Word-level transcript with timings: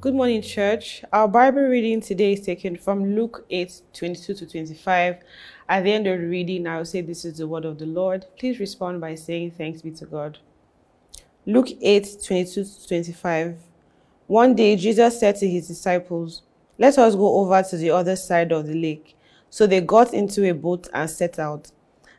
Good 0.00 0.14
morning, 0.14 0.42
church. 0.42 1.02
Our 1.12 1.26
Bible 1.26 1.62
reading 1.62 2.00
today 2.00 2.34
is 2.34 2.42
taken 2.42 2.76
from 2.76 3.16
Luke 3.16 3.44
8 3.50 3.82
22 3.92 4.34
to 4.34 4.46
25. 4.46 5.16
At 5.68 5.82
the 5.82 5.92
end 5.92 6.06
of 6.06 6.20
the 6.20 6.26
reading, 6.28 6.68
I 6.68 6.76
will 6.78 6.84
say, 6.84 7.00
This 7.00 7.24
is 7.24 7.38
the 7.38 7.48
word 7.48 7.64
of 7.64 7.80
the 7.80 7.86
Lord. 7.86 8.24
Please 8.38 8.60
respond 8.60 9.00
by 9.00 9.16
saying, 9.16 9.50
Thanks 9.58 9.82
be 9.82 9.90
to 9.90 10.06
God. 10.06 10.38
Luke 11.46 11.70
8 11.82 12.18
22 12.24 12.62
to 12.62 12.86
25. 12.86 13.58
One 14.28 14.54
day, 14.54 14.76
Jesus 14.76 15.18
said 15.18 15.34
to 15.38 15.48
his 15.48 15.66
disciples, 15.66 16.42
Let 16.78 16.96
us 16.96 17.16
go 17.16 17.40
over 17.40 17.60
to 17.64 17.76
the 17.76 17.90
other 17.90 18.14
side 18.14 18.52
of 18.52 18.68
the 18.68 18.80
lake. 18.80 19.16
So 19.50 19.66
they 19.66 19.80
got 19.80 20.14
into 20.14 20.48
a 20.48 20.54
boat 20.54 20.86
and 20.94 21.10
set 21.10 21.40
out. 21.40 21.72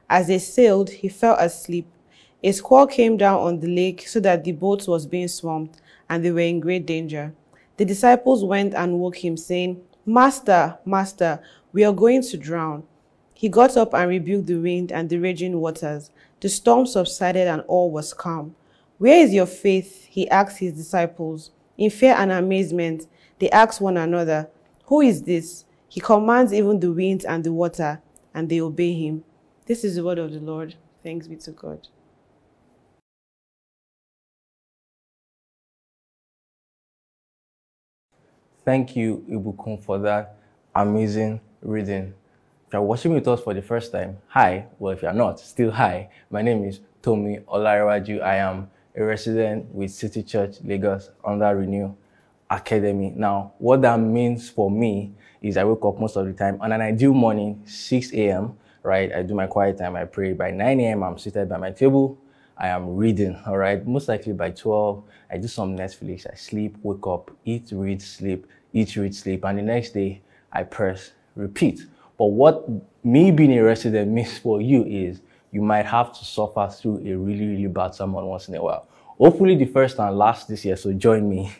As 0.09 0.27
they 0.27 0.39
sailed, 0.39 0.89
he 0.89 1.07
fell 1.07 1.35
asleep. 1.35 1.87
A 2.43 2.51
squall 2.51 2.87
came 2.87 3.15
down 3.15 3.39
on 3.39 3.61
the 3.61 3.73
lake 3.73 4.05
so 4.05 4.19
that 4.19 4.43
the 4.43 4.51
boat 4.51 4.85
was 4.85 5.07
being 5.07 5.29
swamped 5.29 5.79
and 6.09 6.25
they 6.25 6.31
were 6.31 6.39
in 6.39 6.59
great 6.59 6.85
danger. 6.85 7.33
The 7.79 7.85
disciples 7.85 8.43
went 8.43 8.73
and 8.73 8.99
woke 8.99 9.23
him, 9.23 9.37
saying, 9.37 9.81
Master, 10.05 10.77
Master, 10.83 11.39
we 11.71 11.85
are 11.85 11.93
going 11.93 12.21
to 12.23 12.35
drown. 12.35 12.83
He 13.33 13.47
got 13.47 13.77
up 13.77 13.93
and 13.93 14.09
rebuked 14.09 14.47
the 14.47 14.57
wind 14.57 14.91
and 14.91 15.07
the 15.07 15.17
raging 15.17 15.61
waters. 15.61 16.11
The 16.41 16.49
storm 16.49 16.85
subsided 16.85 17.47
and 17.47 17.61
all 17.69 17.89
was 17.89 18.13
calm. 18.13 18.53
Where 18.97 19.23
is 19.23 19.33
your 19.33 19.45
faith? 19.45 20.07
He 20.09 20.29
asked 20.29 20.57
his 20.57 20.73
disciples. 20.73 21.51
In 21.77 21.89
fear 21.89 22.15
and 22.17 22.33
amazement, 22.33 23.07
they 23.39 23.49
asked 23.49 23.79
one 23.79 23.95
another, 23.95 24.49
Who 24.87 24.99
is 24.99 25.23
this? 25.23 25.63
He 25.87 26.01
commands 26.01 26.51
even 26.51 26.81
the 26.81 26.91
wind 26.91 27.23
and 27.25 27.45
the 27.45 27.53
water, 27.53 28.01
and 28.33 28.49
they 28.49 28.59
obey 28.59 28.91
him. 28.91 29.23
This 29.67 29.85
is 29.85 29.95
the 29.95 30.03
word 30.03 30.19
of 30.19 30.33
the 30.33 30.41
Lord. 30.41 30.75
Thanks 31.01 31.27
be 31.27 31.37
to 31.37 31.51
God. 31.51 31.87
Thank 38.69 38.95
you, 38.95 39.25
Ibukun, 39.27 39.81
for 39.81 39.97
that 39.97 40.35
amazing 40.75 41.41
reading. 41.59 42.13
If 42.67 42.73
you're 42.73 42.83
watching 42.83 43.15
with 43.15 43.27
us 43.27 43.41
for 43.41 43.55
the 43.55 43.63
first 43.63 43.91
time, 43.91 44.19
hi. 44.27 44.67
Well, 44.77 44.93
if 44.93 45.01
you're 45.01 45.11
not, 45.11 45.39
still 45.39 45.71
hi. 45.71 46.11
My 46.29 46.43
name 46.43 46.63
is 46.63 46.79
Tomi 47.01 47.39
Olanrewaju. 47.47 48.21
I 48.21 48.35
am 48.35 48.69
a 48.95 49.03
resident 49.03 49.73
with 49.73 49.89
City 49.89 50.21
Church 50.21 50.57
Lagos 50.63 51.09
under 51.25 51.55
Renew 51.55 51.95
Academy. 52.47 53.11
Now, 53.15 53.53
what 53.57 53.81
that 53.81 53.99
means 53.99 54.51
for 54.51 54.69
me 54.69 55.13
is 55.41 55.57
I 55.57 55.63
wake 55.63 55.83
up 55.83 55.99
most 55.99 56.15
of 56.15 56.27
the 56.27 56.33
time 56.33 56.61
on 56.61 56.71
an 56.71 56.81
ideal 56.81 57.15
morning, 57.15 57.63
6 57.65 58.13
a.m., 58.13 58.55
right? 58.83 59.11
I 59.11 59.23
do 59.23 59.33
my 59.33 59.47
quiet 59.47 59.79
time, 59.79 59.95
I 59.95 60.05
pray. 60.05 60.33
By 60.33 60.51
9 60.51 60.79
a.m., 60.79 61.01
I'm 61.01 61.17
seated 61.17 61.49
by 61.49 61.57
my 61.57 61.71
table. 61.71 62.19
I 62.55 62.67
am 62.67 62.97
reading, 62.97 63.41
all 63.47 63.57
right? 63.57 63.87
Most 63.87 64.09
likely 64.09 64.33
by 64.33 64.51
12, 64.51 65.01
I 65.31 65.37
do 65.37 65.47
some 65.47 65.77
Netflix, 65.77 66.27
I 66.29 66.35
sleep, 66.35 66.75
wake 66.83 67.07
up, 67.07 67.31
eat, 67.45 67.69
read, 67.71 68.01
sleep, 68.01 68.45
eat, 68.73 68.95
read, 68.95 69.15
sleep, 69.15 69.45
and 69.45 69.57
the 69.57 69.63
next 69.63 69.91
day 69.91 70.21
I 70.51 70.63
press 70.63 71.11
repeat. 71.35 71.85
But 72.17 72.25
what 72.25 72.67
me 73.03 73.31
being 73.31 73.57
a 73.57 73.63
resident 73.63 74.11
means 74.11 74.37
for 74.37 74.61
you 74.61 74.83
is 74.83 75.21
you 75.51 75.61
might 75.61 75.85
have 75.85 76.17
to 76.17 76.25
suffer 76.25 76.69
through 76.69 76.97
a 76.99 77.15
really, 77.15 77.47
really 77.47 77.67
bad 77.67 77.95
sermon 77.95 78.25
once 78.25 78.47
in 78.49 78.55
a 78.55 78.61
while. 78.61 78.87
Hopefully 79.17 79.55
the 79.55 79.65
first 79.65 79.99
and 79.99 80.17
last 80.17 80.47
this 80.47 80.63
year, 80.65 80.75
so 80.75 80.93
join 80.93 81.27
me 81.27 81.51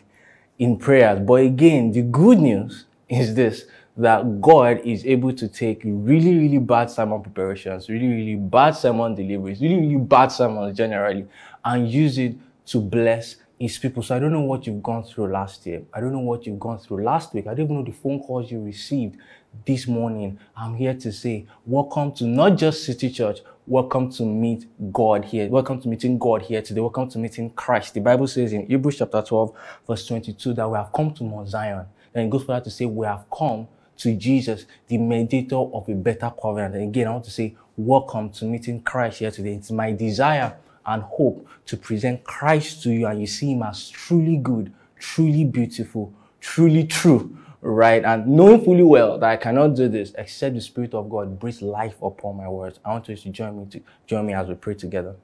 in 0.58 0.76
prayers. 0.76 1.20
But 1.20 1.42
again, 1.42 1.90
the 1.90 2.02
good 2.02 2.38
news 2.38 2.86
is 3.08 3.34
this 3.34 3.66
that 3.96 4.40
God 4.40 4.80
is 4.84 5.04
able 5.04 5.32
to 5.32 5.48
take 5.48 5.82
really, 5.84 6.38
really 6.38 6.58
bad 6.58 6.90
sermon 6.90 7.20
preparations, 7.20 7.88
really, 7.88 8.06
really 8.06 8.36
bad 8.36 8.70
sermon 8.70 9.14
deliveries, 9.14 9.60
really, 9.60 9.76
really 9.76 9.96
bad 9.96 10.28
sermons 10.28 10.76
generally, 10.76 11.26
and 11.64 11.90
use 11.90 12.16
it 12.16 12.36
to 12.66 12.80
bless 12.80 13.36
his 13.60 13.76
people. 13.76 14.02
So 14.02 14.16
I 14.16 14.18
don't 14.18 14.32
know 14.32 14.40
what 14.40 14.66
you've 14.66 14.82
gone 14.82 15.04
through 15.04 15.30
last 15.30 15.66
year. 15.66 15.82
I 15.92 16.00
don't 16.00 16.12
know 16.12 16.20
what 16.20 16.46
you've 16.46 16.58
gone 16.58 16.78
through 16.78 17.04
last 17.04 17.34
week. 17.34 17.46
I 17.46 17.50
don't 17.50 17.66
even 17.66 17.76
know 17.76 17.84
the 17.84 17.92
phone 17.92 18.18
calls 18.18 18.50
you 18.50 18.58
received 18.58 19.18
this 19.66 19.86
morning. 19.86 20.38
I'm 20.56 20.74
here 20.74 20.94
to 20.94 21.12
say, 21.12 21.46
welcome 21.66 22.12
to 22.12 22.24
not 22.24 22.56
just 22.56 22.84
City 22.84 23.10
Church, 23.10 23.40
welcome 23.66 24.10
to 24.12 24.24
meet 24.24 24.64
God 24.90 25.26
here. 25.26 25.46
Welcome 25.50 25.78
to 25.82 25.88
meeting 25.88 26.18
God 26.18 26.40
here 26.40 26.62
today. 26.62 26.80
Welcome 26.80 27.10
to 27.10 27.18
meeting 27.18 27.50
Christ. 27.50 27.92
The 27.92 28.00
Bible 28.00 28.26
says 28.28 28.54
in 28.54 28.66
Hebrews 28.66 28.96
chapter 28.96 29.20
12, 29.20 29.52
verse 29.86 30.06
22, 30.06 30.54
that 30.54 30.66
we 30.66 30.78
have 30.78 30.90
come 30.90 31.12
to 31.12 31.22
Mount 31.22 31.48
Zion. 31.48 31.84
And 32.14 32.24
it 32.24 32.30
goes 32.30 32.44
further 32.44 32.64
to 32.64 32.70
say, 32.70 32.86
we 32.86 33.06
have 33.06 33.26
come 33.30 33.68
to 33.98 34.16
Jesus, 34.16 34.64
the 34.88 34.96
mediator 34.96 35.56
of 35.56 35.86
a 35.86 35.94
better 35.94 36.32
covenant. 36.40 36.76
And 36.76 36.84
again, 36.84 37.08
I 37.08 37.10
want 37.10 37.26
to 37.26 37.30
say, 37.30 37.54
welcome 37.76 38.30
to 38.30 38.46
meeting 38.46 38.80
Christ 38.80 39.18
here 39.18 39.30
today. 39.30 39.52
It's 39.52 39.70
my 39.70 39.92
desire 39.92 40.56
and 40.86 41.02
hope 41.02 41.46
to 41.66 41.76
present 41.76 42.24
Christ 42.24 42.82
to 42.82 42.90
you 42.90 43.06
and 43.06 43.20
you 43.20 43.26
see 43.26 43.52
him 43.52 43.62
as 43.62 43.88
truly 43.88 44.36
good, 44.36 44.72
truly 44.98 45.44
beautiful, 45.44 46.12
truly 46.40 46.84
true, 46.84 47.36
right? 47.60 48.04
And 48.04 48.26
knowing 48.26 48.64
fully 48.64 48.82
well 48.82 49.18
that 49.18 49.30
I 49.30 49.36
cannot 49.36 49.76
do 49.76 49.88
this 49.88 50.12
except 50.16 50.54
the 50.54 50.60
Spirit 50.60 50.94
of 50.94 51.08
God 51.10 51.38
breathes 51.38 51.62
life 51.62 52.00
upon 52.02 52.36
my 52.36 52.48
words. 52.48 52.80
I 52.84 52.90
want 52.90 53.08
you 53.08 53.16
to 53.16 53.28
join 53.30 53.58
me 53.58 53.66
to 53.66 53.80
join 54.06 54.26
me 54.26 54.34
as 54.34 54.48
we 54.48 54.54
pray 54.54 54.74
together. 54.74 55.16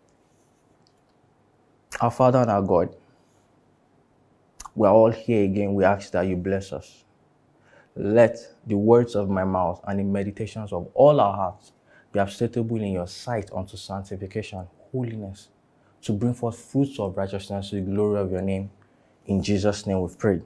Our 2.00 2.10
Father 2.10 2.40
and 2.40 2.50
our 2.50 2.62
God, 2.62 2.94
we 4.74 4.86
are 4.86 4.94
all 4.94 5.10
here 5.10 5.44
again. 5.44 5.74
We 5.74 5.84
ask 5.84 6.10
that 6.12 6.26
you 6.26 6.36
bless 6.36 6.72
us. 6.72 7.04
Let 7.94 8.38
the 8.66 8.76
words 8.76 9.14
of 9.14 9.30
my 9.30 9.44
mouth 9.44 9.80
and 9.88 9.98
the 9.98 10.04
meditations 10.04 10.72
of 10.72 10.88
all 10.92 11.18
our 11.18 11.34
hearts 11.34 11.72
be 12.12 12.20
acceptable 12.20 12.76
in 12.76 12.92
your 12.92 13.06
sight 13.06 13.50
unto 13.54 13.78
sanctification, 13.78 14.66
holiness, 14.96 15.48
to 16.02 16.12
bring 16.12 16.34
forth 16.34 16.58
fruits 16.58 16.98
of 16.98 17.16
righteousness 17.16 17.70
to 17.70 17.76
the 17.76 17.82
glory 17.82 18.20
of 18.20 18.30
your 18.30 18.42
name. 18.42 18.70
In 19.26 19.42
Jesus' 19.42 19.86
name 19.86 20.00
we've 20.00 20.18
prayed. 20.18 20.42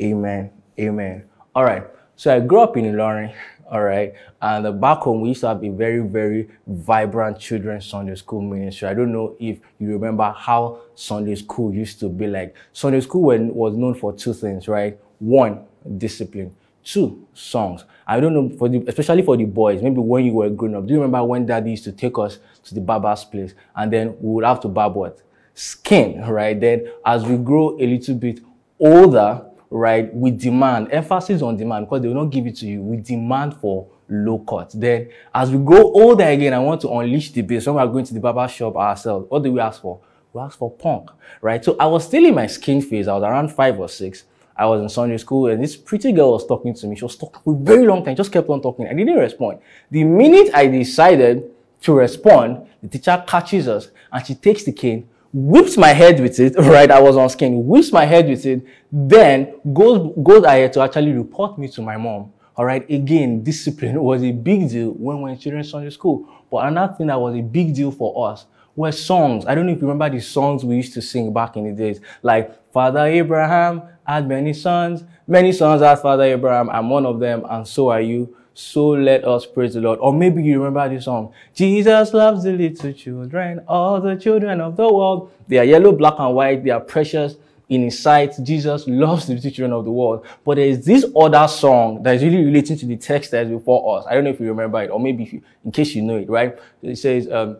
Amen. 0.00 0.50
Amen. 0.78 1.24
All 1.54 1.64
right. 1.64 1.84
So 2.16 2.34
I 2.34 2.40
grew 2.40 2.60
up 2.60 2.76
in 2.76 2.84
Ilorin, 2.84 3.34
all 3.70 3.82
right, 3.82 4.14
and 4.40 4.66
uh, 4.66 4.72
back 4.72 4.98
home 4.98 5.20
we 5.20 5.30
used 5.30 5.42
to 5.42 5.48
have 5.48 5.62
a 5.62 5.68
very, 5.68 6.00
very 6.00 6.48
vibrant 6.66 7.38
children's 7.38 7.84
Sunday 7.84 8.14
school 8.14 8.40
ministry. 8.40 8.88
I 8.88 8.94
don't 8.94 9.12
know 9.12 9.36
if 9.38 9.58
you 9.78 9.88
remember 9.92 10.34
how 10.36 10.80
Sunday 10.94 11.34
school 11.34 11.74
used 11.74 12.00
to 12.00 12.08
be 12.08 12.26
like. 12.26 12.54
Sunday 12.72 13.00
school 13.00 13.22
was 13.22 13.76
known 13.76 13.94
for 13.94 14.14
two 14.14 14.32
things, 14.32 14.66
right? 14.66 14.98
One, 15.18 15.64
discipline. 15.98 16.54
Two, 16.86 17.26
songs. 17.34 17.84
I 18.06 18.20
don't 18.20 18.32
know 18.32 18.48
for 18.48 18.68
the, 18.68 18.84
especially 18.86 19.22
for 19.22 19.36
the 19.36 19.44
boys. 19.44 19.82
Maybe 19.82 19.98
when 19.98 20.24
you 20.24 20.32
were 20.34 20.48
growing 20.48 20.76
up, 20.76 20.86
do 20.86 20.94
you 20.94 21.00
remember 21.00 21.24
when 21.24 21.44
daddy 21.44 21.72
used 21.72 21.82
to 21.82 21.90
take 21.90 22.16
us 22.16 22.38
to 22.62 22.74
the 22.76 22.80
barber's 22.80 23.24
place 23.24 23.54
and 23.74 23.92
then 23.92 24.16
we 24.20 24.34
would 24.34 24.44
have 24.44 24.60
to 24.60 24.68
barb 24.68 24.94
what? 24.94 25.20
Skin, 25.52 26.20
right? 26.20 26.58
Then 26.58 26.86
as 27.04 27.24
we 27.24 27.38
grow 27.38 27.76
a 27.80 27.84
little 27.84 28.14
bit 28.14 28.38
older, 28.78 29.44
right, 29.68 30.14
we 30.14 30.30
demand, 30.30 30.92
emphasis 30.92 31.42
on 31.42 31.56
demand 31.56 31.86
because 31.86 32.02
they 32.02 32.08
will 32.08 32.22
not 32.22 32.30
give 32.30 32.46
it 32.46 32.54
to 32.58 32.66
you. 32.66 32.82
We 32.82 32.98
demand 32.98 33.56
for 33.56 33.88
low 34.08 34.38
cut. 34.38 34.70
Then 34.72 35.10
as 35.34 35.50
we 35.50 35.58
grow 35.58 35.82
older 35.82 36.22
again, 36.22 36.54
I 36.54 36.60
want 36.60 36.82
to 36.82 36.88
unleash 36.90 37.32
the 37.32 37.42
base. 37.42 37.66
When 37.66 37.74
we 37.74 37.80
are 37.82 37.88
going 37.88 38.04
to 38.04 38.14
the 38.14 38.20
barber 38.20 38.46
shop 38.46 38.76
ourselves, 38.76 39.26
what 39.28 39.42
do 39.42 39.50
we 39.50 39.58
ask 39.58 39.82
for? 39.82 39.98
We 40.32 40.40
ask 40.40 40.56
for 40.56 40.70
punk, 40.70 41.10
right? 41.40 41.64
So 41.64 41.76
I 41.80 41.86
was 41.86 42.04
still 42.04 42.24
in 42.24 42.36
my 42.36 42.46
skin 42.46 42.80
phase. 42.80 43.08
I 43.08 43.14
was 43.14 43.24
around 43.24 43.48
five 43.48 43.76
or 43.80 43.88
six. 43.88 44.22
I 44.58 44.66
was 44.66 44.80
in 44.80 44.88
Sunday 44.88 45.18
school 45.18 45.48
and 45.48 45.62
this 45.62 45.76
pretty 45.76 46.12
girl 46.12 46.32
was 46.32 46.46
talking 46.46 46.74
to 46.74 46.86
me. 46.86 46.96
She 46.96 47.04
was 47.04 47.16
talking 47.16 47.40
for 47.44 47.54
a 47.54 47.58
very 47.58 47.86
long 47.86 48.04
time, 48.04 48.16
just 48.16 48.32
kept 48.32 48.48
on 48.48 48.62
talking. 48.62 48.86
I 48.86 48.94
didn't 48.94 49.16
respond. 49.16 49.58
The 49.90 50.04
minute 50.04 50.50
I 50.54 50.66
decided 50.66 51.50
to 51.82 51.92
respond, 51.92 52.66
the 52.82 52.88
teacher 52.88 53.22
catches 53.26 53.68
us 53.68 53.88
and 54.10 54.26
she 54.26 54.34
takes 54.34 54.64
the 54.64 54.72
cane, 54.72 55.08
whips 55.32 55.76
my 55.76 55.88
head 55.88 56.20
with 56.20 56.40
it, 56.40 56.54
right? 56.58 56.90
I 56.90 57.00
was 57.00 57.16
on 57.16 57.28
skin, 57.28 57.66
whips 57.66 57.92
my 57.92 58.06
head 58.06 58.28
with 58.28 58.46
it, 58.46 58.62
then 58.90 59.60
goes, 59.74 60.14
goes 60.22 60.44
ahead 60.44 60.72
to 60.74 60.80
actually 60.80 61.12
report 61.12 61.58
me 61.58 61.68
to 61.68 61.82
my 61.82 61.96
mom. 61.96 62.32
All 62.56 62.64
right. 62.64 62.88
Again, 62.90 63.42
discipline 63.42 64.02
was 64.02 64.22
a 64.22 64.32
big 64.32 64.70
deal 64.70 64.90
when 64.92 65.18
we 65.18 65.22
were 65.24 65.28
in 65.30 65.38
children's 65.38 65.70
Sunday 65.70 65.90
school. 65.90 66.26
But 66.50 66.66
another 66.66 66.94
thing 66.94 67.08
that 67.08 67.20
was 67.20 67.36
a 67.36 67.42
big 67.42 67.74
deal 67.74 67.90
for 67.90 68.30
us 68.30 68.46
were 68.74 68.92
songs. 68.92 69.44
I 69.46 69.54
don't 69.54 69.66
know 69.66 69.72
if 69.72 69.80
you 69.80 69.88
remember 69.88 70.14
the 70.16 70.22
songs 70.22 70.64
we 70.64 70.76
used 70.76 70.94
to 70.94 71.02
sing 71.02 71.32
back 71.32 71.56
in 71.56 71.64
the 71.64 71.72
days, 71.72 72.00
like 72.22 72.72
Father 72.72 73.06
Abraham 73.06 73.82
had 74.06 74.28
many 74.28 74.52
sons, 74.52 75.04
many 75.26 75.52
sons 75.52 75.82
had 75.82 75.96
Father 75.96 76.24
Abraham, 76.24 76.70
I'm 76.70 76.88
one 76.90 77.06
of 77.06 77.20
them, 77.20 77.44
and 77.48 77.66
so 77.66 77.88
are 77.90 78.00
you. 78.00 78.36
So 78.54 78.88
let 78.88 79.26
us 79.26 79.44
praise 79.44 79.74
the 79.74 79.82
Lord. 79.82 79.98
Or 79.98 80.14
maybe 80.14 80.42
you 80.42 80.62
remember 80.62 80.88
this 80.88 81.04
song. 81.04 81.34
Jesus 81.54 82.14
loves 82.14 82.44
the 82.44 82.52
little 82.52 82.92
children, 82.94 83.62
all 83.68 84.00
the 84.00 84.16
children 84.16 84.62
of 84.62 84.76
the 84.76 84.90
world. 84.90 85.30
They 85.46 85.58
are 85.58 85.64
yellow, 85.64 85.92
black, 85.92 86.14
and 86.18 86.34
white. 86.34 86.64
They 86.64 86.70
are 86.70 86.80
precious 86.80 87.34
in 87.68 87.82
his 87.82 87.98
sight. 87.98 88.32
Jesus 88.42 88.86
loves 88.88 89.26
the 89.26 89.38
children 89.38 89.72
of 89.74 89.84
the 89.84 89.90
world. 89.90 90.24
But 90.42 90.54
there 90.54 90.66
is 90.66 90.86
this 90.86 91.04
other 91.14 91.46
song 91.48 92.02
that 92.04 92.14
is 92.14 92.22
really 92.22 92.46
relating 92.46 92.78
to 92.78 92.86
the 92.86 92.96
text 92.96 93.32
that 93.32 93.44
is 93.44 93.52
before 93.52 93.98
us. 93.98 94.06
I 94.08 94.14
don't 94.14 94.24
know 94.24 94.30
if 94.30 94.40
you 94.40 94.48
remember 94.48 94.82
it, 94.82 94.90
or 94.90 94.98
maybe 95.00 95.24
if 95.24 95.34
you, 95.34 95.42
in 95.62 95.70
case 95.70 95.94
you 95.94 96.00
know 96.00 96.16
it, 96.16 96.30
right? 96.30 96.58
It 96.80 96.96
says, 96.96 97.30
um, 97.30 97.58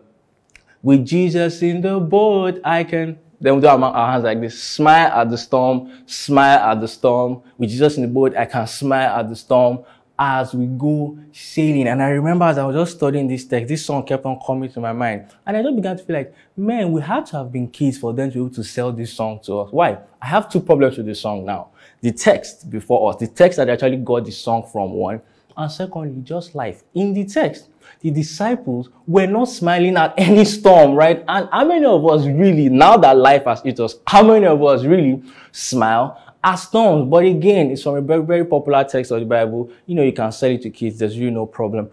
with 0.81 1.05
Jesus 1.05 1.61
in 1.61 1.81
the 1.81 1.99
boat, 1.99 2.59
I 2.63 2.83
can 2.83 3.19
then 3.39 3.55
we 3.55 3.61
do 3.61 3.67
our, 3.67 3.81
our 3.81 4.11
hands 4.11 4.23
like 4.23 4.41
this. 4.41 4.61
Smile 4.61 5.11
at 5.11 5.29
the 5.29 5.37
storm, 5.37 6.03
smile 6.05 6.59
at 6.59 6.81
the 6.81 6.87
storm. 6.87 7.41
With 7.57 7.69
Jesus 7.69 7.97
in 7.97 8.03
the 8.03 8.07
boat, 8.07 8.35
I 8.35 8.45
can 8.45 8.65
smile 8.67 9.19
at 9.19 9.29
the 9.29 9.35
storm 9.35 9.83
as 10.19 10.53
we 10.53 10.65
go 10.65 11.17
sailing. 11.31 11.87
And 11.87 12.01
I 12.01 12.09
remember 12.09 12.45
as 12.45 12.57
I 12.57 12.65
was 12.65 12.75
just 12.75 12.97
studying 12.97 13.27
this 13.27 13.45
text, 13.45 13.67
this 13.67 13.85
song 13.85 14.03
kept 14.03 14.25
on 14.25 14.39
coming 14.45 14.71
to 14.71 14.79
my 14.79 14.93
mind. 14.93 15.27
And 15.45 15.55
I 15.55 15.61
just 15.61 15.75
began 15.75 15.97
to 15.97 16.03
feel 16.03 16.15
like, 16.15 16.33
man, 16.55 16.91
we 16.91 17.01
had 17.01 17.25
to 17.27 17.37
have 17.37 17.51
been 17.51 17.67
kids 17.67 17.97
for 17.97 18.13
them 18.13 18.29
to 18.29 18.33
be 18.33 18.39
able 18.39 18.55
to 18.55 18.63
sell 18.63 18.91
this 18.91 19.13
song 19.13 19.39
to 19.43 19.59
us. 19.59 19.71
Why? 19.71 19.99
I 20.21 20.25
have 20.25 20.49
two 20.49 20.59
problems 20.59 20.97
with 20.97 21.05
this 21.05 21.21
song 21.21 21.45
now. 21.45 21.69
The 22.01 22.11
text 22.11 22.69
before 22.69 23.11
us, 23.11 23.19
the 23.19 23.27
text 23.27 23.57
that 23.57 23.69
actually 23.69 23.97
got 23.97 24.25
the 24.25 24.31
song 24.31 24.67
from 24.71 24.91
one, 24.91 25.21
and 25.55 25.71
secondly, 25.71 26.21
just 26.23 26.53
life. 26.53 26.83
In 26.93 27.13
the 27.13 27.25
text, 27.25 27.69
the 28.01 28.11
disciples 28.11 28.89
were 29.05 29.27
not 29.27 29.45
smiling 29.45 29.97
at 29.97 30.13
any 30.17 30.45
storm, 30.45 30.93
right? 30.93 31.23
And 31.27 31.49
how 31.51 31.65
many 31.65 31.85
of 31.85 32.05
us 32.05 32.25
really, 32.25 32.69
now 32.69 32.97
that 32.97 33.17
life 33.17 33.45
has 33.45 33.61
hit 33.61 33.79
us, 33.79 33.95
how 34.05 34.23
many 34.23 34.45
of 34.45 34.63
us 34.63 34.83
really 34.83 35.23
smile 35.51 36.21
as 36.43 36.63
storms. 36.63 37.09
But 37.09 37.25
again, 37.25 37.71
it's 37.71 37.83
from 37.83 37.95
a 37.95 38.01
very, 38.01 38.23
very 38.23 38.45
popular 38.45 38.83
text 38.83 39.11
of 39.11 39.19
the 39.19 39.25
Bible. 39.25 39.69
You 39.85 39.95
know, 39.95 40.03
you 40.03 40.13
can 40.13 40.31
sell 40.31 40.51
it 40.51 40.61
to 40.61 40.69
kids. 40.69 40.99
There's 40.99 41.17
really 41.17 41.31
no 41.31 41.45
problem. 41.45 41.89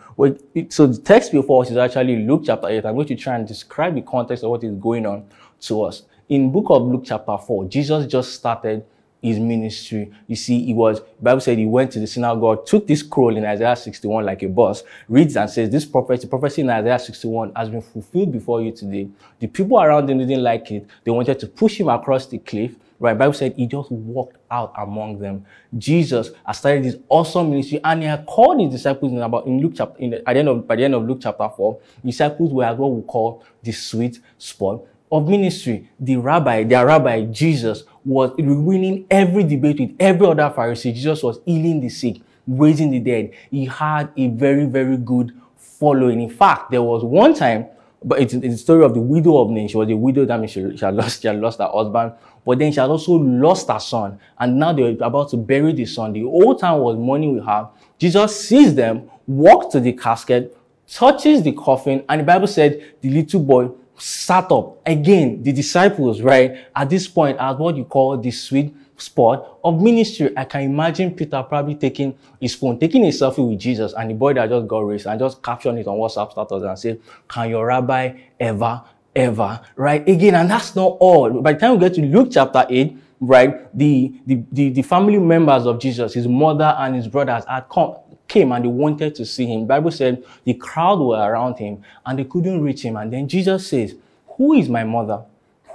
So 0.68 0.86
the 0.86 1.00
text 1.02 1.32
before 1.32 1.62
us 1.62 1.70
is 1.70 1.76
actually 1.76 2.24
Luke 2.24 2.42
chapter 2.44 2.68
8. 2.68 2.84
I'm 2.84 2.94
going 2.94 3.08
to 3.08 3.16
try 3.16 3.36
and 3.36 3.48
describe 3.48 3.94
the 3.94 4.02
context 4.02 4.44
of 4.44 4.50
what 4.50 4.62
is 4.62 4.74
going 4.74 5.06
on 5.06 5.26
to 5.62 5.82
us. 5.82 6.02
In 6.28 6.52
book 6.52 6.66
of 6.68 6.82
Luke 6.82 7.02
chapter 7.04 7.36
4, 7.36 7.66
Jesus 7.66 8.06
just 8.06 8.34
started 8.34 8.84
his 9.24 9.40
ministry. 9.40 10.12
You 10.26 10.36
see, 10.36 10.66
he 10.66 10.74
was, 10.74 11.00
Bible 11.20 11.40
said 11.40 11.56
he 11.56 11.64
went 11.64 11.90
to 11.92 11.98
the 11.98 12.06
synagogue, 12.06 12.66
took 12.66 12.86
this 12.86 13.00
scroll 13.00 13.34
in 13.34 13.44
Isaiah 13.46 13.74
61 13.74 14.26
like 14.26 14.42
a 14.42 14.48
boss, 14.48 14.84
reads 15.08 15.34
and 15.38 15.48
says, 15.48 15.70
this 15.70 15.86
prophecy, 15.86 16.28
prophecy 16.28 16.60
in 16.60 16.68
Isaiah 16.68 16.98
61 16.98 17.54
has 17.56 17.70
been 17.70 17.80
fulfilled 17.80 18.32
before 18.32 18.60
you 18.60 18.70
today. 18.70 19.08
The 19.38 19.46
people 19.46 19.80
around 19.80 20.10
him 20.10 20.18
didn't 20.18 20.42
like 20.42 20.70
it. 20.70 20.86
They 21.04 21.10
wanted 21.10 21.38
to 21.40 21.46
push 21.46 21.80
him 21.80 21.88
across 21.88 22.26
the 22.26 22.36
cliff. 22.36 22.74
Right? 23.00 23.16
Bible 23.16 23.32
said 23.32 23.54
he 23.56 23.66
just 23.66 23.90
walked 23.90 24.36
out 24.50 24.74
among 24.76 25.18
them. 25.18 25.46
Jesus 25.76 26.30
has 26.46 26.58
started 26.58 26.84
this 26.84 26.96
awesome 27.08 27.48
ministry 27.48 27.80
and 27.82 28.02
he 28.02 28.08
had 28.08 28.26
called 28.26 28.60
his 28.60 28.70
disciples 28.70 29.10
in 29.10 29.22
about 29.22 29.46
in 29.46 29.58
Luke 29.60 29.72
chapter 29.74 29.98
in 30.00 30.10
the, 30.10 30.28
at 30.28 30.34
the 30.34 30.40
end 30.40 30.48
of 30.48 30.68
by 30.68 30.76
the 30.76 30.84
end 30.84 30.94
of 30.94 31.02
Luke 31.02 31.18
chapter 31.22 31.48
4, 31.48 31.78
disciples 32.04 32.52
were 32.52 32.64
at 32.64 32.76
what 32.76 32.92
we 32.92 33.02
call 33.02 33.42
the 33.62 33.72
sweet 33.72 34.20
spot 34.38 34.82
of 35.10 35.28
ministry. 35.28 35.88
The 35.98 36.16
rabbi, 36.16 36.64
their 36.64 36.86
rabbi, 36.86 37.24
Jesus, 37.26 37.84
was 38.04 38.32
winning 38.38 39.06
every 39.10 39.44
debate 39.44 39.80
with 39.80 39.96
every 39.98 40.26
other 40.26 40.52
Pharisee. 40.54 40.94
Jesus 40.94 41.22
was 41.22 41.40
healing 41.44 41.80
the 41.80 41.88
sick, 41.88 42.20
raising 42.46 42.90
the 42.90 43.00
dead. 43.00 43.32
He 43.50 43.66
had 43.66 44.10
a 44.16 44.28
very, 44.28 44.66
very 44.66 44.96
good 44.96 45.32
following. 45.56 46.20
In 46.20 46.30
fact, 46.30 46.70
there 46.70 46.82
was 46.82 47.02
one 47.04 47.34
time 47.34 47.66
but 48.04 48.20
it's, 48.20 48.34
it's 48.34 48.42
the 48.42 48.58
story 48.58 48.84
of 48.84 48.92
the 48.92 49.00
widow 49.00 49.38
of 49.38 49.50
Nain. 49.50 49.66
She 49.66 49.78
was 49.78 49.88
a 49.88 49.96
widow, 49.96 50.26
that 50.26 50.38
means 50.38 50.52
she, 50.52 50.76
she, 50.76 50.84
had 50.84 50.94
lost, 50.94 51.22
she 51.22 51.28
had 51.28 51.40
lost 51.40 51.58
her 51.58 51.70
husband. 51.72 52.12
But 52.44 52.58
then 52.58 52.70
she 52.70 52.78
had 52.78 52.90
also 52.90 53.12
lost 53.14 53.68
her 53.68 53.80
son. 53.80 54.20
And 54.38 54.58
now 54.58 54.74
they 54.74 54.82
were 54.82 55.04
about 55.04 55.30
to 55.30 55.38
bury 55.38 55.72
the 55.72 55.86
son. 55.86 56.12
The 56.12 56.22
whole 56.22 56.54
time 56.54 56.80
was 56.80 56.98
mourning 56.98 57.34
with 57.36 57.46
her. 57.46 57.70
Jesus 57.98 58.46
sees 58.46 58.74
them, 58.74 59.10
walks 59.26 59.72
to 59.72 59.80
the 59.80 59.94
casket, 59.94 60.56
touches 60.86 61.42
the 61.42 61.52
coffin, 61.52 62.04
and 62.08 62.20
the 62.20 62.24
Bible 62.24 62.46
said 62.46 62.94
the 63.00 63.08
little 63.08 63.40
boy 63.40 63.70
sat 63.96 64.50
up. 64.50 64.80
Again, 64.86 65.42
the 65.42 65.52
disciples, 65.52 66.20
right, 66.20 66.56
at 66.74 66.90
this 66.90 67.06
point, 67.08 67.38
at 67.38 67.58
what 67.58 67.76
you 67.76 67.84
call 67.84 68.16
the 68.16 68.30
sweet 68.30 68.74
spot 68.96 69.58
of 69.64 69.80
ministry. 69.80 70.30
I 70.36 70.44
can 70.44 70.62
imagine 70.62 71.14
Peter 71.14 71.42
probably 71.42 71.74
taking 71.74 72.16
his 72.40 72.54
phone, 72.54 72.78
taking 72.78 73.04
a 73.04 73.08
selfie 73.08 73.48
with 73.48 73.58
Jesus 73.58 73.92
and 73.92 74.10
the 74.10 74.14
boy 74.14 74.34
that 74.34 74.48
just 74.48 74.68
got 74.68 74.80
raised 74.80 75.06
and 75.06 75.18
just 75.18 75.42
capturing 75.42 75.78
it 75.78 75.86
on 75.86 75.96
WhatsApp 75.96 76.32
status 76.32 76.62
and 76.62 76.78
say, 76.78 76.98
can 77.28 77.50
your 77.50 77.66
rabbi 77.66 78.14
ever, 78.38 78.82
ever, 79.14 79.60
right? 79.76 80.08
Again, 80.08 80.34
and 80.34 80.50
that's 80.50 80.76
not 80.76 80.96
all. 81.00 81.40
By 81.40 81.54
the 81.54 81.60
time 81.60 81.72
we 81.72 81.78
get 81.78 81.94
to 81.94 82.02
Luke 82.02 82.28
chapter 82.30 82.64
8, 82.68 82.96
right, 83.20 83.76
the, 83.76 84.12
the, 84.26 84.42
the, 84.52 84.68
the 84.70 84.82
family 84.82 85.18
members 85.18 85.66
of 85.66 85.80
Jesus, 85.80 86.14
his 86.14 86.28
mother 86.28 86.74
and 86.78 86.94
his 86.94 87.08
brothers 87.08 87.44
had 87.48 87.68
come, 87.68 87.96
came 88.34 88.52
and 88.52 88.64
they 88.64 88.68
wanted 88.68 89.14
to 89.14 89.24
see 89.24 89.46
him. 89.46 89.66
Bible 89.66 89.90
said 89.90 90.22
the 90.44 90.54
crowd 90.54 91.00
were 91.00 91.16
around 91.16 91.56
him 91.58 91.82
and 92.04 92.18
they 92.18 92.24
couldn't 92.24 92.60
reach 92.60 92.82
him. 92.82 92.96
And 92.96 93.12
then 93.12 93.28
Jesus 93.28 93.68
says, 93.68 93.94
who 94.36 94.54
is 94.54 94.68
my 94.68 94.84
mother? 94.84 95.22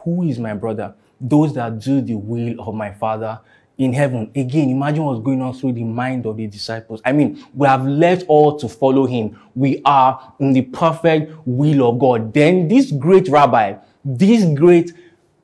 Who 0.03 0.23
is 0.23 0.37
my 0.37 0.53
brother? 0.53 0.93
those 1.19 1.53
that 1.53 1.79
do 1.79 2.01
the 2.01 2.15
will 2.15 2.59
of 2.59 2.73
my 2.73 2.91
Father 2.91 3.39
in 3.77 3.93
heaven. 3.93 4.29
Again, 4.35 4.69
imagine 4.69 5.03
what's 5.03 5.21
going 5.21 5.41
on 5.41 5.53
through 5.53 5.73
the 5.73 5.83
mind 5.83 6.25
of 6.25 6.37
the 6.37 6.47
disciples. 6.47 7.01
I 7.05 7.11
mean, 7.11 7.43
we 7.53 7.67
have 7.67 7.85
left 7.85 8.25
all 8.27 8.57
to 8.59 8.67
follow 8.67 9.05
him. 9.05 9.39
We 9.55 9.81
are 9.85 10.33
in 10.39 10.53
the 10.53 10.63
perfect 10.63 11.31
will 11.45 11.89
of 11.89 11.99
God. 11.99 12.33
Then 12.33 12.67
this 12.67 12.91
great 12.91 13.27
rabbi, 13.29 13.75
this 14.03 14.45
great 14.57 14.93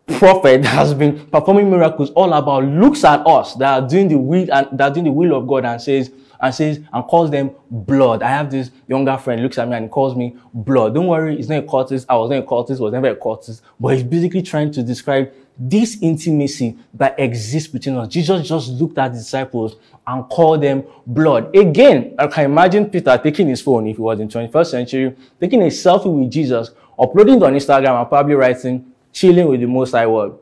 prophet 0.07 0.65
has 0.65 0.93
been 0.93 1.25
performing 1.27 1.69
miracles 1.69 2.11
all 2.11 2.33
about 2.33 2.65
looks 2.65 3.03
at 3.03 3.25
us 3.25 3.55
that 3.55 3.83
are 3.83 3.87
doing 3.87 4.07
the 4.07 4.17
will 4.17 4.47
and 4.51 4.77
that 4.77 4.91
are 4.91 4.93
doing 4.93 5.05
the 5.05 5.11
will 5.11 5.35
of 5.35 5.47
God 5.47 5.65
and 5.65 5.81
says, 5.81 6.11
and 6.39 6.53
says 6.53 6.79
and 6.91 7.03
calls 7.05 7.31
them 7.31 7.51
blood. 7.69 8.23
I 8.23 8.29
have 8.29 8.51
this 8.51 8.71
younger 8.87 9.17
friend 9.17 9.41
looks 9.41 9.57
at 9.57 9.67
me 9.67 9.75
and 9.75 9.89
calls 9.89 10.15
me 10.15 10.35
blood. 10.53 10.93
Don't 10.93 11.07
worry, 11.07 11.37
it's 11.37 11.49
not 11.49 11.59
a 11.59 11.67
cultist. 11.67 12.05
I 12.09 12.15
was 12.15 12.29
not 12.29 12.39
a 12.39 12.43
cultist, 12.43 12.79
was 12.79 12.93
never 12.93 13.09
a 13.09 13.15
cultist, 13.15 13.61
but 13.79 13.89
he's 13.93 14.03
basically 14.03 14.41
trying 14.41 14.71
to 14.71 14.83
describe 14.83 15.31
this 15.57 15.97
intimacy 16.01 16.77
that 16.93 17.17
exists 17.19 17.69
between 17.69 17.95
us. 17.95 18.09
Jesus 18.09 18.47
just 18.47 18.69
looked 18.71 18.97
at 18.97 19.13
disciples 19.13 19.77
and 20.05 20.27
called 20.29 20.61
them 20.61 20.83
blood. 21.07 21.55
Again, 21.55 22.13
I 22.19 22.27
can 22.27 22.45
imagine 22.45 22.89
Peter 22.89 23.17
taking 23.21 23.47
his 23.47 23.61
phone 23.61 23.87
if 23.87 23.95
he 23.95 24.01
was 24.01 24.19
in 24.19 24.27
21st 24.27 24.67
century, 24.67 25.15
taking 25.39 25.61
a 25.61 25.67
selfie 25.67 26.13
with 26.13 26.29
Jesus, 26.29 26.71
uploading 26.99 27.37
it 27.37 27.43
on 27.43 27.53
Instagram 27.53 27.99
and 27.99 28.09
probably 28.09 28.35
writing, 28.35 28.91
chilling 29.13 29.47
with 29.47 29.61
the 29.61 29.67
most 29.67 29.93
I 29.93 30.05
word 30.07 30.33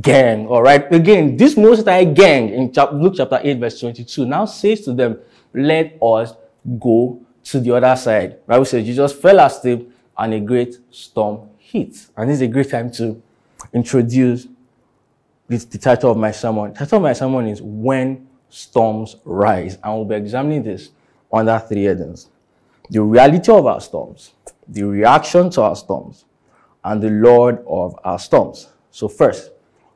gang. 0.00 0.46
All 0.46 0.62
right. 0.62 0.90
Again, 0.92 1.36
this 1.36 1.56
Most 1.56 1.86
High 1.86 2.04
gang 2.04 2.50
in 2.50 2.72
Luke 2.92 3.14
chapter 3.16 3.40
8, 3.42 3.58
verse 3.58 3.80
22 3.80 4.26
now 4.26 4.44
says 4.44 4.82
to 4.82 4.92
them, 4.92 5.18
let 5.54 5.96
us 6.02 6.34
go 6.78 7.20
to 7.44 7.60
the 7.60 7.74
other 7.74 7.96
side. 7.96 8.46
Bible 8.46 8.64
says 8.64 8.84
Jesus 8.84 9.12
fell 9.12 9.38
asleep 9.40 9.90
and 10.16 10.34
a 10.34 10.40
great 10.40 10.76
storm 10.90 11.48
hit. 11.58 11.96
And 12.16 12.28
this 12.28 12.36
is 12.36 12.42
a 12.42 12.48
great 12.48 12.70
time 12.70 12.90
to 12.92 13.20
introduce 13.72 14.46
this, 15.46 15.64
the 15.64 15.78
title 15.78 16.10
of 16.10 16.16
my 16.16 16.30
sermon. 16.30 16.72
The 16.72 16.80
title 16.80 16.96
of 16.98 17.02
my 17.02 17.12
sermon 17.12 17.46
is 17.48 17.62
When 17.62 18.28
Storms 18.50 19.16
Rise. 19.24 19.78
And 19.82 19.94
we'll 19.94 20.04
be 20.04 20.16
examining 20.16 20.62
this 20.62 20.90
under 21.32 21.58
three 21.58 21.84
headings. 21.84 22.28
The 22.90 23.02
reality 23.02 23.52
of 23.52 23.66
our 23.66 23.80
storms, 23.80 24.32
the 24.66 24.82
reaction 24.82 25.50
to 25.50 25.62
our 25.62 25.76
storms, 25.76 26.24
and 26.84 27.02
the 27.02 27.10
Lord 27.10 27.62
of 27.66 27.98
our 28.04 28.18
storms. 28.18 28.68
So 28.90 29.08
first, 29.08 29.52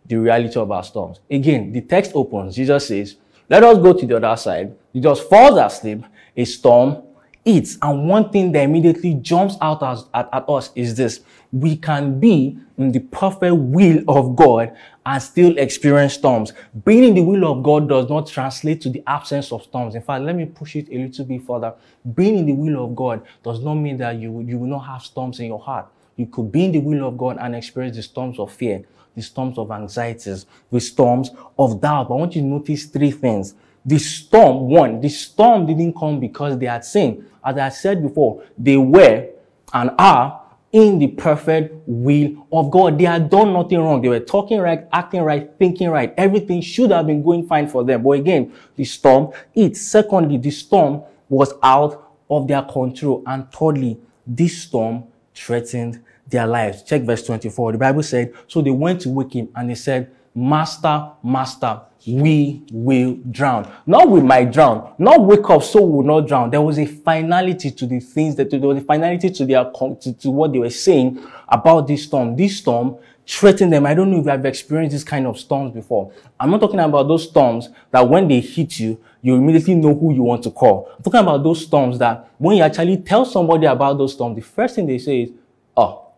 the 0.07 0.17
reality 0.17 0.59
of 0.59 0.71
our 0.71 0.83
storms. 0.83 1.21
Again, 1.31 1.73
the 1.73 1.81
text 1.81 2.13
opens. 2.15 2.57
Jesus 2.57 2.89
says, 2.89 3.17
let 3.49 3.65
us 3.65 3.79
go 3.79 3.93
to 3.93 4.07
the 4.07 4.17
other 4.17 4.37
side. 4.37 4.75
Jesus 4.95 5.21
falls 5.21 5.59
asleep. 5.59 6.05
A 6.37 6.45
storm 6.45 7.03
hits. 7.45 7.77
And 7.83 8.09
one 8.09 8.31
thing 8.31 8.53
that 8.53 8.63
immediately 8.63 9.15
jumps 9.15 9.57
out 9.61 9.83
as, 9.83 10.07
at, 10.15 10.29
at 10.33 10.49
us 10.49 10.71
is 10.75 10.95
this. 10.95 11.21
We 11.53 11.77
can 11.77 12.19
be 12.19 12.59
in 12.79 12.93
the 12.93 13.01
perfect 13.01 13.55
will 13.55 14.03
of 14.09 14.37
God 14.37 14.75
and 15.05 15.23
still 15.23 15.59
experience 15.59 16.15
storms. 16.15 16.55
Being 16.85 17.05
in 17.05 17.15
the 17.15 17.23
will 17.23 17.45
of 17.51 17.63
God 17.63 17.89
does 17.89 18.09
not 18.09 18.27
translate 18.27 18.81
to 18.83 18.89
the 18.89 19.03
absence 19.07 19.53
of 19.53 19.63
storms. 19.65 19.95
In 19.95 20.03
fact, 20.03 20.25
let 20.25 20.35
me 20.35 20.47
push 20.47 20.77
it 20.77 20.89
a 20.91 20.97
little 20.97 21.25
bit 21.25 21.43
further. 21.43 21.75
Being 22.15 22.39
in 22.39 22.47
the 22.47 22.55
will 22.55 22.85
of 22.85 22.97
God 22.97 23.23
does 23.43 23.61
not 23.61 23.75
mean 23.75 23.99
that 23.99 24.17
you, 24.17 24.41
you 24.41 24.57
will 24.57 24.69
not 24.69 24.87
have 24.87 25.03
storms 25.03 25.41
in 25.41 25.47
your 25.47 25.61
heart. 25.61 25.89
You 26.17 26.27
could 26.27 26.51
be 26.51 26.65
in 26.65 26.73
the 26.73 26.81
will 26.81 27.07
of 27.07 27.19
God 27.19 27.37
and 27.41 27.55
experience 27.55 27.97
the 27.97 28.03
storms 28.03 28.39
of 28.39 28.53
fear 28.53 28.85
the 29.15 29.23
storms 29.23 29.59
of 29.59 29.71
anxieties, 29.71 30.47
the 30.71 30.81
storms 30.81 31.31
of 31.59 31.81
doubt. 31.81 32.09
But 32.09 32.15
I 32.15 32.19
want 32.19 32.37
you 32.37 32.43
to 32.43 32.47
notice 32.49 32.87
three 32.87 33.11
things. 33.11 33.55
The 33.85 33.99
storm, 33.99 34.69
one, 34.69 35.01
the 35.01 35.09
storm 35.09 35.67
didn't 35.67 35.97
come 35.97 36.21
because 36.21 36.57
they 36.59 36.67
had 36.67 36.85
sinned. 36.85 37.29
As 37.45 37.57
I 37.59 37.69
said 37.71 38.03
before, 38.03 38.45
they 38.57 38.77
were 38.77 39.29
and 39.73 39.91
are 39.99 40.43
in 40.71 40.99
the 40.99 41.09
perfect 41.09 41.75
will 41.87 42.47
of 42.51 42.71
God. 42.71 42.99
They 42.99 43.05
had 43.05 43.29
done 43.29 43.53
nothing 43.53 43.79
wrong. 43.79 44.01
They 44.01 44.09
were 44.09 44.21
talking 44.21 44.59
right, 44.59 44.87
acting 44.93 45.23
right, 45.23 45.51
thinking 45.59 45.91
right. 45.91 46.15
Everything 46.17 46.61
should 46.63 46.91
have 46.91 47.07
been 47.07 47.23
going 47.23 47.47
fine 47.47 47.69
for 47.69 47.85
them. 47.85 48.03
But 48.03 48.11
again, 48.13 48.53
the 48.77 48.85
storm, 48.85 49.33
it. 49.55 49.77
Secondly, 49.77 50.39
the 50.39 50.51
storm 50.51 51.03
was 51.29 51.53
out 51.63 52.17
of 52.31 52.49
their 52.49 52.63
control. 52.63 53.23
And 53.27 53.51
thirdly, 53.53 53.99
this 54.27 54.63
storm 54.63 55.05
threatened 55.35 56.03
their 56.33 56.47
lives. 56.47 56.83
Check 56.83 57.03
verse 57.03 57.25
24. 57.25 57.73
The 57.73 57.79
Bible 57.79 58.03
said, 58.03 58.35
So 58.49 58.61
they 58.61 58.71
went 58.71 59.03
to 59.03 59.11
wake 59.11 59.35
him 59.35 59.49
and 59.55 59.71
they 59.71 59.77
said, 59.77 60.11
Master, 60.35 61.11
Master, 61.23 61.83
we 62.07 62.63
will 62.73 63.19
drown. 63.31 63.71
Not 63.87 64.09
we 64.09 64.21
might 64.21 64.53
drown, 64.53 64.95
not 64.99 65.25
wake 65.25 65.49
up 65.51 65.63
so 65.63 65.83
we 65.83 65.93
will 65.99 66.03
not 66.03 66.27
drown. 66.27 66.51
There 66.51 66.63
was 66.63 66.79
a 66.79 66.87
finality 66.87 67.71
to 67.71 67.87
the 67.87 68.01
things 68.01 68.35
that 68.37 68.51
there 68.51 68.59
was 68.61 68.79
a 68.79 68.81
finality 68.81 69.31
to 69.31 69.47
their 69.47 69.65
to, 69.65 70.13
to 70.13 70.31
what 70.31 70.53
they 70.53 70.59
were 70.59 70.71
saying 70.71 71.25
about 71.49 71.87
this 71.87 72.05
storm. 72.05 72.35
This 72.35 72.59
storm 72.59 72.97
threatened 73.27 73.73
them. 73.73 73.87
I 73.87 73.95
don't 73.95 74.11
know 74.11 74.21
if 74.21 74.27
I've 74.27 74.45
experienced 74.45 74.95
this 74.95 75.05
kind 75.05 75.27
of 75.27 75.39
storms 75.39 75.73
before. 75.73 76.13
I'm 76.41 76.51
not 76.51 76.61
talking 76.61 76.81
about 76.81 77.07
those 77.07 77.29
storms 77.29 77.69
that 77.91 78.09
when 78.09 78.27
they 78.27 78.41
hit 78.41 78.81
you, 78.81 78.99
you 79.21 79.37
immediately 79.37 79.75
know 79.75 79.95
who 79.95 80.13
you 80.13 80.23
want 80.23 80.43
to 80.45 80.51
call. 80.51 80.91
I'm 80.97 81.03
talking 81.03 81.21
about 81.21 81.45
those 81.45 81.65
storms 81.65 81.99
that 81.99 82.31
when 82.39 82.57
you 82.57 82.63
actually 82.65 82.97
tell 82.97 83.25
somebody 83.25 83.67
about 83.67 83.99
those 83.99 84.15
storms, 84.15 84.35
the 84.35 84.43
first 84.43 84.75
thing 84.75 84.87
they 84.87 84.99
say 84.99 85.23
is, 85.23 85.31
oh, 85.77 86.12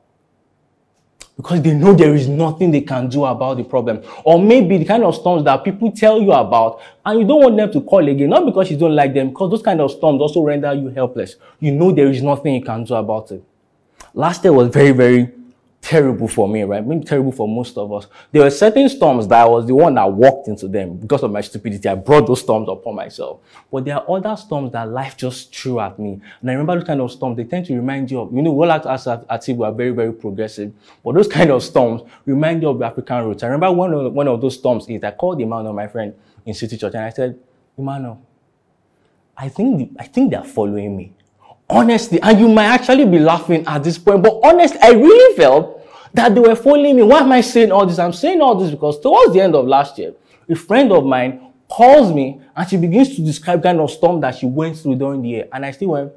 because 1.37 1.63
they 1.63 1.75
know 1.75 1.93
there 1.93 2.15
is 2.15 2.29
nothing 2.29 2.71
they 2.71 2.81
can 2.81 3.09
do 3.09 3.25
about 3.25 3.57
the 3.57 3.65
problem. 3.65 4.03
Or 4.25 4.41
maybe 4.41 4.79
the 4.79 4.85
kind 4.85 5.03
of 5.03 5.15
storms 5.15 5.45
that 5.45 5.65
people 5.65 5.91
tell 5.91 6.21
you 6.21 6.33
about 6.33 6.81
and 7.05 7.21
you 7.21 7.27
don't 7.27 7.43
want 7.43 7.57
them 7.57 7.73
to 7.73 7.81
call 7.81 8.07
again, 8.09 8.31
not 8.31 8.47
because 8.47 8.71
you 8.71 8.77
don't 8.77 8.95
like 8.95 9.15
them, 9.15 9.31
because 9.31 9.51
those 9.51 9.63
kind 9.63 9.81
of 9.81 9.91
storms 9.91 10.21
also 10.21 10.43
render 10.43 10.73
you 10.73 10.89
helpless. 10.89 11.37
You 11.61 11.73
know 11.73 11.93
there 11.93 12.09
is 12.09 12.23
nothing 12.23 12.55
you 12.55 12.63
can 12.63 12.85
do 12.85 12.95
about 12.95 13.31
it. 13.33 13.43
Last 14.15 14.45
year 14.45 14.53
was 14.53 14.69
very, 14.69 14.93
very 14.93 15.33
terrible 15.85 16.27
for 16.27 16.49
me, 16.49 16.63
right? 16.63 16.85
Maybe 16.85 17.05
terrible 17.05 17.31
for 17.31 17.47
most 17.47 17.77
of 17.77 17.93
us. 17.93 18.07
There 18.33 18.43
were 18.43 18.51
certain 18.51 18.89
storms 18.89 19.29
that 19.29 19.43
I 19.43 19.45
was 19.47 19.67
the 19.67 19.75
one 19.75 19.95
that 19.97 20.11
walked 20.11 20.49
into 20.49 20.67
them 20.67 20.97
because 20.97 21.23
of 21.23 21.31
my 21.31 21.43
stupidity. 21.43 21.87
I 21.87 21.95
brought 21.95 22.27
those 22.27 22.41
storms 22.41 22.71
upon 22.71 22.95
myself. 22.95 23.41
But 23.71 23.85
there 23.85 23.97
are 23.97 24.11
other 24.11 24.35
storms 24.37 24.73
that 24.73 24.89
life 24.89 25.15
just 25.15 25.55
threw 25.55 25.81
at 25.81 25.99
me. 25.99 26.23
And 26.41 26.51
I 26.51 26.55
remember 26.55 26.77
those 26.77 26.87
kind 26.87 27.03
of 27.03 27.13
storms, 27.13 27.37
they 27.37 27.45
tend 27.45 27.67
to 27.67 27.75
remind 27.75 28.11
you 28.11 28.21
of, 28.21 28.33
you 28.33 28.41
know, 28.41 28.53
we 28.53 28.63
all 28.63 28.69
like 28.69 28.87
us 28.87 29.07
at, 29.07 29.27
at 29.29 29.47
we 29.47 29.63
are 29.63 29.73
very, 29.73 29.91
very 29.91 30.13
progressive. 30.15 30.73
But 31.05 31.17
those 31.17 31.29
kind 31.29 31.51
of 31.51 31.63
storms 31.63 32.01
remind 32.25 32.63
you 32.63 32.71
of 32.71 32.79
the 32.79 32.87
African 32.87 33.23
roots. 33.23 33.43
I 33.43 33.49
remember 33.49 33.71
one 33.73 33.93
of, 33.93 34.13
one 34.15 34.29
of 34.29 34.41
those 34.41 34.55
storms 34.55 34.89
is 34.89 35.05
I 35.05 35.11
called 35.11 35.39
Emmanuel, 35.39 35.75
my 35.75 35.87
friend, 35.87 36.15
in 36.47 36.55
City 36.55 36.79
Church, 36.79 36.95
and 36.95 37.05
I 37.05 37.11
said, 37.11 37.39
Emmanuel, 37.77 38.23
I 39.37 39.51
think, 39.51 39.95
I 39.99 40.05
think 40.05 40.31
they're 40.31 40.45
following 40.45 40.97
me 40.97 41.13
honestly, 41.69 42.21
and 42.21 42.39
you 42.39 42.49
might 42.49 42.67
actually 42.67 43.05
be 43.07 43.19
laughing 43.19 43.67
at 43.67 43.83
this 43.83 43.99
point, 43.99 44.23
but 44.23 44.39
honestly, 44.43 44.79
I 44.83 44.93
really 44.93 45.37
felt 45.37 45.74
that 46.15 46.35
they 46.35 46.41
were 46.41 46.57
following 46.57 46.97
me. 46.97 47.03
Why 47.03 47.19
am 47.19 47.33
I 47.33 47.41
saying 47.41 47.73
all 47.73 47.85
this? 47.85 47.99
I'm 47.99 48.13
saying 48.13 48.41
all 48.41 48.55
this 48.55 48.71
because 48.71 48.99
towards 49.01 49.35
the 49.35 49.41
end 49.41 49.55
of 49.55 49.67
last 49.67 49.99
year, 49.99 50.15
a 50.49 50.55
friend 50.55 50.93
of 50.93 51.05
mine 51.05 51.53
calls 51.69 52.13
me 52.13 52.41
and 52.57 52.69
she 52.69 52.77
begins 52.77 53.17
to 53.17 53.23
describe 53.23 53.63
kind 53.63 53.81
of 53.81 53.91
storm 53.91 54.21
that 54.21 54.37
she 54.37 54.47
went 54.47 54.79
through 54.79 54.95
during 54.97 55.23
the 55.23 55.29
year. 55.29 55.49
And 55.53 55.67
I 55.67 55.73
still 55.73 55.89
went, 55.89 56.13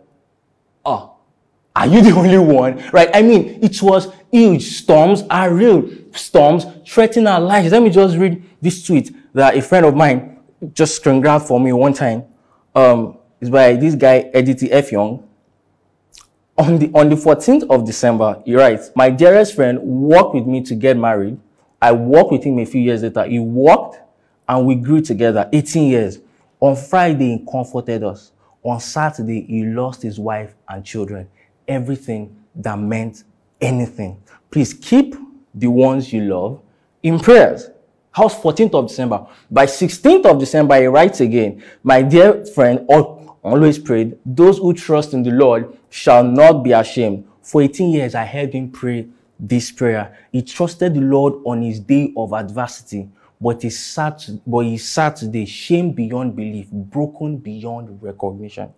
oh, 0.86 1.16
are 1.76 1.88
you 1.88 2.02
the 2.02 2.12
only 2.12 2.38
one? 2.38 2.84
Right? 2.94 3.10
I 3.14 3.24
mean, 3.24 3.60
it 3.64 3.82
was 3.82 4.08
huge. 4.32 4.64
Storms 4.64 5.24
are 5.30 5.52
real. 5.52 5.90
Storms 6.12 6.66
threaten 6.88 7.26
our 7.26 7.42
lives. 7.42 7.72
Let 7.72 7.82
me 7.82 7.90
just 7.90 8.18
read 8.18 8.44
this 8.62 8.86
tweet 8.86 9.16
that 9.34 9.58
a 9.58 9.62
friend 9.62 9.86
of 9.86 9.96
mine 9.96 10.40
just 10.74 10.96
screen 10.96 11.22
grabbed 11.22 11.46
for 11.46 11.60
me 11.60 11.74
one 11.74 11.94
time. 11.94 12.24
Um, 12.76 13.18
it's 13.42 13.50
by 13.50 13.74
this 13.74 13.96
guy, 13.96 14.30
Edith 14.34 14.64
F. 14.72 14.92
Young 14.92 15.27
on 16.58 16.80
the 16.80 16.92
on 16.94 17.10
the 17.10 17.16
14th 17.16 17.70
of 17.70 17.86
December, 17.86 18.42
he 18.46 18.56
writes, 18.56 18.92
My 18.96 19.10
dearest 19.10 19.56
friend 19.56 19.80
walked 19.82 20.36
with 20.36 20.46
me 20.46 20.64
to 20.64 20.76
get 20.76 20.98
married. 20.98 21.40
I 21.82 21.92
walked 21.92 22.32
with 22.32 22.44
him 22.44 22.58
a 22.60 22.66
few 22.66 22.82
years 22.82 23.04
later. 23.04 23.26
He 23.26 23.40
walked 23.40 24.00
and 24.50 24.66
we 24.66 24.76
grew 24.76 25.02
together 25.02 25.48
18 25.54 25.90
years. 25.90 26.20
On 26.60 26.76
Friday, 26.76 27.38
he 27.38 27.46
comforted 27.52 28.04
us. 28.04 28.32
On 28.64 28.80
Saturday, 28.80 29.42
he 29.44 29.66
lost 29.66 30.02
his 30.02 30.20
wife 30.20 30.56
and 30.68 30.84
children. 30.84 31.30
Everything 31.68 32.36
that 32.56 32.80
meant 32.80 33.24
anything. 33.62 34.22
Please 34.50 34.74
keep 34.74 35.16
the 35.54 35.68
ones 35.68 36.12
you 36.12 36.22
love 36.22 36.62
in 37.04 37.20
prayers. 37.20 37.70
House 38.12 38.40
14th 38.42 38.74
of 38.74 38.88
December. 38.88 39.28
By 39.52 39.68
16th 39.68 40.26
of 40.26 40.40
December, 40.40 40.82
he 40.82 40.88
writes 40.88 41.22
again, 41.22 41.64
My 41.84 42.02
dear 42.02 42.46
friend, 42.46 42.84
always 43.48 43.80
prayed, 43.80 44.18
those 44.26 44.58
who 44.58 44.74
trust 44.74 45.14
in 45.14 45.24
the 45.24 45.32
Lord 45.32 45.78
shall 45.90 46.24
not 46.24 46.64
be 46.64 46.72
ashamed. 46.72 47.26
For 47.42 47.62
18 47.62 47.90
years, 47.92 48.16
I 48.16 48.26
heard 48.26 48.54
him 48.54 48.72
pray 48.72 49.08
this 49.40 49.72
prayer. 49.72 50.18
He 50.32 50.42
trusted 50.42 50.94
the 50.94 51.02
Lord 51.02 51.36
on 51.46 51.62
his 51.62 51.80
day 51.80 52.14
of 52.18 52.34
adversity, 52.34 53.10
but 53.40 53.62
he 53.62 53.70
sat, 53.70 54.28
but 54.46 54.60
he 54.60 54.78
sat 54.78 55.16
today, 55.16 55.46
shame 55.46 55.92
beyond 55.92 56.36
belief, 56.36 56.68
broken 56.72 57.38
beyond 57.38 58.02
recognition. 58.02 58.70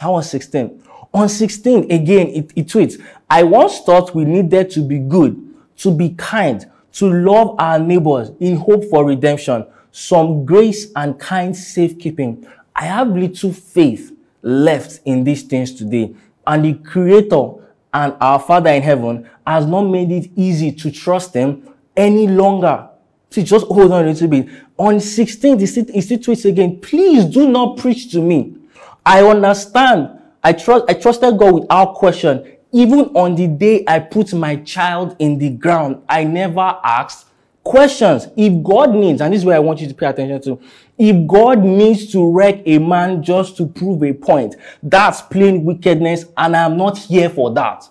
That 0.00 0.08
was 0.08 0.30
16. 0.30 0.82
On 1.12 1.28
16, 1.28 1.90
again, 1.90 2.28
it, 2.28 2.52
it 2.56 2.66
tweets, 2.66 3.02
I 3.28 3.42
once 3.42 3.80
thought 3.80 4.14
we 4.14 4.24
needed 4.24 4.70
to 4.70 4.80
be 4.80 4.98
good, 4.98 5.54
to 5.78 5.94
be 5.94 6.10
kind, 6.10 6.70
to 6.92 7.12
love 7.12 7.56
our 7.58 7.78
neighbors 7.78 8.30
in 8.40 8.56
hope 8.56 8.84
for 8.84 9.04
redemption, 9.04 9.66
some 9.92 10.44
grace 10.44 10.90
and 10.94 11.18
kind 11.18 11.56
safekeeping. 11.56 12.46
I 12.80 12.84
have 12.84 13.08
little 13.08 13.52
faith 13.52 14.16
left 14.40 15.00
in 15.04 15.22
these 15.22 15.42
things 15.42 15.74
today. 15.74 16.14
And 16.46 16.64
the 16.64 16.72
Creator 16.72 17.50
and 17.92 18.14
our 18.18 18.40
Father 18.40 18.70
in 18.70 18.80
heaven 18.80 19.28
has 19.46 19.66
not 19.66 19.82
made 19.82 20.10
it 20.10 20.30
easy 20.34 20.72
to 20.72 20.90
trust 20.90 21.34
Him 21.34 21.74
any 21.94 22.26
longer. 22.26 22.88
See, 23.28 23.42
just 23.42 23.66
hold 23.66 23.92
on 23.92 24.06
a 24.06 24.08
little 24.08 24.28
bit. 24.28 24.48
On 24.78 24.98
16, 24.98 25.58
he 25.58 25.66
still 25.66 25.84
tweets 25.84 26.46
again, 26.46 26.80
please 26.80 27.26
do 27.26 27.50
not 27.50 27.76
preach 27.76 28.10
to 28.12 28.22
me. 28.22 28.56
I 29.04 29.22
understand. 29.22 30.18
I 30.42 30.54
trust, 30.54 30.86
I 30.88 30.94
trusted 30.94 31.36
God 31.36 31.52
without 31.52 31.94
question. 31.94 32.56
Even 32.72 33.00
on 33.14 33.34
the 33.34 33.46
day 33.46 33.84
I 33.86 33.98
put 33.98 34.32
my 34.32 34.56
child 34.56 35.16
in 35.18 35.36
the 35.36 35.50
ground, 35.50 36.02
I 36.08 36.24
never 36.24 36.78
asked 36.82 37.26
questions. 37.62 38.28
If 38.36 38.62
God 38.64 38.94
needs, 38.94 39.20
and 39.20 39.34
this 39.34 39.40
is 39.40 39.44
where 39.44 39.56
I 39.56 39.60
want 39.60 39.80
you 39.80 39.88
to 39.88 39.94
pay 39.94 40.06
attention 40.06 40.40
to, 40.42 40.60
if 41.00 41.26
God 41.26 41.60
needs 41.64 42.12
to 42.12 42.30
wreck 42.30 42.60
a 42.66 42.78
man 42.78 43.22
just 43.22 43.56
to 43.56 43.66
prove 43.66 44.02
a 44.02 44.12
point, 44.12 44.54
that's 44.82 45.22
plain 45.22 45.64
wickedness, 45.64 46.26
and 46.36 46.54
I'm 46.54 46.76
not 46.76 46.98
here 46.98 47.30
for 47.30 47.50
that. 47.54 47.88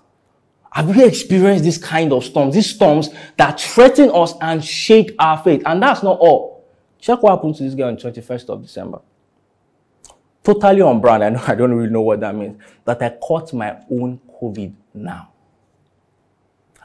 Have 0.71 0.95
you 0.95 1.03
experienced 1.07 1.63
this 1.63 1.79
kind 1.79 2.13
of 2.13 2.23
storms? 2.23 2.53
These 2.53 2.75
storms 2.75 3.09
that 3.37 3.59
threaten 3.59 4.11
us 4.13 4.35
and 4.39 4.63
shake 4.63 5.15
our 5.17 5.41
faith. 5.41 5.63
And 5.65 5.81
that's 5.81 6.03
not 6.03 6.19
all. 6.19 6.67
Check 6.99 7.23
what 7.23 7.31
happened 7.31 7.55
to 7.55 7.63
this 7.63 7.73
guy 7.73 7.87
on 7.87 7.97
21st 7.97 8.49
of 8.49 8.61
December. 8.61 8.99
Totally 10.43 10.81
on 10.81 11.01
brand. 11.01 11.23
I 11.23 11.29
know 11.29 11.43
I 11.47 11.55
don't 11.55 11.73
really 11.73 11.89
know 11.89 12.01
what 12.01 12.19
that 12.19 12.35
means. 12.35 12.61
That 12.85 13.01
I 13.01 13.09
caught 13.09 13.51
my 13.53 13.77
own 13.89 14.21
COVID 14.39 14.71
now. 14.93 15.31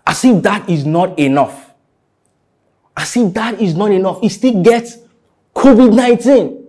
As 0.07 0.25
if 0.25 0.43
that 0.43 0.71
is 0.71 0.87
not 0.87 1.19
enough. 1.19 1.71
As 2.97 3.15
if 3.15 3.35
that 3.35 3.61
is 3.61 3.75
not 3.77 3.91
enough. 3.91 4.23
He 4.23 4.31
still 4.31 4.63
gets 4.63 5.04
COVID 5.55 5.95
19. 5.95 6.61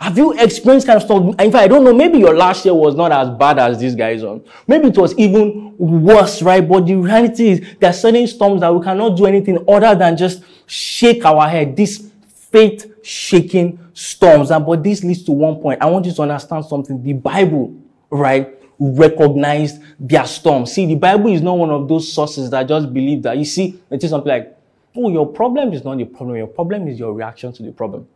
Have 0.00 0.18
you 0.18 0.32
experienced 0.32 0.86
kind 0.86 0.96
of 0.96 1.04
stuff? 1.04 1.22
In 1.40 1.52
fact, 1.52 1.56
I 1.56 1.68
don't 1.68 1.84
know. 1.84 1.94
Maybe 1.94 2.18
your 2.18 2.36
last 2.36 2.64
year 2.64 2.74
was 2.74 2.96
not 2.96 3.12
as 3.12 3.30
bad 3.38 3.60
as 3.60 3.78
these 3.78 3.94
guys 3.94 4.24
on. 4.24 4.42
Maybe 4.66 4.88
it 4.88 4.98
was 4.98 5.16
even 5.16 5.76
worse, 5.78 6.42
right? 6.42 6.66
But 6.66 6.86
the 6.86 6.96
reality 6.96 7.50
is 7.50 7.76
there 7.78 7.90
are 7.90 7.92
certain 7.92 8.26
storms 8.26 8.62
that 8.62 8.74
we 8.74 8.82
cannot 8.82 9.16
do 9.16 9.26
anything 9.26 9.64
other 9.68 9.94
than 9.94 10.16
just 10.16 10.42
shake 10.66 11.24
our 11.24 11.48
head. 11.48 11.76
These 11.76 12.10
faith 12.26 12.92
shaking 13.04 13.78
storms. 13.94 14.50
And 14.50 14.66
but 14.66 14.82
this 14.82 15.04
leads 15.04 15.22
to 15.24 15.32
one 15.32 15.56
point. 15.56 15.80
I 15.80 15.86
want 15.86 16.06
you 16.06 16.12
to 16.12 16.22
understand 16.22 16.64
something. 16.64 17.00
The 17.00 17.12
Bible, 17.12 17.74
right, 18.10 18.58
recognized 18.80 19.82
their 20.00 20.26
storm. 20.26 20.66
See, 20.66 20.86
the 20.86 20.96
Bible 20.96 21.28
is 21.30 21.42
not 21.42 21.56
one 21.56 21.70
of 21.70 21.86
those 21.86 22.12
sources 22.12 22.50
that 22.50 22.66
just 22.66 22.92
believe 22.92 23.22
that. 23.22 23.38
You 23.38 23.44
see, 23.44 23.80
it 23.88 24.02
is 24.02 24.10
something 24.10 24.30
like, 24.30 24.58
oh, 24.96 25.10
your 25.10 25.26
problem 25.26 25.72
is 25.72 25.84
not 25.84 25.98
the 25.98 26.04
problem. 26.06 26.36
Your 26.36 26.48
problem 26.48 26.88
is 26.88 26.98
your 26.98 27.12
reaction 27.12 27.52
to 27.52 27.62
the 27.62 27.70
problem. 27.70 28.08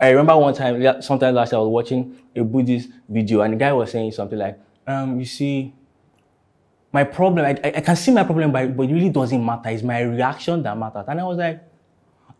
I 0.00 0.10
remember 0.10 0.36
one 0.36 0.54
time, 0.54 1.02
sometime 1.02 1.34
last 1.34 1.52
year, 1.52 1.58
I 1.58 1.62
was 1.62 1.70
watching 1.70 2.16
a 2.34 2.42
Buddhist 2.42 2.88
video, 3.08 3.42
and 3.42 3.52
the 3.52 3.58
guy 3.58 3.72
was 3.72 3.90
saying 3.90 4.12
something 4.12 4.38
like, 4.38 4.58
um, 4.86 5.18
you 5.18 5.26
see, 5.26 5.74
my 6.92 7.04
problem, 7.04 7.44
I, 7.44 7.50
I 7.62 7.80
can 7.80 7.96
see 7.96 8.10
my 8.10 8.24
problem, 8.24 8.50
but, 8.50 8.76
but 8.76 8.84
it 8.84 8.92
really 8.92 9.10
doesn't 9.10 9.44
matter. 9.44 9.68
It's 9.68 9.82
my 9.82 10.00
reaction 10.00 10.62
that 10.62 10.76
matters. 10.76 11.04
And 11.06 11.20
I 11.20 11.24
was 11.24 11.38
like, 11.38 11.62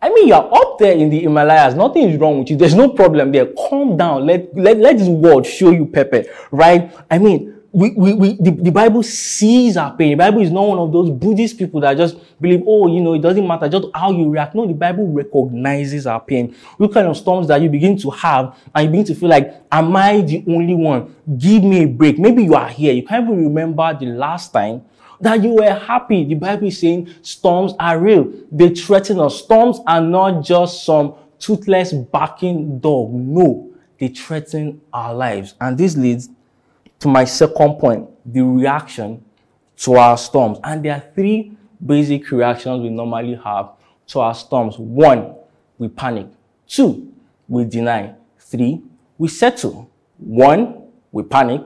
I 0.03 0.09
mean, 0.09 0.29
you're 0.29 0.55
up 0.55 0.79
there 0.79 0.95
in 0.95 1.11
the 1.11 1.21
Himalayas. 1.21 1.75
Nothing 1.75 2.09
is 2.09 2.19
wrong 2.19 2.39
with 2.39 2.51
you. 2.51 2.57
There's 2.57 2.75
no 2.75 2.89
problem 2.89 3.31
there. 3.31 3.47
Calm 3.69 3.99
down. 3.99 4.27
Let, 4.27 4.57
let, 4.57 4.79
let 4.79 4.97
this 4.97 5.09
world 5.09 5.47
show 5.47 5.71
you 5.71 5.87
pepper, 5.87 6.25
right? 6.51 6.91
I 7.11 7.19
mean, 7.19 7.60
we, 7.73 7.91
we, 7.91 8.13
we 8.15 8.33
the, 8.35 8.51
the 8.51 8.71
Bible 8.71 9.03
sees 9.03 9.77
our 9.77 9.97
pain. 9.97 10.11
The 10.11 10.17
Bible 10.17 10.41
is 10.43 10.51
not 10.51 10.67
one 10.67 10.79
of 10.79 10.93
those 10.93 11.11
Buddhist 11.11 11.57
people 11.57 11.81
that 11.81 11.97
just 11.97 12.17
believe, 12.41 12.63
oh, 12.67 12.89
you 12.89 13.01
know, 13.01 13.15
it 13.15 13.23
doesn't 13.23 13.47
matter 13.47 13.69
just 13.69 13.87
how 13.95 14.11
you 14.11 14.29
react. 14.29 14.55
No, 14.55 14.67
the 14.67 14.75
Bible 14.75 15.07
recognizes 15.07 16.07
our 16.07 16.21
pain. 16.21 16.55
What 16.79 16.93
kind 16.93 17.07
of 17.07 17.17
storms 17.17 17.47
that 17.49 17.61
you 17.63 17.69
begin 17.69 17.97
to 17.99 18.11
have 18.11 18.57
and 18.75 18.85
you 18.85 18.91
begin 18.91 19.07
to 19.07 19.15
feel 19.15 19.29
like, 19.29 19.63
am 19.71 19.95
I 19.95 20.21
the 20.21 20.45
only 20.49 20.75
one? 20.75 21.15
Give 21.39 21.63
me 21.63 21.85
a 21.85 21.87
break. 21.87 22.19
Maybe 22.19 22.43
you 22.43 22.55
are 22.55 22.69
here. 22.69 22.93
You 22.93 23.05
can't 23.05 23.25
even 23.25 23.45
remember 23.45 23.97
the 23.99 24.07
last 24.07 24.53
time 24.53 24.83
that 25.21 25.43
you 25.43 25.55
were 25.55 25.73
happy. 25.73 26.25
The 26.25 26.35
Bible 26.35 26.67
is 26.67 26.79
saying 26.79 27.09
storms 27.23 27.75
are 27.79 27.99
real. 27.99 28.33
They 28.51 28.71
threaten 28.71 29.21
us. 29.21 29.39
Storms 29.39 29.79
are 29.87 30.01
not 30.01 30.45
just 30.45 30.85
some 30.85 31.15
toothless 31.39 31.93
barking 31.93 32.81
dog. 32.81 33.13
No, 33.13 33.73
they 33.99 34.09
threaten 34.09 34.81
our 34.93 35.15
lives. 35.15 35.55
And 35.61 35.79
this 35.79 35.97
leads 35.97 36.31
to 37.01 37.09
my 37.09 37.25
second 37.25 37.75
point, 37.79 38.09
the 38.25 38.43
reaction 38.43 39.25
to 39.79 39.95
our 39.95 40.17
storms. 40.17 40.59
And 40.63 40.85
there 40.85 40.95
are 40.95 41.15
three 41.15 41.53
basic 41.85 42.31
reactions 42.31 42.83
we 42.83 42.91
normally 42.91 43.35
have 43.43 43.71
to 44.09 44.21
our 44.21 44.35
storms. 44.35 44.79
One, 44.79 45.35
we 45.79 45.89
panic. 45.89 46.27
Two, 46.69 47.13
we 47.49 47.65
deny. 47.65 48.15
Three, 48.39 48.83
we 49.17 49.29
settle. 49.29 49.91
One, 50.19 50.85
we 51.11 51.23
panic. 51.23 51.63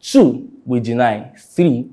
Two, 0.00 0.50
we 0.64 0.80
deny. 0.80 1.32
Three, 1.36 1.90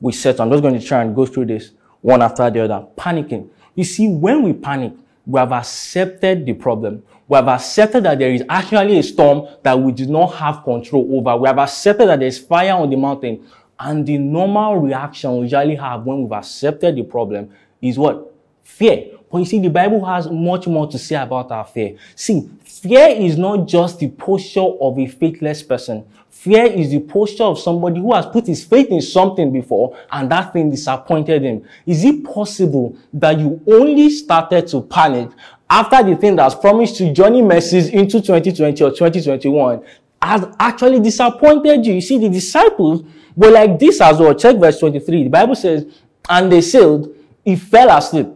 we 0.00 0.12
settle. 0.12 0.42
I'm 0.42 0.50
just 0.50 0.62
going 0.62 0.78
to 0.78 0.84
try 0.84 1.02
and 1.02 1.14
go 1.14 1.24
through 1.26 1.46
this 1.46 1.70
one 2.00 2.20
after 2.20 2.50
the 2.50 2.64
other. 2.64 2.86
Panicking. 2.96 3.48
You 3.76 3.84
see, 3.84 4.08
when 4.08 4.42
we 4.42 4.52
panic, 4.52 4.92
we 5.24 5.38
have 5.38 5.52
accepted 5.52 6.44
the 6.44 6.52
problem. 6.52 7.02
We 7.26 7.36
have 7.36 7.48
accepted 7.48 8.04
that 8.04 8.18
there 8.18 8.30
is 8.32 8.44
actually 8.48 8.98
a 8.98 9.02
storm 9.02 9.48
that 9.62 9.78
we 9.78 9.92
do 9.92 10.06
not 10.06 10.34
have 10.34 10.62
control 10.62 11.08
over. 11.18 11.36
We 11.36 11.48
have 11.48 11.58
accepted 11.58 12.08
that 12.08 12.20
there's 12.20 12.38
fire 12.38 12.74
on 12.74 12.90
the 12.90 12.96
mountain. 12.96 13.46
And 13.78 14.06
the 14.06 14.18
normal 14.18 14.76
reaction 14.76 15.36
we 15.36 15.42
usually 15.42 15.76
have 15.76 16.04
when 16.04 16.22
we've 16.22 16.32
accepted 16.32 16.96
the 16.96 17.02
problem 17.02 17.50
is 17.80 17.98
what? 17.98 18.32
Fear. 18.62 19.18
But 19.30 19.38
you 19.38 19.44
see, 19.46 19.58
the 19.58 19.68
Bible 19.68 20.04
has 20.04 20.30
much 20.30 20.66
more 20.66 20.86
to 20.86 20.98
say 20.98 21.16
about 21.16 21.50
our 21.50 21.64
fear. 21.64 21.96
See, 22.14 22.48
fear 22.84 23.08
is 23.08 23.38
not 23.38 23.66
just 23.66 23.98
the 23.98 24.08
posture 24.08 24.60
of 24.60 24.98
a 24.98 25.06
faithless 25.06 25.62
person. 25.62 26.04
Fear 26.28 26.66
is 26.66 26.90
the 26.90 27.00
posture 27.00 27.44
of 27.44 27.58
somebody 27.58 27.98
who 27.98 28.12
has 28.12 28.26
put 28.26 28.46
his 28.46 28.62
faith 28.62 28.88
in 28.88 29.00
something 29.00 29.50
before 29.50 29.96
and 30.12 30.30
that 30.30 30.52
thing 30.52 30.70
disappointed 30.70 31.40
him. 31.42 31.64
Is 31.86 32.04
it 32.04 32.22
possible 32.22 32.94
that 33.14 33.38
you 33.38 33.62
only 33.66 34.10
started 34.10 34.66
to 34.68 34.82
panic 34.82 35.30
after 35.70 36.02
the 36.02 36.14
thing 36.14 36.36
that's 36.36 36.54
promised 36.54 36.98
to 36.98 37.10
journey 37.10 37.40
messes 37.40 37.88
into 37.88 38.20
2020 38.20 38.84
or 38.84 38.90
2021 38.90 39.82
has 40.20 40.44
actually 40.60 41.00
disappointed 41.00 41.86
you? 41.86 41.94
You 41.94 42.02
see, 42.02 42.18
the 42.18 42.28
disciples 42.28 43.02
were 43.34 43.50
like 43.50 43.78
this 43.78 44.02
as 44.02 44.18
well. 44.18 44.34
Check 44.34 44.56
verse 44.58 44.78
23. 44.78 45.24
The 45.24 45.30
Bible 45.30 45.54
says, 45.54 45.86
and 46.28 46.52
they 46.52 46.60
sailed, 46.60 47.16
he 47.42 47.56
fell 47.56 47.96
asleep. 47.96 48.28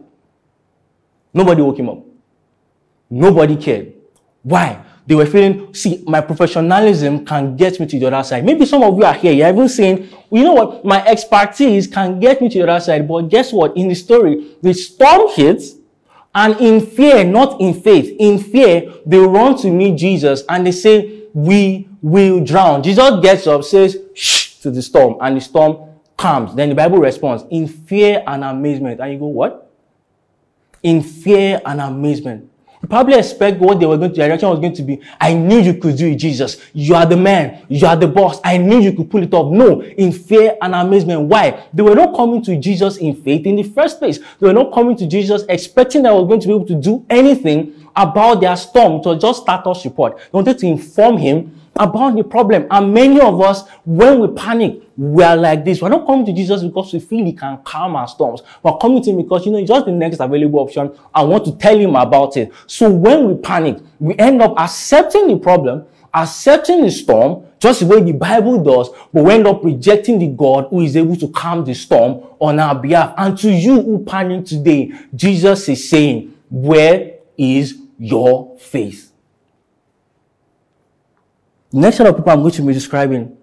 Nobody 1.35 1.61
woke 1.61 1.77
him 1.77 1.89
up. 1.89 1.99
Nobody 3.11 3.55
cared. 3.55 3.98
Why? 4.49 4.83
They 5.05 5.15
were 5.15 5.25
feeling, 5.25 5.73
see, 5.73 6.03
my 6.07 6.21
professionalism 6.21 7.25
can 7.25 7.55
get 7.55 7.79
me 7.79 7.85
to 7.85 7.99
the 7.99 8.07
other 8.07 8.23
side. 8.23 8.43
Maybe 8.45 8.65
some 8.65 8.83
of 8.83 8.97
you 8.97 9.03
are 9.03 9.13
here, 9.13 9.31
you're 9.31 9.49
even 9.49 9.69
saying, 9.69 10.09
you 10.31 10.43
know 10.43 10.53
what, 10.53 10.85
my 10.85 11.05
expertise 11.05 11.87
can 11.87 12.19
get 12.19 12.41
me 12.41 12.49
to 12.49 12.59
the 12.59 12.69
other 12.69 12.83
side. 12.83 13.07
But 13.07 13.29
guess 13.29 13.53
what? 13.53 13.77
In 13.77 13.87
the 13.87 13.95
story, 13.95 14.55
the 14.61 14.73
storm 14.73 15.29
hits, 15.33 15.75
and 16.33 16.59
in 16.59 16.85
fear, 16.85 17.23
not 17.23 17.59
in 17.59 17.73
faith, 17.73 18.15
in 18.19 18.37
fear, 18.37 18.93
they 19.05 19.17
run 19.17 19.57
to 19.57 19.71
meet 19.71 19.97
Jesus 19.97 20.43
and 20.47 20.65
they 20.65 20.71
say, 20.71 21.23
we 21.33 21.89
will 22.01 22.43
drown. 22.43 22.83
Jesus 22.83 23.19
gets 23.21 23.47
up, 23.47 23.63
says, 23.63 23.97
shh 24.13 24.59
to 24.61 24.71
the 24.71 24.81
storm, 24.81 25.17
and 25.21 25.37
the 25.37 25.41
storm 25.41 25.89
calms. 26.17 26.53
Then 26.55 26.69
the 26.69 26.75
Bible 26.75 26.99
responds, 26.99 27.43
in 27.49 27.67
fear 27.67 28.23
and 28.27 28.43
amazement. 28.43 28.99
And 28.99 29.13
you 29.13 29.19
go, 29.19 29.25
what? 29.25 29.71
In 30.83 31.01
fear 31.01 31.61
and 31.65 31.81
amazement. 31.81 32.48
Probably 32.87 33.15
expect 33.15 33.59
what 33.59 33.79
they 33.79 33.85
were 33.85 33.97
going 33.97 34.11
to, 34.11 34.15
direction 34.15 34.47
was 34.49 34.59
going 34.59 34.73
to 34.73 34.83
be, 34.83 35.01
I 35.19 35.33
knew 35.33 35.59
you 35.59 35.73
could 35.73 35.97
do 35.97 36.07
it, 36.07 36.15
Jesus. 36.15 36.57
You 36.73 36.95
are 36.95 37.05
the 37.05 37.17
man. 37.17 37.65
You 37.67 37.85
are 37.85 37.95
the 37.95 38.07
boss. 38.07 38.39
I 38.43 38.57
knew 38.57 38.79
you 38.79 38.93
could 38.93 39.11
pull 39.11 39.21
it 39.21 39.33
off. 39.33 39.51
No, 39.51 39.81
in 39.81 40.13
fear 40.13 40.57
and 40.61 40.73
amazement. 40.73 41.23
Why? 41.23 41.67
They 41.73 41.83
were 41.83 41.95
not 41.95 42.15
coming 42.15 42.41
to 42.43 42.55
Jesus 42.57 42.97
in 42.97 43.21
faith 43.21 43.45
in 43.45 43.57
the 43.57 43.63
first 43.63 43.99
place. 43.99 44.19
They 44.39 44.47
were 44.47 44.53
not 44.53 44.73
coming 44.73 44.95
to 44.95 45.07
Jesus 45.07 45.43
expecting 45.49 46.03
that 46.03 46.09
I 46.09 46.13
was 46.13 46.27
going 46.27 46.39
to 46.39 46.47
be 46.47 46.53
able 46.53 46.65
to 46.67 46.75
do 46.75 47.05
anything 47.09 47.75
about 47.95 48.39
their 48.39 48.55
storm. 48.55 48.93
It 49.01 49.05
was 49.05 49.21
just 49.21 49.41
status 49.41 49.83
report. 49.83 50.17
They 50.17 50.29
wanted 50.31 50.57
to 50.59 50.67
inform 50.67 51.17
him 51.17 51.58
about 51.79 52.15
the 52.15 52.23
problem. 52.23 52.67
And 52.69 52.93
many 52.93 53.19
of 53.19 53.41
us, 53.41 53.67
when 53.85 54.19
we 54.19 54.27
panic, 54.27 54.83
we 54.97 55.23
are 55.23 55.37
like 55.37 55.63
this. 55.63 55.81
We're 55.81 55.89
not 55.89 56.05
coming 56.05 56.25
to 56.25 56.33
Jesus 56.33 56.61
because 56.61 56.93
we 56.93 56.99
feel 56.99 57.25
he 57.25 57.33
can 57.33 57.59
calm 57.63 57.95
our 57.95 58.07
storms. 58.07 58.41
We're 58.61 58.77
coming 58.77 59.01
to 59.01 59.09
him 59.09 59.17
because, 59.17 59.45
you 59.45 59.51
know, 59.53 59.65
just 59.65 59.85
the 59.85 59.91
next 59.91 60.19
available 60.19 60.59
option. 60.59 60.91
I 61.15 61.23
want 61.23 61.45
to 61.45 61.55
tell 61.55 61.77
him 61.77 61.95
about 61.95 62.35
it. 62.37 62.51
So 62.67 62.91
when 62.91 63.27
we 63.27 63.35
panic, 63.41 63.79
we 63.99 64.15
end 64.17 64.41
up 64.41 64.59
accepting 64.59 65.29
the 65.29 65.37
problem, 65.37 65.85
accepting 66.13 66.83
the 66.83 66.91
storm, 66.91 67.45
just 67.59 67.79
the 67.79 67.85
way 67.85 68.01
the 68.01 68.11
Bible 68.11 68.61
does, 68.61 68.89
but 69.13 69.23
we 69.23 69.33
end 69.33 69.47
up 69.47 69.63
rejecting 69.63 70.19
the 70.19 70.27
God 70.27 70.67
who 70.69 70.81
is 70.81 70.97
able 70.97 71.15
to 71.15 71.29
calm 71.29 71.63
the 71.63 71.73
storm 71.73 72.23
on 72.39 72.59
our 72.59 72.75
behalf. 72.75 73.13
And 73.17 73.37
to 73.39 73.51
you 73.51 73.81
who 73.81 74.03
panic 74.03 74.45
today, 74.45 74.91
Jesus 75.15 75.69
is 75.69 75.89
saying, 75.89 76.35
where 76.49 77.13
is 77.37 77.77
your 77.97 78.57
faith? 78.59 79.08
Next 81.71 81.97
set 81.97 82.07
of 82.07 82.15
people 82.15 82.31
I'm 82.31 82.39
going 82.41 82.51
to 82.51 82.61
be 82.63 82.73
describing 82.73 83.37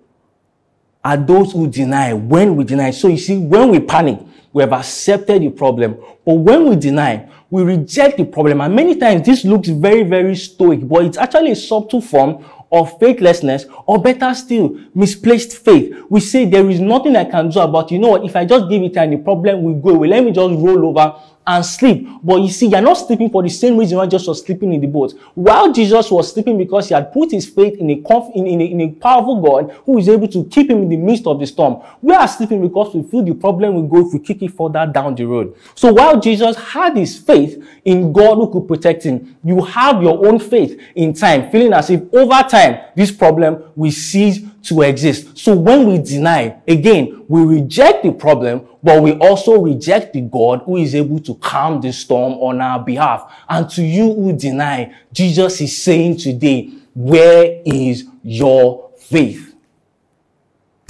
are 1.05 1.17
those 1.17 1.53
who 1.53 1.69
deny 1.69 2.12
when 2.12 2.57
we 2.57 2.65
deny. 2.65 2.91
So 2.91 3.07
you 3.09 3.19
see, 3.19 3.39
when 3.39 3.71
we 3.71 3.79
panic, 3.79 4.21
we 4.53 4.62
have 4.62 4.73
accepted 4.73 5.43
the 5.43 5.51
problem. 5.51 5.97
But 6.25 6.35
when 6.35 6.69
we 6.69 6.77
deny, 6.77 7.29
we 7.51 7.62
reject 7.62 8.17
the 8.17 8.25
problem. 8.25 8.61
And 8.61 8.75
many 8.75 8.97
times 8.97 9.25
this 9.25 9.45
looks 9.45 9.69
very, 9.69 10.03
very 10.03 10.35
stoic, 10.35 10.89
but 10.89 11.05
it's 11.05 11.19
actually 11.19 11.53
a 11.53 11.57
subtle 11.57 12.01
form 12.01 12.45
of 12.73 12.99
faithlessness, 12.99 13.67
or 13.87 14.03
better 14.03 14.35
still, 14.35 14.77
misplaced 14.93 15.59
faith. 15.59 15.95
We 16.11 16.19
say 16.19 16.47
there 16.47 16.69
is 16.69 16.81
nothing 16.81 17.15
I 17.15 17.25
can 17.25 17.49
do 17.49 17.61
about. 17.61 17.93
You 17.93 18.01
know 18.01 18.09
what? 18.09 18.25
If 18.25 18.35
I 18.35 18.45
just 18.45 18.69
give 18.69 18.83
it 18.83 18.93
time, 18.93 19.11
the 19.11 19.19
problem 19.19 19.62
will 19.62 19.81
go 19.81 19.91
away. 19.91 20.09
Let 20.09 20.25
me 20.25 20.33
just 20.33 20.51
roll 20.51 20.87
over 20.87 21.15
and 21.47 21.65
sleep. 21.65 22.09
But 22.23 22.37
you 22.37 22.49
see, 22.49 22.67
you're 22.67 22.81
not 22.81 22.95
sleeping 22.95 23.31
for 23.31 23.43
the 23.43 23.49
same 23.49 23.77
reason 23.79 23.99
why 23.99 24.07
Jesus 24.07 24.27
was 24.27 24.45
sleeping 24.45 24.73
in 24.73 24.81
the 24.81 24.87
boat. 24.87 25.15
While 25.35 25.73
Jesus 25.73 26.11
was 26.11 26.33
sleeping 26.33 26.59
because 26.59 26.89
he 26.89 26.95
had 26.95 27.13
put 27.13 27.31
his 27.31 27.49
faith 27.49 27.79
in 27.79 27.89
a, 27.91 27.97
conf- 28.03 28.35
in, 28.35 28.47
in, 28.47 28.61
a, 28.61 28.65
in 28.65 28.81
a 28.81 28.89
powerful 28.91 29.41
God 29.41 29.71
who 29.85 29.99
is 29.99 30.09
able 30.09 30.29
to 30.29 30.45
keep 30.47 30.71
him 30.71 30.83
in 30.83 30.89
the 30.89 30.97
midst 30.97 31.27
of 31.27 31.39
the 31.39 31.47
storm. 31.47 31.83
We 32.03 32.15
are 32.15 32.27
sleeping 32.27 32.67
because 32.67 32.95
we 32.95 33.03
feel 33.03 33.23
the 33.23 33.35
problem 33.35 33.75
will 33.75 33.87
go 33.87 34.07
if 34.07 34.13
we 34.13 34.19
kick 34.19 34.43
it 34.43 34.53
further 34.53 34.91
down 34.93 35.15
the 35.15 35.25
road. 35.25 35.57
So 35.75 35.93
while 35.93 36.19
Jesus 36.21 36.57
had 36.57 36.97
his 36.97 37.19
faith 37.19 37.65
in 37.85 38.13
God 38.13 38.37
who 38.37 38.51
could 38.51 38.67
protect 38.67 39.05
him, 39.05 39.37
you 39.45 39.63
have 39.63 40.03
your 40.03 40.27
own 40.27 40.39
faith 40.39 40.81
in 40.95 41.13
time, 41.13 41.51
feeling 41.51 41.73
as 41.73 41.91
if 41.91 42.03
over 42.13 42.43
time 42.49 42.81
this 42.97 43.13
problem 43.13 43.65
will 43.77 43.93
cease 43.93 44.41
to 44.66 44.83
exist. 44.83 45.38
So 45.38 45.55
when 45.57 45.87
we 45.87 45.98
deny, 45.98 46.61
again, 46.66 47.24
we 47.29 47.42
reject 47.44 48.02
the 48.02 48.12
problem, 48.12 48.66
but 48.83 49.02
we 49.02 49.12
also 49.12 49.61
reject 49.62 50.12
the 50.12 50.20
God 50.20 50.62
who 50.64 50.76
is 50.76 50.94
able 50.94 51.18
to 51.20 51.35
calm 51.37 51.81
the 51.81 51.92
storm 51.92 52.35
on 52.35 52.61
our 52.61 52.79
behalf. 52.85 53.33
And 53.48 53.68
to 53.70 53.83
you 53.83 54.12
who 54.14 54.37
deny, 54.37 54.94
Jesus 55.12 55.61
is 55.61 55.83
saying 55.83 56.18
today, 56.18 56.72
where 56.94 57.62
is 57.64 58.05
your 58.22 58.90
faith? 58.98 59.55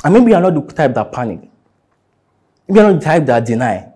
And 0.04 0.14
maybe 0.14 0.30
you're 0.30 0.40
not 0.40 0.54
the 0.54 0.72
type 0.72 0.94
that 0.94 1.10
panic. 1.10 1.40
Maybe 2.68 2.80
you're 2.80 2.92
not 2.92 3.00
the 3.00 3.04
type 3.04 3.26
that 3.26 3.44
deny. 3.44 3.92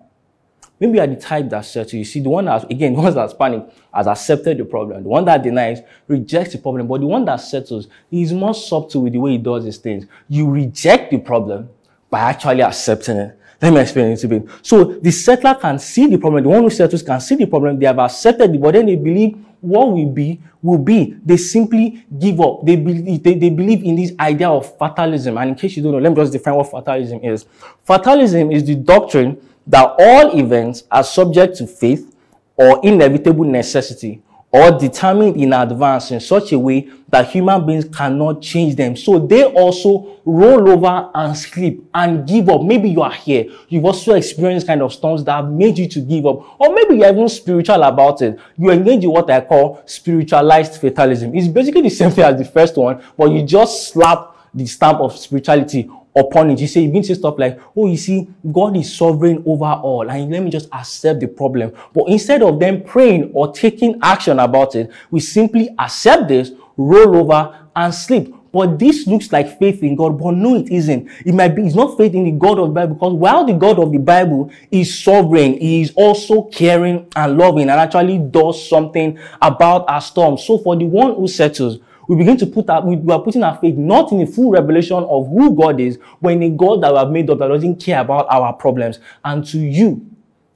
Maybe 0.81 0.97
you 0.97 1.03
are 1.03 1.07
the 1.07 1.15
type 1.15 1.47
that 1.51 1.63
says, 1.63 1.93
you 1.93 2.03
see, 2.03 2.21
the 2.21 2.29
one 2.29 2.45
that, 2.45 2.69
again, 2.71 2.93
the 2.95 3.01
one 3.01 3.13
that's 3.13 3.35
panic 3.35 3.69
has 3.93 4.07
accepted 4.07 4.57
the 4.57 4.65
problem. 4.65 5.03
The 5.03 5.09
one 5.09 5.23
that 5.25 5.43
denies 5.43 5.79
rejects 6.07 6.53
the 6.53 6.57
problem. 6.57 6.87
But 6.87 7.01
the 7.01 7.05
one 7.07 7.23
that 7.25 7.35
settles 7.35 7.87
is 8.11 8.33
more 8.33 8.55
subtle 8.55 9.03
with 9.03 9.13
the 9.13 9.19
way 9.19 9.33
he 9.33 9.37
does 9.37 9.63
his 9.63 9.77
things. 9.77 10.07
You 10.27 10.49
reject 10.49 11.11
the 11.11 11.19
problem 11.19 11.69
by 12.09 12.21
actually 12.21 12.63
accepting 12.63 13.17
it. 13.17 13.37
Let 13.61 13.73
me 13.73 13.79
explain 13.79 14.11
it 14.13 14.23
a 14.23 14.27
bit. 14.27 14.47
So 14.63 14.85
the 14.85 15.11
settler 15.11 15.53
can 15.53 15.77
see 15.77 16.07
the 16.07 16.17
problem. 16.17 16.43
The 16.43 16.49
one 16.49 16.63
who 16.63 16.71
settles 16.71 17.03
can 17.03 17.21
see 17.21 17.35
the 17.35 17.45
problem. 17.45 17.77
They 17.77 17.85
have 17.85 17.99
accepted 17.99 18.55
it, 18.55 18.59
but 18.59 18.73
then 18.73 18.87
they 18.87 18.95
believe 18.95 19.37
what 19.61 19.91
will 19.91 20.09
be 20.09 20.41
will 20.63 20.79
be. 20.79 21.15
They 21.23 21.37
simply 21.37 22.03
give 22.17 22.41
up. 22.41 22.65
They 22.65 22.75
believe, 22.75 23.21
they, 23.21 23.35
they 23.35 23.51
believe 23.51 23.83
in 23.83 23.95
this 23.95 24.13
idea 24.19 24.49
of 24.49 24.75
fatalism. 24.79 25.37
And 25.37 25.51
in 25.51 25.55
case 25.55 25.77
you 25.77 25.83
don't 25.83 25.91
know, 25.91 25.99
let 25.99 26.09
me 26.09 26.15
just 26.15 26.31
define 26.31 26.55
what 26.55 26.71
fatalism 26.71 27.19
is. 27.23 27.45
Fatalism 27.83 28.51
is 28.51 28.65
the 28.65 28.75
doctrine 28.75 29.37
that 29.71 29.95
all 29.97 30.37
events 30.37 30.83
are 30.91 31.03
subject 31.03 31.55
to 31.55 31.65
faith 31.65 32.13
or 32.57 32.81
inevitable 32.83 33.45
necessity 33.45 34.21
or 34.51 34.77
determined 34.77 35.37
in 35.37 35.53
advance 35.53 36.11
in 36.11 36.19
such 36.19 36.51
a 36.51 36.59
way 36.59 36.89
that 37.07 37.29
human 37.29 37.65
beings 37.65 37.85
cannot 37.85 38.41
change 38.41 38.75
them. 38.75 38.97
So 38.97 39.17
they 39.17 39.45
also 39.45 40.19
roll 40.25 40.69
over 40.69 41.09
and 41.15 41.37
sleep 41.37 41.89
and 41.93 42.27
give 42.27 42.49
up. 42.49 42.61
Maybe 42.61 42.89
you 42.89 43.01
are 43.01 43.13
here. 43.13 43.45
You've 43.69 43.85
also 43.85 44.13
experienced 44.13 44.67
kind 44.67 44.81
of 44.81 44.91
storms 44.91 45.23
that 45.23 45.31
have 45.31 45.49
made 45.49 45.77
you 45.77 45.87
to 45.87 46.01
give 46.01 46.25
up. 46.25 46.59
Or 46.59 46.73
maybe 46.73 46.97
you're 46.97 47.09
even 47.09 47.29
spiritual 47.29 47.81
about 47.81 48.21
it. 48.21 48.37
You 48.57 48.71
engage 48.71 49.05
in 49.05 49.11
what 49.11 49.31
I 49.31 49.39
call 49.39 49.81
spiritualized 49.85 50.81
fatalism. 50.81 51.33
It's 51.33 51.47
basically 51.47 51.83
the 51.83 51.89
same 51.89 52.11
thing 52.11 52.25
as 52.25 52.37
the 52.37 52.43
first 52.45 52.75
one, 52.75 53.01
but 53.17 53.31
you 53.31 53.43
just 53.43 53.93
slap 53.93 54.35
the 54.53 54.65
stamp 54.65 54.99
of 54.99 55.17
spirituality 55.17 55.89
upon 56.15 56.49
it. 56.51 56.59
You 56.59 56.67
say, 56.67 56.81
you 56.81 56.87
begin 56.87 57.03
to 57.03 57.15
stuff 57.15 57.35
like, 57.37 57.59
oh, 57.75 57.87
you 57.87 57.97
see, 57.97 58.27
God 58.51 58.75
is 58.77 58.95
sovereign 58.95 59.43
over 59.45 59.65
all. 59.65 60.09
And 60.09 60.31
let 60.31 60.43
me 60.43 60.49
just 60.49 60.69
accept 60.73 61.19
the 61.19 61.27
problem. 61.27 61.73
But 61.93 62.09
instead 62.09 62.41
of 62.43 62.59
them 62.59 62.83
praying 62.83 63.31
or 63.33 63.53
taking 63.53 63.99
action 64.01 64.39
about 64.39 64.75
it, 64.75 64.91
we 65.09 65.19
simply 65.19 65.69
accept 65.79 66.27
this, 66.27 66.51
roll 66.77 67.15
over 67.17 67.67
and 67.75 67.93
sleep. 67.93 68.35
But 68.51 68.79
this 68.79 69.07
looks 69.07 69.31
like 69.31 69.59
faith 69.59 69.81
in 69.81 69.95
God, 69.95 70.19
but 70.19 70.31
no, 70.31 70.55
it 70.55 70.69
isn't. 70.69 71.09
It 71.25 71.33
might 71.33 71.55
be, 71.55 71.65
it's 71.65 71.75
not 71.75 71.97
faith 71.97 72.13
in 72.13 72.25
the 72.25 72.31
God 72.31 72.59
of 72.59 72.67
the 72.67 72.73
Bible 72.73 72.95
because 72.95 73.13
while 73.13 73.45
the 73.45 73.53
God 73.53 73.79
of 73.79 73.93
the 73.93 73.97
Bible 73.97 74.51
is 74.69 75.01
sovereign, 75.01 75.53
he 75.53 75.81
is 75.81 75.93
also 75.95 76.43
caring 76.43 77.07
and 77.15 77.37
loving 77.37 77.69
and 77.69 77.79
actually 77.79 78.17
does 78.17 78.67
something 78.67 79.17
about 79.41 79.89
our 79.89 80.01
storm. 80.01 80.37
So 80.37 80.57
for 80.57 80.75
the 80.75 80.85
one 80.85 81.15
who 81.15 81.29
settles, 81.29 81.79
we 82.07 82.15
begin 82.15 82.37
to 82.37 82.45
put 82.45 82.69
our, 82.69 82.81
we, 82.85 83.11
are 83.11 83.21
putting 83.21 83.43
our 83.43 83.57
faith 83.57 83.75
not 83.75 84.11
in 84.11 84.21
a 84.21 84.27
full 84.27 84.51
revelation 84.51 84.97
of 84.97 85.27
who 85.27 85.55
God 85.55 85.79
is, 85.79 85.99
but 86.21 86.33
in 86.33 86.43
a 86.43 86.49
God 86.49 86.81
that 86.83 86.91
we 86.91 86.97
have 86.97 87.11
made 87.11 87.29
up 87.29 87.39
that 87.39 87.47
doesn't 87.47 87.77
care 87.77 88.01
about 88.01 88.27
our 88.29 88.53
problems. 88.53 88.99
And 89.23 89.45
to 89.47 89.59
you 89.59 90.05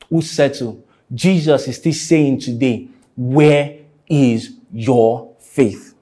who 0.10 0.22
settle, 0.22 0.84
Jesus 1.14 1.68
is 1.68 1.78
still 1.78 1.94
saying 1.94 2.40
today, 2.40 2.88
where 3.16 3.78
is 4.08 4.58
your 4.74 5.34
faith? 5.40 5.96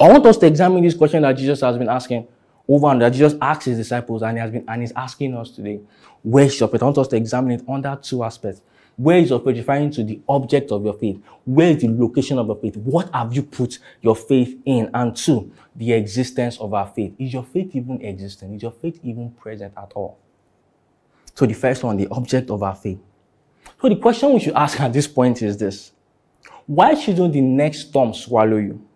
I 0.00 0.08
want 0.08 0.26
us 0.26 0.36
to 0.38 0.46
examine 0.46 0.82
this 0.82 0.94
question 0.94 1.22
that 1.22 1.32
Jesus 1.32 1.60
has 1.60 1.76
been 1.78 1.88
asking 1.88 2.26
over 2.66 2.88
and 2.88 3.02
that 3.02 3.10
Jesus 3.10 3.34
asked 3.40 3.66
his 3.66 3.76
disciples 3.76 4.22
and 4.22 4.36
he 4.36 4.40
has 4.40 4.50
been 4.50 4.64
and 4.66 4.80
he's 4.82 4.92
asking 4.92 5.36
us 5.36 5.50
today. 5.50 5.80
Where 6.22 6.46
is 6.46 6.58
your 6.58 6.68
faith? 6.68 6.82
I 6.82 6.86
want 6.86 6.98
us 6.98 7.08
to 7.08 7.16
examine 7.16 7.52
it 7.52 7.64
under 7.68 7.96
two 8.02 8.24
aspects. 8.24 8.62
Where 8.96 9.18
is 9.18 9.30
your 9.30 9.40
faith 9.40 9.56
referring 9.56 9.90
to 9.92 10.04
the 10.04 10.20
object 10.28 10.70
of 10.70 10.84
your 10.84 10.94
faith? 10.94 11.20
Where 11.44 11.70
is 11.70 11.82
the 11.82 11.88
location 11.88 12.38
of 12.38 12.46
your 12.46 12.56
faith? 12.56 12.76
What 12.76 13.12
have 13.12 13.34
you 13.34 13.42
put 13.42 13.78
your 14.00 14.14
faith 14.14 14.60
in? 14.64 14.90
And 14.94 15.16
two, 15.16 15.52
the 15.74 15.92
existence 15.92 16.58
of 16.58 16.72
our 16.72 16.86
faith. 16.86 17.14
Is 17.18 17.32
your 17.32 17.42
faith 17.42 17.74
even 17.74 18.00
existing? 18.02 18.54
Is 18.54 18.62
your 18.62 18.70
faith 18.72 19.00
even 19.02 19.30
present 19.32 19.74
at 19.76 19.92
all? 19.94 20.18
So 21.34 21.46
the 21.46 21.54
first 21.54 21.82
one, 21.82 21.96
the 21.96 22.06
object 22.08 22.50
of 22.50 22.62
our 22.62 22.76
faith. 22.76 23.00
So 23.82 23.88
the 23.88 23.96
question 23.96 24.32
we 24.32 24.40
should 24.40 24.54
ask 24.54 24.80
at 24.80 24.92
this 24.92 25.08
point 25.08 25.42
is 25.42 25.56
this. 25.56 25.92
Why 26.66 26.94
shouldn't 26.94 27.32
the 27.32 27.40
next 27.40 27.88
storm 27.88 28.14
swallow 28.14 28.56
you? 28.56 28.86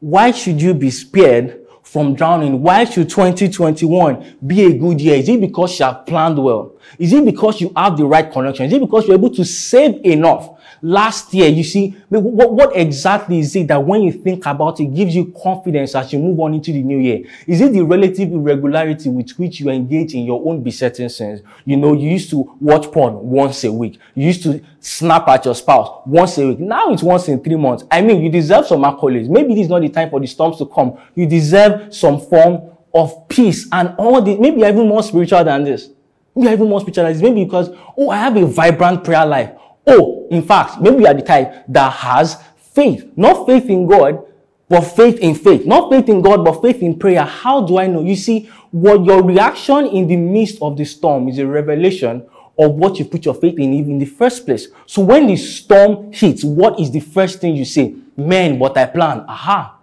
Why 0.00 0.32
should 0.32 0.60
you 0.60 0.74
be 0.74 0.90
spared 0.90 1.66
from 1.90 2.14
drowning? 2.14 2.62
Why 2.62 2.84
should 2.84 3.10
2021 3.10 4.36
be 4.46 4.64
a 4.64 4.78
good 4.78 5.00
year? 5.00 5.16
Is 5.16 5.28
it 5.28 5.40
because 5.40 5.76
you 5.76 5.84
have 5.86 6.06
planned 6.06 6.38
well? 6.38 6.76
Is 7.00 7.12
it 7.12 7.24
because 7.24 7.60
you 7.60 7.72
have 7.74 7.96
the 7.96 8.06
right 8.06 8.30
connection? 8.30 8.66
Is 8.66 8.72
it 8.72 8.80
because 8.80 9.08
you're 9.08 9.16
able 9.16 9.34
to 9.34 9.44
save 9.44 10.00
enough 10.04 10.50
last 10.82 11.32
year, 11.34 11.48
you 11.48 11.64
see, 11.64 11.96
what, 12.08 12.52
what 12.52 12.76
exactly 12.76 13.38
is 13.38 13.54
it 13.56 13.68
that 13.68 13.82
when 13.82 14.02
you 14.02 14.12
think 14.12 14.46
about 14.46 14.80
it 14.80 14.86
gives 14.94 15.14
you 15.14 15.32
confidence 15.42 15.94
as 15.94 16.12
you 16.12 16.18
move 16.18 16.38
on 16.40 16.54
into 16.54 16.72
the 16.72 16.82
new 16.82 16.98
year? 16.98 17.24
Is 17.46 17.60
it 17.60 17.72
the 17.72 17.82
relative 17.82 18.32
irregularity 18.32 19.08
with 19.08 19.30
which 19.32 19.60
you 19.60 19.68
engage 19.70 20.14
in 20.14 20.24
your 20.24 20.42
own 20.46 20.62
besetting 20.62 21.08
sins? 21.08 21.42
You 21.64 21.76
know, 21.76 21.92
you 21.92 22.10
used 22.10 22.30
to 22.30 22.56
watch 22.60 22.90
porn 22.90 23.14
once 23.14 23.64
a 23.64 23.72
week. 23.72 23.98
You 24.14 24.26
used 24.26 24.42
to 24.44 24.62
snap 24.80 25.28
at 25.28 25.44
your 25.44 25.54
spouse 25.54 26.02
once 26.06 26.38
a 26.38 26.48
week. 26.48 26.60
Now 26.60 26.92
it's 26.92 27.02
once 27.02 27.28
in 27.28 27.42
three 27.42 27.56
months. 27.56 27.84
I 27.90 28.00
mean, 28.00 28.22
you 28.22 28.30
deserve 28.30 28.66
some 28.66 28.82
accolades. 28.82 29.28
Maybe 29.28 29.54
this 29.54 29.64
is 29.64 29.70
not 29.70 29.82
the 29.82 29.88
time 29.88 30.10
for 30.10 30.20
the 30.20 30.26
storms 30.26 30.58
to 30.58 30.66
come. 30.66 30.98
You 31.14 31.26
deserve 31.26 31.94
some 31.94 32.20
form 32.20 32.70
of 32.94 33.28
peace 33.28 33.68
and 33.70 33.94
all 33.98 34.20
the, 34.20 34.36
maybe 34.36 34.62
even 34.62 34.88
more 34.88 35.02
spiritual 35.02 35.44
than 35.44 35.64
this. 35.64 35.90
Maybe 36.34 36.52
even 36.52 36.68
more 36.68 36.80
spiritual 36.80 37.04
than 37.04 37.12
this. 37.12 37.22
Maybe 37.22 37.44
because, 37.44 37.70
oh, 37.96 38.10
I 38.10 38.16
have 38.16 38.36
a 38.36 38.46
vibrant 38.46 39.04
prayer 39.04 39.26
life. 39.26 39.52
Oh, 39.86 40.28
in 40.30 40.42
fact, 40.42 40.80
maybe 40.80 41.02
you 41.02 41.06
are 41.06 41.14
the 41.14 41.22
type 41.22 41.64
that 41.68 41.90
has 41.92 42.42
faith. 42.56 43.10
Not 43.16 43.46
faith 43.46 43.68
in 43.68 43.86
God, 43.86 44.24
but 44.68 44.82
faith 44.82 45.18
in 45.18 45.34
faith. 45.34 45.66
Not 45.66 45.90
faith 45.90 46.08
in 46.08 46.22
God, 46.22 46.44
but 46.44 46.62
faith 46.62 46.82
in 46.82 46.98
prayer. 46.98 47.24
How 47.24 47.62
do 47.62 47.78
I 47.78 47.86
know? 47.86 48.02
You 48.02 48.16
see, 48.16 48.50
what 48.70 49.04
your 49.04 49.22
reaction 49.22 49.86
in 49.86 50.06
the 50.06 50.16
midst 50.16 50.62
of 50.62 50.76
the 50.76 50.84
storm 50.84 51.28
is 51.28 51.38
a 51.38 51.46
revelation 51.46 52.26
of 52.58 52.74
what 52.74 52.98
you 52.98 53.04
put 53.04 53.24
your 53.24 53.34
faith 53.34 53.58
in 53.58 53.72
even 53.72 53.92
in 53.92 53.98
the 53.98 54.06
first 54.06 54.44
place. 54.44 54.68
So 54.86 55.02
when 55.02 55.26
the 55.26 55.36
storm 55.36 56.12
hits, 56.12 56.44
what 56.44 56.78
is 56.78 56.90
the 56.90 57.00
first 57.00 57.40
thing 57.40 57.56
you 57.56 57.64
say? 57.64 57.94
Man, 58.16 58.58
what 58.58 58.76
I 58.76 58.86
plan. 58.86 59.20
Aha. 59.26 59.78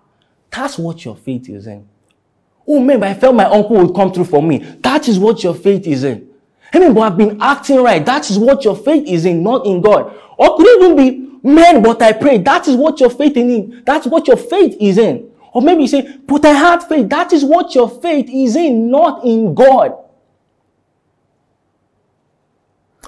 That's 0.52 0.78
what 0.78 1.04
your 1.04 1.16
faith 1.16 1.50
is 1.50 1.68
in. 1.68 1.88
Oh 2.68 2.80
man, 2.80 3.04
I 3.04 3.14
felt 3.14 3.36
my 3.36 3.46
uncle 3.46 3.78
would 3.78 3.96
come 3.96 4.14
through 4.14 4.26
for 4.26 4.44
me. 4.44 4.60
That 4.60 5.08
is 5.08 5.18
what 5.18 5.44
your 5.44 5.56
faith 5.56 5.88
is 5.88 6.04
in. 6.04 6.27
I 6.74 6.80
mean, 6.80 6.94
but 6.94 7.02
I've 7.02 7.18
been 7.18 7.42
acting 7.42 7.82
right. 7.82 8.06
That 8.06 8.30
is 8.30 8.38
what 8.38 8.64
your 8.64 8.76
faith 8.76 9.08
is 9.08 9.26
in, 9.26 9.44
not 9.44 9.66
in 9.66 9.82
God. 9.82 10.14
Or 10.38 10.58
could 10.58 10.68
even 10.68 10.96
be, 10.96 11.40
men, 11.48 11.82
but 11.82 12.02
I 12.02 12.14
pray. 12.14 12.38
That 12.40 12.68
is 12.68 12.76
what 12.76 13.00
your 13.00 13.10
faith 13.10 13.38
in. 13.38 13.84
That's 13.86 14.06
what 14.06 14.28
your 14.28 14.38
faith 14.38 14.76
is 14.80 14.98
in. 14.98 15.32
Or 15.54 15.62
maybe 15.62 15.84
you 15.84 15.88
say, 15.88 16.18
but 16.28 16.46
I 16.46 16.54
had 16.54 16.84
faith. 16.84 17.10
That 17.10 17.34
is 17.34 17.44
what 17.44 17.74
your 17.74 17.90
faith 17.90 18.30
is 18.30 18.56
in, 18.56 18.92
not 18.92 19.24
in 19.24 19.56
God. 19.56 19.98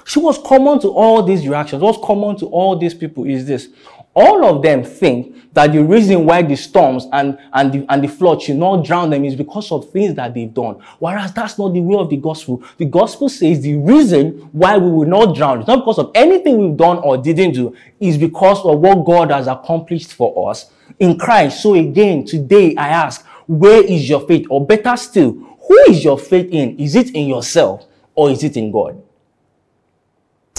She 0.06 0.18
was 0.18 0.38
common 0.38 0.80
to 0.80 0.88
all 0.88 1.22
these 1.22 1.46
reactions, 1.46 1.82
what's 1.82 2.04
common 2.04 2.36
to 2.38 2.46
all 2.46 2.76
these 2.76 2.94
people 2.94 3.24
is 3.26 3.46
this 3.46 3.68
all 4.14 4.44
of 4.44 4.62
them 4.62 4.82
think 4.82 5.52
that 5.52 5.72
the 5.72 5.82
reason 5.82 6.26
why 6.26 6.42
the 6.42 6.56
storms 6.56 7.06
and, 7.12 7.38
and, 7.52 7.72
the, 7.72 7.86
and 7.88 8.04
the 8.04 8.08
flood 8.08 8.40
should 8.40 8.56
not 8.56 8.84
drown 8.84 9.10
them 9.10 9.24
is 9.24 9.34
because 9.34 9.70
of 9.72 9.90
things 9.90 10.14
that 10.14 10.34
they've 10.34 10.52
done. 10.52 10.80
Whereas 10.98 11.32
that's 11.32 11.58
not 11.58 11.72
the 11.72 11.80
way 11.80 11.96
of 11.96 12.08
the 12.08 12.16
gospel. 12.16 12.62
The 12.76 12.84
gospel 12.84 13.28
says 13.28 13.60
the 13.60 13.76
reason 13.76 14.48
why 14.52 14.78
we 14.78 14.90
will 14.90 15.08
not 15.08 15.34
drown 15.34 15.60
is 15.60 15.66
not 15.66 15.80
because 15.80 15.98
of 15.98 16.12
anything 16.14 16.58
we've 16.58 16.76
done 16.76 16.98
or 16.98 17.18
didn't 17.18 17.52
do, 17.52 17.74
is 17.98 18.16
because 18.16 18.64
of 18.64 18.78
what 18.78 19.04
God 19.04 19.30
has 19.30 19.46
accomplished 19.46 20.12
for 20.14 20.50
us 20.50 20.70
in 20.98 21.18
Christ. 21.18 21.62
So 21.62 21.74
again, 21.74 22.24
today 22.24 22.74
I 22.76 22.88
ask, 22.88 23.24
where 23.46 23.82
is 23.82 24.08
your 24.08 24.20
faith? 24.26 24.46
Or 24.50 24.64
better 24.64 24.96
still, 24.96 25.32
who 25.32 25.76
is 25.88 26.04
your 26.04 26.18
faith 26.18 26.48
in? 26.50 26.78
Is 26.78 26.94
it 26.94 27.10
in 27.10 27.26
yourself 27.28 27.86
or 28.14 28.30
is 28.30 28.44
it 28.44 28.56
in 28.56 28.70
God? 28.70 29.02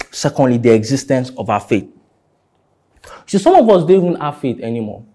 Secondly, 0.10 0.58
the 0.58 0.74
existence 0.74 1.32
of 1.38 1.50
our 1.50 1.60
faith. 1.60 1.90
See, 3.32 3.38
some 3.38 3.56
of 3.56 3.70
us 3.70 3.86
don't 3.86 3.92
even 3.92 4.16
have 4.16 4.40
faith 4.40 4.60
anymore. 4.60 5.06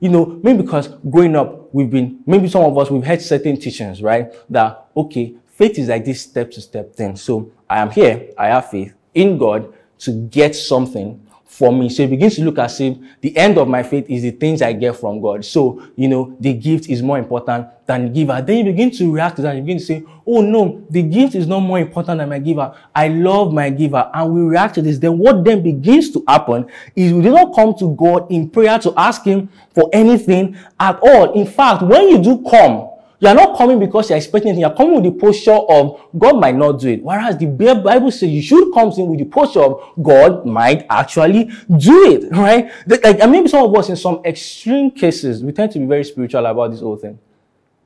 You 0.00 0.08
know, 0.08 0.40
maybe 0.42 0.62
because 0.62 0.88
growing 1.10 1.36
up, 1.36 1.74
we've 1.74 1.90
been, 1.90 2.20
maybe 2.24 2.48
some 2.48 2.62
of 2.62 2.78
us, 2.78 2.90
we've 2.90 3.04
had 3.04 3.20
certain 3.20 3.60
teachings, 3.60 4.00
right? 4.00 4.32
That, 4.48 4.86
okay, 4.96 5.34
faith 5.48 5.78
is 5.78 5.88
like 5.88 6.06
this 6.06 6.22
step 6.22 6.50
to 6.52 6.62
step 6.62 6.94
thing. 6.94 7.16
So 7.16 7.52
I 7.68 7.80
am 7.80 7.90
here, 7.90 8.30
I 8.38 8.46
have 8.46 8.70
faith 8.70 8.94
in 9.12 9.36
God 9.36 9.74
to 9.98 10.12
get 10.28 10.56
something 10.56 11.23
for 11.46 11.72
me. 11.72 11.88
So 11.88 12.02
it 12.02 12.10
begins 12.10 12.36
to 12.36 12.44
look 12.44 12.58
as 12.58 12.80
if 12.80 12.96
the 13.20 13.36
end 13.36 13.58
of 13.58 13.68
my 13.68 13.82
faith 13.82 14.06
is 14.08 14.22
the 14.22 14.32
things 14.32 14.62
I 14.62 14.72
get 14.72 14.96
from 14.96 15.20
God. 15.20 15.44
So, 15.44 15.82
you 15.94 16.08
know, 16.08 16.36
the 16.40 16.52
gift 16.52 16.88
is 16.88 17.02
more 17.02 17.18
important 17.18 17.68
than 17.86 18.04
the 18.04 18.08
giver. 18.08 18.42
Then 18.42 18.58
you 18.58 18.72
begin 18.72 18.90
to 18.92 19.12
react 19.12 19.36
to 19.36 19.42
that. 19.42 19.54
You 19.54 19.62
begin 19.62 19.78
to 19.78 19.84
say, 19.84 20.04
oh 20.26 20.40
no, 20.40 20.84
the 20.90 21.02
gift 21.02 21.34
is 21.34 21.46
not 21.46 21.60
more 21.60 21.78
important 21.78 22.18
than 22.18 22.28
my 22.28 22.38
giver. 22.38 22.74
I 22.94 23.08
love 23.08 23.52
my 23.52 23.70
giver. 23.70 24.10
And 24.12 24.32
we 24.32 24.40
react 24.40 24.74
to 24.76 24.82
this. 24.82 24.98
Then 24.98 25.18
what 25.18 25.44
then 25.44 25.62
begins 25.62 26.10
to 26.12 26.24
happen 26.26 26.66
is 26.96 27.12
we 27.12 27.22
do 27.22 27.30
not 27.30 27.54
come 27.54 27.74
to 27.78 27.94
God 27.94 28.30
in 28.32 28.50
prayer 28.50 28.78
to 28.80 28.92
ask 28.96 29.22
Him 29.24 29.48
for 29.74 29.88
anything 29.92 30.56
at 30.80 30.98
all. 31.02 31.34
In 31.34 31.46
fact, 31.46 31.82
when 31.82 32.08
you 32.08 32.22
do 32.22 32.42
come, 32.48 32.90
you 33.20 33.28
are 33.28 33.34
not 33.34 33.56
coming 33.56 33.78
because 33.78 34.10
you're 34.10 34.16
expecting 34.16 34.50
anything. 34.50 34.62
You're 34.62 34.76
coming 34.76 35.00
with 35.00 35.04
the 35.04 35.18
posture 35.18 35.52
of 35.52 36.00
God 36.18 36.40
might 36.40 36.56
not 36.56 36.80
do 36.80 36.88
it. 36.88 37.02
Whereas 37.02 37.36
the 37.38 37.46
Bible 37.46 38.10
says 38.10 38.28
you 38.28 38.42
should 38.42 38.72
come 38.74 38.90
in 38.90 39.06
with 39.06 39.18
the 39.18 39.24
posture 39.24 39.60
of 39.62 39.92
God 40.02 40.44
might 40.44 40.84
actually 40.90 41.44
do 41.76 42.12
it, 42.12 42.30
right? 42.36 42.70
Like, 42.86 43.20
and 43.20 43.30
maybe 43.30 43.48
some 43.48 43.64
of 43.64 43.76
us 43.76 43.88
in 43.88 43.96
some 43.96 44.20
extreme 44.24 44.90
cases, 44.90 45.42
we 45.42 45.52
tend 45.52 45.72
to 45.72 45.78
be 45.78 45.86
very 45.86 46.04
spiritual 46.04 46.44
about 46.44 46.72
this 46.72 46.80
whole 46.80 46.96
thing. 46.96 47.18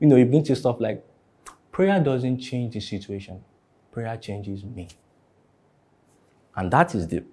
You 0.01 0.09
know, 0.09 0.17
you 0.17 0.25
begin 0.25 0.45
to 0.45 0.57
stuff 0.57 0.81
like, 0.81 1.05
prayer 1.71 2.01
doesn't 2.01 2.39
change 2.41 2.75
the 2.75 2.81
situation. 2.81 3.43
Prayer 3.93 4.17
changes 4.17 4.65
me. 4.65 4.89
And 6.57 6.71
that 6.73 6.95
is 6.95 7.07
deep. 7.07 7.27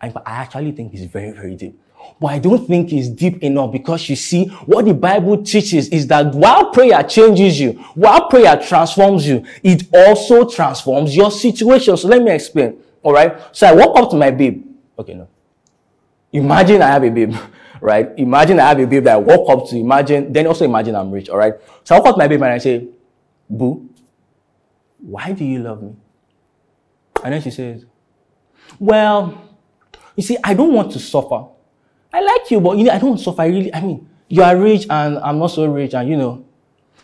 I 0.00 0.12
actually 0.26 0.72
think 0.72 0.92
it's 0.92 1.04
very, 1.04 1.32
very 1.32 1.56
deep. 1.56 1.80
But 2.20 2.28
I 2.28 2.38
don't 2.38 2.66
think 2.66 2.92
it's 2.92 3.08
deep 3.08 3.42
enough 3.42 3.70
because 3.70 4.08
you 4.08 4.16
see, 4.16 4.46
what 4.66 4.84
the 4.84 4.94
Bible 4.94 5.42
teaches 5.42 5.88
is 5.88 6.06
that 6.08 6.34
while 6.34 6.70
prayer 6.70 7.02
changes 7.04 7.60
you, 7.60 7.72
while 7.94 8.28
prayer 8.28 8.56
transforms 8.56 9.26
you, 9.26 9.44
it 9.62 9.84
also 9.94 10.48
transforms 10.48 11.14
your 11.14 11.30
situation. 11.30 11.96
So 11.96 12.08
let 12.08 12.22
me 12.22 12.32
explain. 12.32 12.78
All 13.02 13.12
right. 13.12 13.38
So 13.52 13.68
I 13.68 13.72
walk 13.72 13.96
up 13.96 14.10
to 14.10 14.16
my 14.16 14.32
babe. 14.32 14.64
Okay, 14.98 15.14
no. 15.14 15.28
Imagine 16.32 16.82
I 16.82 16.88
have 16.88 17.04
a 17.04 17.10
babe, 17.10 17.34
right? 17.80 18.10
Imagine 18.16 18.58
I 18.58 18.68
have 18.68 18.80
a 18.80 18.86
babe 18.86 19.04
that 19.04 19.14
I 19.14 19.18
walk 19.18 19.48
up 19.48 19.68
to. 19.70 19.76
Imagine, 19.76 20.32
then 20.32 20.48
also 20.48 20.64
imagine 20.64 20.96
I'm 20.96 21.12
rich. 21.12 21.28
All 21.28 21.38
right. 21.38 21.54
So 21.84 21.94
I 21.94 21.98
walk 21.98 22.08
up 22.08 22.14
to 22.16 22.18
my 22.18 22.26
babe 22.28 22.42
and 22.42 22.52
I 22.52 22.58
say, 22.58 22.88
Boo, 23.48 23.88
why 24.98 25.32
do 25.32 25.44
you 25.44 25.60
love 25.60 25.82
me? 25.82 25.94
And 27.22 27.32
then 27.32 27.42
she 27.42 27.52
says, 27.52 27.86
Well, 28.78 29.40
you 30.16 30.22
see, 30.24 30.36
I 30.42 30.54
don't 30.54 30.72
want 30.72 30.90
to 30.92 30.98
suffer. 30.98 31.46
I 32.12 32.20
like 32.20 32.50
you, 32.50 32.60
but 32.60 32.78
you 32.78 32.84
know, 32.84 32.92
I 32.92 32.98
don't 32.98 33.18
suffer. 33.18 33.42
I 33.42 33.46
really, 33.46 33.74
I 33.74 33.80
mean, 33.80 34.08
you 34.28 34.42
are 34.42 34.56
rich 34.56 34.86
and 34.88 35.18
I'm 35.18 35.38
not 35.38 35.48
so 35.48 35.66
rich, 35.66 35.94
and 35.94 36.08
you 36.08 36.16
know, 36.16 36.44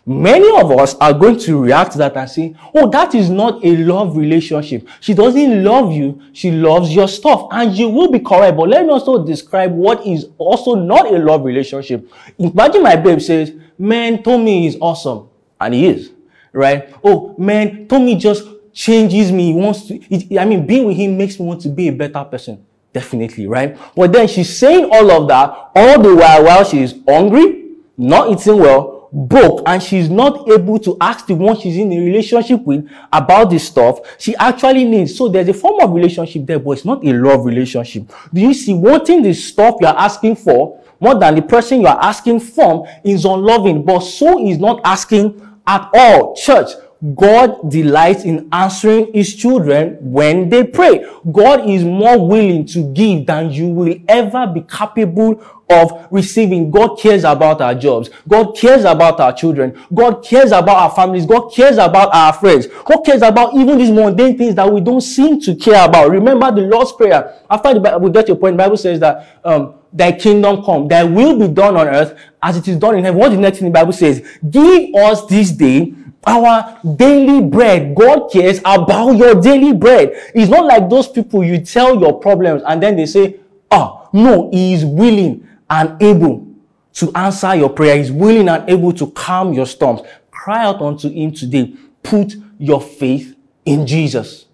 many 0.06 0.48
of 0.60 0.70
us 0.72 0.94
are 0.96 1.12
going 1.12 1.38
to 1.40 1.62
react 1.62 1.92
to 1.92 1.98
that 1.98 2.16
and 2.16 2.28
say, 2.28 2.54
Oh, 2.74 2.88
that 2.90 3.14
is 3.14 3.30
not 3.30 3.64
a 3.64 3.76
love 3.76 4.16
relationship. 4.16 4.88
She 5.00 5.14
doesn't 5.14 5.64
love 5.64 5.92
you, 5.92 6.22
she 6.32 6.50
loves 6.50 6.94
your 6.94 7.08
stuff. 7.08 7.48
And 7.50 7.76
you 7.76 7.88
will 7.88 8.10
be 8.10 8.20
correct. 8.20 8.56
But 8.56 8.68
let 8.68 8.84
me 8.84 8.92
also 8.92 9.24
describe 9.24 9.72
what 9.72 10.06
is 10.06 10.26
also 10.38 10.74
not 10.74 11.06
a 11.12 11.18
love 11.18 11.44
relationship. 11.44 12.10
Imagine 12.38 12.82
my 12.82 12.96
babe 12.96 13.20
says, 13.20 13.52
Man, 13.78 14.22
Tommy 14.22 14.66
is 14.66 14.76
awesome. 14.80 15.28
And 15.60 15.74
he 15.74 15.86
is. 15.86 16.12
Right? 16.52 16.94
Oh, 17.02 17.34
man, 17.36 17.88
Tommy 17.88 18.16
just 18.16 18.44
changes 18.72 19.32
me. 19.32 19.52
He 19.52 19.58
wants 19.58 19.86
to, 19.88 19.94
it, 20.14 20.38
I 20.38 20.44
mean, 20.44 20.66
being 20.66 20.84
with 20.86 20.96
him 20.96 21.16
makes 21.16 21.38
me 21.38 21.46
want 21.46 21.62
to 21.62 21.68
be 21.68 21.88
a 21.88 21.92
better 21.92 22.22
person. 22.24 22.64
Definitely, 22.94 23.48
right? 23.48 23.76
But 23.96 24.12
then 24.12 24.28
she's 24.28 24.56
saying 24.56 24.88
all 24.90 25.10
of 25.10 25.28
that 25.28 25.50
all 25.74 26.00
the 26.00 26.14
while 26.14 26.44
while 26.44 26.64
she's 26.64 26.94
hungry, 27.06 27.72
not 27.98 28.30
eating 28.30 28.60
well, 28.60 29.10
broke, 29.12 29.62
and 29.66 29.82
she's 29.82 30.08
not 30.08 30.48
able 30.48 30.78
to 30.78 30.96
ask 31.00 31.26
the 31.26 31.34
one 31.34 31.58
she's 31.58 31.76
in 31.76 31.92
a 31.92 31.98
relationship 31.98 32.62
with 32.62 32.88
about 33.12 33.50
this 33.50 33.66
stuff 33.66 33.98
she 34.16 34.36
actually 34.36 34.84
needs. 34.84 35.16
So 35.16 35.28
there's 35.28 35.48
a 35.48 35.54
form 35.54 35.80
of 35.80 35.92
relationship 35.92 36.46
there, 36.46 36.60
but 36.60 36.70
it's 36.70 36.84
not 36.84 37.04
a 37.04 37.12
love 37.12 37.44
relationship. 37.44 38.12
Do 38.32 38.40
you 38.40 38.54
see 38.54 38.74
wanting 38.74 39.22
the 39.22 39.34
stuff 39.34 39.76
you're 39.80 39.90
asking 39.90 40.36
for 40.36 40.80
more 41.00 41.18
than 41.18 41.34
the 41.34 41.42
person 41.42 41.80
you're 41.80 41.90
asking 41.90 42.40
from 42.40 42.84
is 43.02 43.24
unloving, 43.24 43.84
but 43.84 44.00
so 44.00 44.38
is 44.46 44.58
not 44.58 44.80
asking 44.84 45.40
at 45.66 45.90
all. 45.94 46.36
Church, 46.36 46.70
God 47.12 47.70
delights 47.70 48.24
in 48.24 48.48
answering 48.50 49.12
his 49.12 49.34
children 49.34 49.98
when 50.00 50.48
they 50.48 50.64
pray. 50.64 51.04
God 51.30 51.68
is 51.68 51.84
more 51.84 52.26
willing 52.26 52.64
to 52.66 52.92
give 52.94 53.26
than 53.26 53.50
you 53.50 53.68
will 53.68 53.94
ever 54.08 54.46
be 54.46 54.62
capable 54.62 55.44
of 55.68 56.06
receiving. 56.10 56.70
God 56.70 56.96
cares 56.96 57.24
about 57.24 57.60
our 57.60 57.74
jobs. 57.74 58.08
God 58.26 58.56
cares 58.56 58.84
about 58.84 59.20
our 59.20 59.34
children. 59.34 59.78
God 59.92 60.24
cares 60.24 60.52
about 60.52 60.76
our 60.76 60.90
families. 60.90 61.26
God 61.26 61.50
cares 61.50 61.76
about 61.76 62.14
our 62.14 62.32
friends. 62.32 62.68
God 62.68 63.02
cares 63.04 63.20
about 63.20 63.54
even 63.54 63.76
these 63.76 63.90
mundane 63.90 64.38
things 64.38 64.54
that 64.54 64.72
we 64.72 64.80
don't 64.80 65.00
seem 65.02 65.40
to 65.42 65.54
care 65.56 65.84
about. 65.84 66.10
Remember 66.10 66.50
the 66.52 66.62
Lord's 66.62 66.92
Prayer. 66.92 67.34
After 67.50 67.74
the 67.74 67.80
Bible, 67.80 68.00
we 68.00 68.10
get 68.10 68.28
your 68.28 68.36
point. 68.38 68.56
The 68.56 68.62
Bible 68.62 68.76
says 68.78 69.00
that, 69.00 69.40
um, 69.44 69.74
thy 69.92 70.12
kingdom 70.12 70.64
come, 70.64 70.88
thy 70.88 71.04
will 71.04 71.38
be 71.38 71.48
done 71.48 71.76
on 71.76 71.86
earth 71.86 72.18
as 72.42 72.56
it 72.56 72.66
is 72.66 72.76
done 72.76 72.96
in 72.96 73.04
heaven. 73.04 73.20
What 73.20 73.30
the 73.30 73.36
next 73.36 73.58
thing 73.58 73.68
the 73.68 73.72
Bible 73.72 73.92
says? 73.92 74.26
Give 74.48 74.94
us 74.94 75.26
this 75.26 75.50
day 75.50 75.94
our 76.26 76.78
daily 76.96 77.40
bread. 77.42 77.94
God 77.94 78.28
cares 78.30 78.58
about 78.60 79.12
your 79.12 79.40
daily 79.40 79.72
bread. 79.72 80.12
It's 80.34 80.50
not 80.50 80.64
like 80.64 80.88
those 80.88 81.08
people 81.08 81.44
you 81.44 81.64
tell 81.64 81.98
your 81.98 82.18
problems 82.20 82.62
and 82.66 82.82
then 82.82 82.96
they 82.96 83.06
say, 83.06 83.40
oh, 83.70 84.08
no, 84.12 84.50
he 84.50 84.74
is 84.74 84.84
willing 84.84 85.48
and 85.68 86.00
able 86.02 86.46
to 86.94 87.12
answer 87.14 87.54
your 87.54 87.70
prayer. 87.70 87.96
He's 87.96 88.12
willing 88.12 88.48
and 88.48 88.68
able 88.68 88.92
to 88.92 89.10
calm 89.10 89.52
your 89.52 89.66
storms. 89.66 90.02
Cry 90.30 90.64
out 90.64 90.80
unto 90.80 91.10
him 91.10 91.32
today. 91.32 91.74
Put 92.02 92.34
your 92.58 92.80
faith 92.80 93.36
in 93.64 93.86
Jesus. 93.86 94.46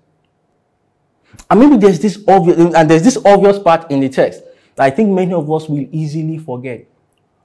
And 1.50 1.60
maybe 1.60 1.76
there's 1.76 1.98
this 1.98 2.22
obvious, 2.28 2.58
and 2.74 2.88
there's 2.88 3.02
this 3.02 3.18
obvious 3.24 3.58
part 3.58 3.90
in 3.90 4.00
the 4.00 4.08
text 4.08 4.42
that 4.76 4.84
I 4.84 4.90
think 4.90 5.10
many 5.10 5.32
of 5.32 5.50
us 5.50 5.68
will 5.68 5.86
easily 5.90 6.38
forget. 6.38 6.86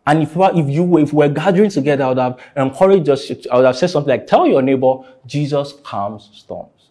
And 0.08 0.22
if, 0.22 0.36
if 0.36 0.70
you 0.70 0.98
if 1.00 1.14
we're 1.14 1.30
gathering 1.30 1.70
together, 1.72 2.04
I 2.04 2.10
would 2.10 2.18
have 2.20 2.40
encouraged 2.56 3.10
us, 3.10 3.32
I 3.52 3.58
would 3.58 3.66
have 3.66 3.76
said 3.76 3.90
something 3.90 4.10
like, 4.10 4.28
tell 4.28 4.46
your 4.46 4.62
neighbor, 4.62 4.98
Jesus 5.26 5.74
calms 5.84 6.30
storms. 6.34 6.90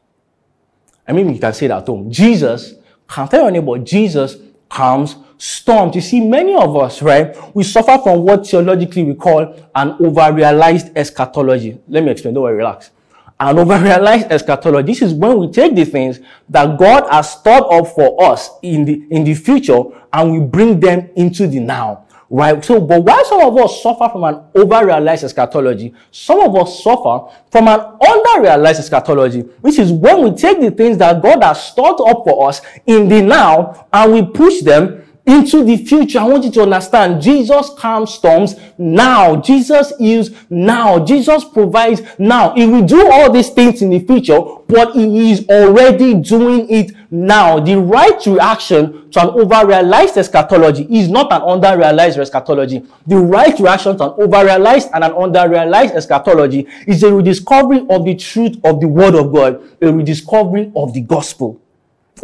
I 1.06 1.12
mean, 1.12 1.32
you 1.32 1.38
can 1.38 1.52
say 1.52 1.68
that 1.68 1.82
at 1.82 1.86
home. 1.86 2.10
Jesus, 2.10 2.74
can 3.08 3.28
tell 3.28 3.42
your 3.42 3.50
neighbor, 3.50 3.78
Jesus 3.78 4.36
calms 4.68 5.16
storms. 5.38 5.94
You 5.94 6.00
see, 6.00 6.20
many 6.20 6.54
of 6.54 6.76
us, 6.76 7.02
right, 7.02 7.36
we 7.54 7.62
suffer 7.62 7.98
from 8.02 8.22
what 8.22 8.46
theologically 8.46 9.04
we 9.04 9.14
call 9.14 9.54
an 9.74 9.96
over-realized 10.00 10.96
eschatology. 10.96 11.78
Let 11.86 12.02
me 12.02 12.10
explain, 12.10 12.34
don't 12.34 12.42
worry, 12.42 12.56
relax. 12.56 12.90
An 13.38 13.58
over-realized 13.58 14.32
eschatology. 14.32 14.92
This 14.92 15.02
is 15.02 15.12
when 15.12 15.38
we 15.38 15.50
take 15.50 15.74
the 15.74 15.84
things 15.84 16.20
that 16.48 16.78
God 16.78 17.08
has 17.10 17.32
stored 17.32 17.64
up 17.70 17.94
for 17.94 18.24
us 18.24 18.50
in 18.62 18.84
the, 18.84 19.06
in 19.10 19.24
the 19.24 19.34
future 19.34 19.82
and 20.12 20.32
we 20.32 20.40
bring 20.40 20.80
them 20.80 21.10
into 21.14 21.46
the 21.46 21.60
now. 21.60 22.06
Right? 22.34 22.64
So, 22.64 22.80
but 22.80 23.04
while 23.04 23.24
some 23.26 23.42
of 23.42 23.56
us 23.58 23.80
suffer 23.80 24.08
from 24.08 24.24
an 24.24 24.42
over-realized 24.56 25.22
eschatology, 25.22 25.94
some 26.10 26.40
of 26.40 26.56
us 26.56 26.82
suffer 26.82 27.32
from 27.48 27.68
an 27.68 27.78
under-realized 27.78 28.80
eschatology, 28.80 29.42
which 29.60 29.78
is 29.78 29.92
when 29.92 30.20
we 30.20 30.32
take 30.32 30.60
the 30.60 30.72
things 30.72 30.98
that 30.98 31.22
God 31.22 31.44
has 31.44 31.64
stored 31.64 32.00
up 32.00 32.24
for 32.24 32.48
us 32.48 32.60
in 32.86 33.08
the 33.08 33.22
now 33.22 33.86
and 33.92 34.12
we 34.12 34.26
push 34.26 34.62
them 34.62 35.04
into 35.26 35.64
the 35.64 35.76
future. 35.76 36.18
I 36.18 36.24
want 36.24 36.44
you 36.44 36.50
to 36.50 36.62
understand 36.62 37.22
Jesus 37.22 37.70
calms 37.78 38.14
storms 38.14 38.56
now. 38.76 39.36
Jesus 39.36 39.92
heals 39.98 40.30
now. 40.50 41.04
Jesus 41.04 41.44
provides 41.44 42.02
now. 42.18 42.52
He 42.54 42.66
will 42.66 42.84
do 42.84 43.10
all 43.12 43.30
these 43.30 43.50
things 43.50 43.80
in 43.80 43.90
the 43.90 44.00
future, 44.00 44.40
but 44.66 44.92
he 44.92 45.30
is 45.30 45.48
already 45.48 46.14
doing 46.14 46.68
it 46.68 46.92
now. 47.14 47.60
The 47.60 47.78
right 47.78 48.26
reaction 48.26 49.10
to 49.12 49.22
an 49.22 49.28
over-realized 49.40 50.16
eschatology 50.16 50.86
is 50.90 51.08
not 51.08 51.32
an 51.32 51.42
under-realized 51.42 52.18
eschatology. 52.18 52.84
The 53.06 53.16
right 53.16 53.58
reaction 53.58 53.96
to 53.98 54.04
an 54.04 54.14
over-realized 54.18 54.90
and 54.92 55.04
an 55.04 55.12
under-realized 55.12 55.94
eschatology 55.94 56.66
is 56.86 57.02
a 57.02 57.14
rediscovery 57.14 57.86
of 57.88 58.04
the 58.04 58.14
truth 58.16 58.58
of 58.64 58.80
the 58.80 58.88
word 58.88 59.14
of 59.14 59.32
God, 59.32 59.62
a 59.80 59.92
rediscovery 59.92 60.72
of 60.74 60.92
the 60.92 61.00
gospel. 61.00 61.60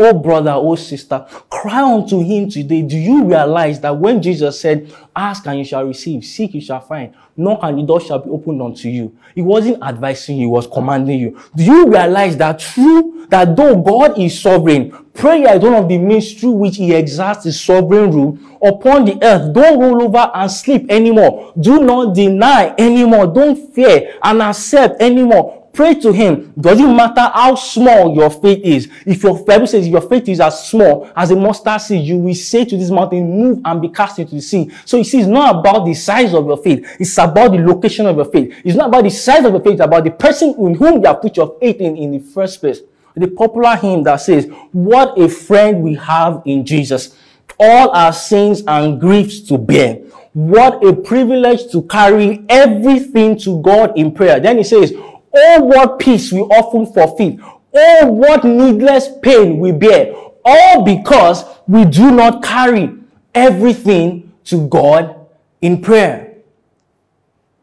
Oh 0.03 0.15
brother, 0.15 0.53
oh 0.53 0.77
sister, 0.77 1.27
cry 1.51 1.83
unto 1.83 2.23
him 2.23 2.49
today. 2.49 2.81
Do 2.81 2.97
you 2.97 3.23
realize 3.23 3.81
that 3.81 3.95
when 3.95 4.23
Jesus 4.23 4.59
said, 4.59 4.91
ask 5.15 5.47
and 5.47 5.59
you 5.59 5.65
shall 5.67 5.85
receive, 5.85 6.25
seek 6.25 6.55
you 6.55 6.63
shall 6.63 6.81
find, 6.81 7.15
knock 7.37 7.61
and 7.65 7.79
the 7.79 7.83
door 7.83 8.01
shall 8.01 8.19
be 8.19 8.31
opened 8.31 8.63
unto 8.63 8.89
you. 8.89 9.15
He 9.35 9.43
wasn't 9.43 9.83
advising 9.83 10.37
you, 10.37 10.47
he 10.47 10.51
was 10.51 10.67
commanding 10.67 11.21
you. 11.21 11.39
Do 11.55 11.63
you 11.63 11.87
realize 11.87 12.35
that 12.39 12.61
true, 12.61 13.27
that 13.29 13.55
though 13.55 13.77
God 13.77 14.19
is 14.19 14.41
sovereign, 14.41 14.91
prayer 15.13 15.55
is 15.55 15.63
one 15.63 15.75
of 15.75 15.87
the 15.87 15.99
means 15.99 16.33
through 16.33 16.53
which 16.53 16.77
he 16.77 16.95
exerts 16.95 17.45
his 17.45 17.61
sovereign 17.61 18.11
rule 18.11 18.39
upon 18.63 19.05
the 19.05 19.19
earth. 19.23 19.53
Don't 19.53 19.81
roll 19.81 20.03
over 20.03 20.31
and 20.33 20.51
sleep 20.51 20.91
anymore. 20.91 21.53
Do 21.61 21.85
not 21.85 22.15
deny 22.15 22.75
anymore. 22.79 23.27
Don't 23.27 23.75
fear 23.75 24.19
and 24.23 24.41
accept 24.41 25.03
anymore. 25.03 25.60
Pray 25.81 25.95
to 25.95 26.13
him. 26.13 26.53
Doesn't 26.61 26.95
matter 26.95 27.23
how 27.33 27.55
small 27.55 28.15
your 28.15 28.29
faith 28.29 28.61
is. 28.63 28.91
If 29.07 29.23
your 29.23 29.43
Bible 29.43 29.67
says 29.67 29.89
your 29.89 30.03
faith 30.03 30.29
is 30.29 30.39
as 30.39 30.69
small 30.69 31.11
as 31.17 31.31
a 31.31 31.37
mustard 31.37 31.81
seed, 31.81 32.07
you 32.07 32.19
will 32.19 32.35
say 32.35 32.67
to 32.67 32.77
this 32.77 32.91
mountain, 32.91 33.31
move 33.31 33.63
and 33.65 33.81
be 33.81 33.89
cast 33.89 34.19
into 34.19 34.35
the 34.35 34.43
sea. 34.43 34.71
So 34.85 34.99
you 34.99 35.05
see, 35.05 35.21
it's 35.21 35.27
not 35.27 35.57
about 35.57 35.87
the 35.87 35.95
size 35.95 36.35
of 36.35 36.45
your 36.45 36.59
faith. 36.59 36.87
It's 37.01 37.17
about 37.17 37.53
the 37.53 37.61
location 37.61 38.05
of 38.05 38.17
your 38.17 38.27
faith. 38.27 38.61
It's 38.63 38.77
not 38.77 38.89
about 38.89 39.05
the 39.05 39.11
size 39.11 39.43
of 39.47 39.53
your 39.53 39.63
faith. 39.63 39.73
It's 39.73 39.81
about 39.81 40.05
the 40.05 40.11
person 40.11 40.55
in 40.59 40.75
whom 40.75 41.01
you 41.01 41.07
have 41.07 41.23
put 41.23 41.39
your 41.39 41.57
faith 41.59 41.81
in 41.81 41.97
in 41.97 42.11
the 42.11 42.19
first 42.19 42.61
place. 42.61 42.81
The 43.17 43.29
popular 43.29 43.75
hymn 43.77 44.03
that 44.03 44.17
says, 44.17 44.51
what 44.73 45.19
a 45.19 45.31
friend 45.31 45.83
we 45.83 45.95
have 45.95 46.43
in 46.45 46.67
Jesus. 46.67 47.17
All 47.59 47.89
our 47.93 48.13
sins 48.13 48.63
and 48.67 49.01
griefs 49.01 49.41
to 49.49 49.57
bear. 49.57 49.95
What 50.35 50.85
a 50.85 50.95
privilege 50.95 51.73
to 51.73 51.83
carry 51.85 52.45
everything 52.51 53.39
to 53.39 53.63
God 53.63 53.99
in 53.99 54.13
prayer. 54.13 54.39
Then 54.39 54.59
he 54.59 54.63
says, 54.63 54.93
Oh, 55.33 55.63
what 55.63 55.99
peace 55.99 56.33
we 56.33 56.41
often 56.41 56.87
forfeit. 56.87 57.39
Oh, 57.73 58.07
what 58.07 58.45
needless 58.45 59.09
pain 59.23 59.59
we 59.59 59.73
bear. 59.73 60.15
All 60.45 60.83
because 60.83 61.45
we 61.69 61.85
do 61.85 62.11
not 62.11 62.43
carry 62.43 62.95
everything 63.35 64.33
to 64.45 64.67
God 64.69 65.27
in 65.61 65.81
prayer. 65.81 66.35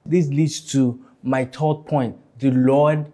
This 0.05 0.27
leads 0.29 0.61
to 0.71 1.03
my 1.23 1.45
third 1.45 1.85
point. 1.85 2.15
The 2.39 2.51
Lord 2.51 3.11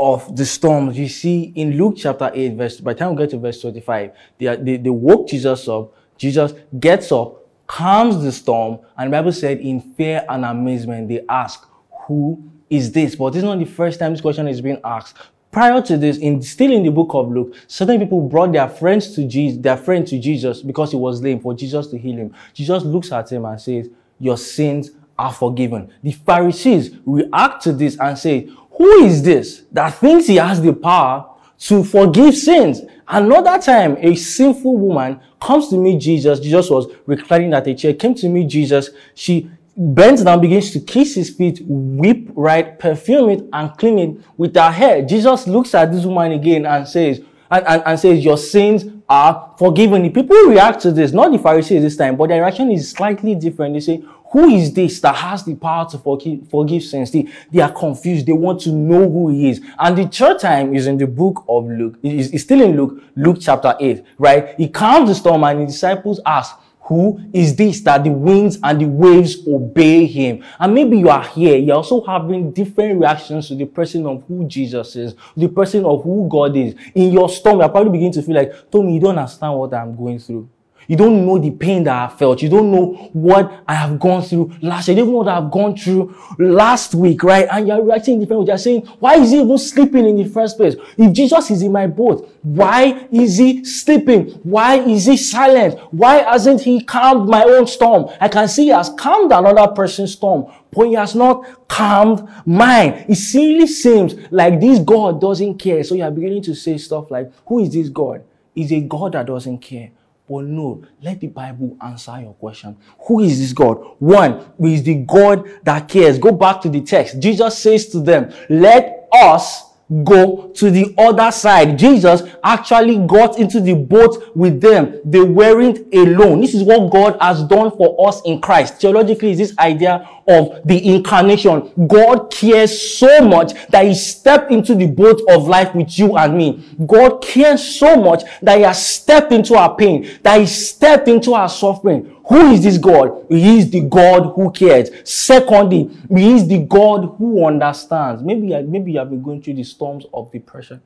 of 0.00 0.34
the 0.34 0.46
storms. 0.46 0.98
You 0.98 1.08
see, 1.08 1.52
in 1.54 1.76
Luke 1.76 1.96
chapter 1.98 2.30
8, 2.32 2.54
verse, 2.54 2.80
by 2.80 2.94
the 2.94 2.98
time 2.98 3.14
we 3.14 3.22
get 3.22 3.30
to 3.30 3.38
verse 3.38 3.60
25, 3.60 4.12
they, 4.38 4.56
they, 4.56 4.76
they 4.78 4.90
woke 4.90 5.28
Jesus 5.28 5.68
up. 5.68 5.92
Jesus 6.16 6.52
gets 6.78 7.12
up, 7.12 7.46
calms 7.66 8.22
the 8.22 8.32
storm, 8.32 8.78
and 8.96 9.12
the 9.12 9.16
Bible 9.16 9.32
said, 9.32 9.58
in 9.60 9.80
fear 9.80 10.24
and 10.28 10.44
amazement, 10.44 11.08
they 11.08 11.20
ask, 11.28 11.66
Who 12.06 12.49
is 12.70 12.92
this? 12.92 13.16
But 13.16 13.30
this 13.30 13.38
is 13.38 13.44
not 13.44 13.58
the 13.58 13.64
first 13.66 13.98
time 13.98 14.12
this 14.12 14.20
question 14.20 14.48
is 14.48 14.60
being 14.60 14.80
asked. 14.84 15.18
Prior 15.50 15.82
to 15.82 15.96
this, 15.98 16.16
in 16.18 16.40
still 16.42 16.70
in 16.70 16.84
the 16.84 16.90
book 16.90 17.10
of 17.12 17.28
Luke, 17.28 17.56
certain 17.66 17.98
people 17.98 18.20
brought 18.20 18.52
their 18.52 18.68
friends 18.68 19.14
to 19.16 19.26
Jesus, 19.26 19.60
their 19.60 19.76
friend 19.76 20.06
to 20.06 20.18
Jesus 20.18 20.62
because 20.62 20.92
he 20.92 20.96
was 20.96 21.20
lame 21.20 21.40
for 21.40 21.52
Jesus 21.54 21.88
to 21.88 21.98
heal 21.98 22.16
him. 22.16 22.34
Jesus 22.54 22.84
looks 22.84 23.10
at 23.10 23.30
him 23.32 23.44
and 23.44 23.60
says, 23.60 23.90
Your 24.20 24.36
sins 24.36 24.92
are 25.18 25.32
forgiven. 25.32 25.92
The 26.04 26.12
Pharisees 26.12 26.96
react 27.04 27.64
to 27.64 27.72
this 27.72 27.98
and 27.98 28.16
say, 28.16 28.48
Who 28.70 28.88
is 29.04 29.24
this 29.24 29.64
that 29.72 29.94
thinks 29.94 30.28
he 30.28 30.36
has 30.36 30.62
the 30.62 30.72
power 30.72 31.28
to 31.58 31.82
forgive 31.82 32.36
sins? 32.36 32.82
Another 33.08 33.60
time, 33.60 33.96
a 33.98 34.14
sinful 34.14 34.76
woman 34.76 35.18
comes 35.40 35.68
to 35.70 35.76
meet 35.76 36.00
Jesus. 36.00 36.38
Jesus 36.38 36.70
was 36.70 36.86
reclining 37.06 37.52
at 37.54 37.66
a 37.66 37.74
chair, 37.74 37.92
came 37.94 38.14
to 38.14 38.28
meet 38.28 38.46
Jesus. 38.46 38.90
She 39.14 39.50
bends 39.80 40.22
down, 40.22 40.40
begins 40.40 40.70
to 40.72 40.80
kiss 40.80 41.14
his 41.14 41.30
feet, 41.30 41.62
weep 41.66 42.30
right, 42.34 42.78
perfume 42.78 43.30
it, 43.30 43.48
and 43.52 43.76
clean 43.78 43.98
it 43.98 44.20
with 44.36 44.54
her 44.54 44.70
hair. 44.70 45.02
Jesus 45.02 45.46
looks 45.46 45.74
at 45.74 45.90
this 45.90 46.04
woman 46.04 46.32
again 46.32 46.66
and 46.66 46.86
says, 46.86 47.20
and, 47.50 47.66
and, 47.66 47.82
and 47.86 47.98
says, 47.98 48.22
Your 48.22 48.36
sins 48.36 48.84
are 49.08 49.54
forgiven. 49.58 50.02
The 50.02 50.10
people 50.10 50.36
react 50.46 50.80
to 50.82 50.92
this, 50.92 51.12
not 51.12 51.32
the 51.32 51.38
Pharisees 51.38 51.82
this 51.82 51.96
time, 51.96 52.16
but 52.16 52.28
their 52.28 52.42
reaction 52.42 52.70
is 52.70 52.90
slightly 52.90 53.34
different. 53.34 53.72
They 53.74 53.80
say, 53.80 54.04
Who 54.32 54.50
is 54.50 54.74
this 54.74 55.00
that 55.00 55.16
has 55.16 55.44
the 55.44 55.54
power 55.54 55.88
to 55.90 55.98
forgive, 55.98 56.48
forgive 56.50 56.82
sins? 56.82 57.10
They, 57.10 57.26
they 57.50 57.62
are 57.62 57.72
confused. 57.72 58.26
They 58.26 58.32
want 58.32 58.60
to 58.62 58.72
know 58.72 59.08
who 59.08 59.30
he 59.30 59.48
is. 59.48 59.62
And 59.78 59.96
the 59.96 60.06
third 60.06 60.40
time 60.40 60.74
is 60.74 60.86
in 60.86 60.98
the 60.98 61.06
book 61.06 61.42
of 61.48 61.66
Luke. 61.66 61.98
It's 62.02 62.42
still 62.42 62.60
in 62.60 62.76
Luke, 62.76 63.02
Luke 63.16 63.38
chapter 63.40 63.74
8, 63.80 64.04
right? 64.18 64.54
He 64.58 64.68
calms 64.68 65.08
the 65.08 65.14
storm 65.14 65.42
and 65.42 65.62
the 65.62 65.66
disciples 65.66 66.20
ask, 66.26 66.54
who 66.90 67.20
is 67.32 67.54
this 67.54 67.80
that 67.82 68.02
the 68.02 68.10
winds 68.10 68.58
and 68.64 68.80
the 68.80 68.84
waves 68.84 69.46
obey 69.46 70.06
him? 70.06 70.42
And 70.58 70.74
maybe 70.74 70.98
you 70.98 71.08
are 71.08 71.22
here, 71.22 71.56
you're 71.56 71.76
also 71.76 72.04
having 72.04 72.50
different 72.52 73.00
reactions 73.00 73.46
to 73.46 73.54
the 73.54 73.66
person 73.66 74.06
of 74.06 74.24
who 74.26 74.44
Jesus 74.48 74.96
is, 74.96 75.14
the 75.36 75.46
person 75.46 75.84
of 75.84 76.02
who 76.02 76.28
God 76.28 76.56
is. 76.56 76.74
In 76.96 77.12
your 77.12 77.28
storm, 77.28 77.60
you're 77.60 77.68
probably 77.68 77.92
beginning 77.92 78.14
to 78.14 78.22
feel 78.22 78.34
like, 78.34 78.72
Tommy, 78.72 78.94
you 78.94 79.00
don't 79.00 79.16
understand 79.16 79.56
what 79.56 79.72
I'm 79.72 79.96
going 79.96 80.18
through. 80.18 80.48
You 80.90 80.96
don't 80.96 81.24
know 81.24 81.38
the 81.38 81.52
pain 81.52 81.84
that 81.84 82.10
I 82.10 82.12
felt. 82.12 82.42
You 82.42 82.48
don't 82.48 82.72
know 82.72 83.10
what 83.12 83.62
I 83.68 83.74
have 83.74 84.00
gone 84.00 84.22
through 84.22 84.56
last 84.60 84.88
year. 84.88 84.96
You 84.96 85.04
don't 85.04 85.12
know 85.12 85.18
what 85.18 85.28
I've 85.28 85.48
gone 85.48 85.76
through 85.76 86.16
last 86.36 86.96
week, 86.96 87.22
right? 87.22 87.46
And 87.48 87.68
you're 87.68 87.80
reacting 87.80 88.18
different. 88.18 88.48
You're 88.48 88.58
saying, 88.58 88.86
why 88.98 89.14
is 89.14 89.30
he 89.30 89.40
even 89.40 89.56
sleeping 89.56 90.08
in 90.08 90.16
the 90.16 90.24
first 90.24 90.56
place? 90.56 90.74
If 90.98 91.12
Jesus 91.12 91.48
is 91.52 91.62
in 91.62 91.70
my 91.70 91.86
boat, 91.86 92.28
why 92.42 93.06
is 93.12 93.38
he 93.38 93.64
sleeping? 93.64 94.30
Why 94.42 94.80
is 94.80 95.06
he 95.06 95.16
silent? 95.16 95.78
Why 95.92 96.24
hasn't 96.24 96.62
he 96.62 96.82
calmed 96.82 97.28
my 97.28 97.44
own 97.44 97.68
storm? 97.68 98.10
I 98.20 98.26
can 98.26 98.48
see 98.48 98.64
he 98.64 98.68
has 98.70 98.90
calmed 98.98 99.30
another 99.30 99.68
person's 99.68 100.14
storm, 100.14 100.52
but 100.72 100.88
he 100.88 100.94
has 100.94 101.14
not 101.14 101.68
calmed 101.68 102.28
mine. 102.44 103.04
It 103.08 103.14
simply 103.14 103.68
seems 103.68 104.16
like 104.32 104.60
this 104.60 104.80
God 104.80 105.20
doesn't 105.20 105.56
care. 105.56 105.84
So 105.84 105.94
you 105.94 106.02
are 106.02 106.10
beginning 106.10 106.42
to 106.42 106.54
say 106.56 106.78
stuff 106.78 107.12
like, 107.12 107.30
who 107.46 107.60
is 107.60 107.72
this 107.72 107.88
God? 107.88 108.24
Is 108.56 108.72
a 108.72 108.80
God 108.80 109.12
that 109.12 109.26
doesn't 109.26 109.58
care. 109.58 109.92
But 110.30 110.44
no, 110.44 110.84
let 111.02 111.18
the 111.18 111.26
Bible 111.26 111.76
answer 111.82 112.20
your 112.20 112.34
question. 112.34 112.76
Who 113.08 113.18
is 113.18 113.40
this 113.40 113.52
God? 113.52 113.78
One 113.98 114.44
is 114.60 114.84
the 114.84 114.94
God 114.94 115.50
that 115.64 115.88
cares. 115.88 116.20
Go 116.20 116.30
back 116.30 116.60
to 116.60 116.68
the 116.68 116.82
text. 116.82 117.18
Jesus 117.18 117.58
says 117.58 117.88
to 117.88 118.00
them, 118.00 118.32
let 118.48 119.08
us 119.12 119.64
go 120.04 120.52
to 120.54 120.70
the 120.70 120.94
other 120.96 121.32
side. 121.32 121.76
Jesus 121.76 122.22
actually 122.44 123.04
got 123.08 123.40
into 123.40 123.60
the 123.60 123.74
boat 123.74 124.36
with 124.36 124.60
them. 124.60 125.00
They 125.04 125.20
weren't 125.20 125.92
alone. 125.92 126.40
This 126.40 126.54
is 126.54 126.62
what 126.62 126.92
God 126.92 127.16
has 127.20 127.42
done 127.42 127.72
for 127.72 128.08
us 128.08 128.22
in 128.24 128.40
Christ. 128.40 128.80
Theologically, 128.80 129.32
is 129.32 129.38
this 129.38 129.58
idea 129.58 130.08
of 130.30 130.60
the 130.64 130.94
incarnation. 130.94 131.72
God 131.86 132.30
cares 132.30 132.98
so 132.98 133.20
much 133.20 133.52
that 133.68 133.84
he 133.84 133.94
stepped 133.94 134.50
into 134.50 134.74
the 134.74 134.86
boat 134.86 135.20
of 135.28 135.48
life 135.48 135.74
with 135.74 135.98
you 135.98 136.16
and 136.16 136.36
me. 136.36 136.64
God 136.86 137.22
cares 137.22 137.62
so 137.62 137.96
much 137.96 138.22
that 138.42 138.58
he 138.58 138.64
has 138.64 138.84
stepped 138.86 139.32
into 139.32 139.54
our 139.54 139.74
pain, 139.76 140.08
that 140.22 140.40
he 140.40 140.46
stepped 140.46 141.08
into 141.08 141.34
our 141.34 141.48
suffering. 141.48 142.16
Who 142.28 142.52
is 142.52 142.62
this 142.62 142.78
God? 142.78 143.26
He 143.28 143.58
is 143.58 143.70
the 143.70 143.80
God 143.80 144.32
who 144.36 144.52
cares. 144.52 144.90
Secondly, 145.04 145.90
he 146.14 146.34
is 146.34 146.46
the 146.46 146.58
God 146.58 147.16
who 147.18 147.44
understands. 147.44 148.22
Maybe, 148.22 148.48
maybe 148.62 148.92
you 148.92 148.98
have 149.00 149.10
been 149.10 149.22
going 149.22 149.42
through 149.42 149.54
the 149.54 149.64
storms 149.64 150.06
of 150.14 150.30
depression. 150.30 150.80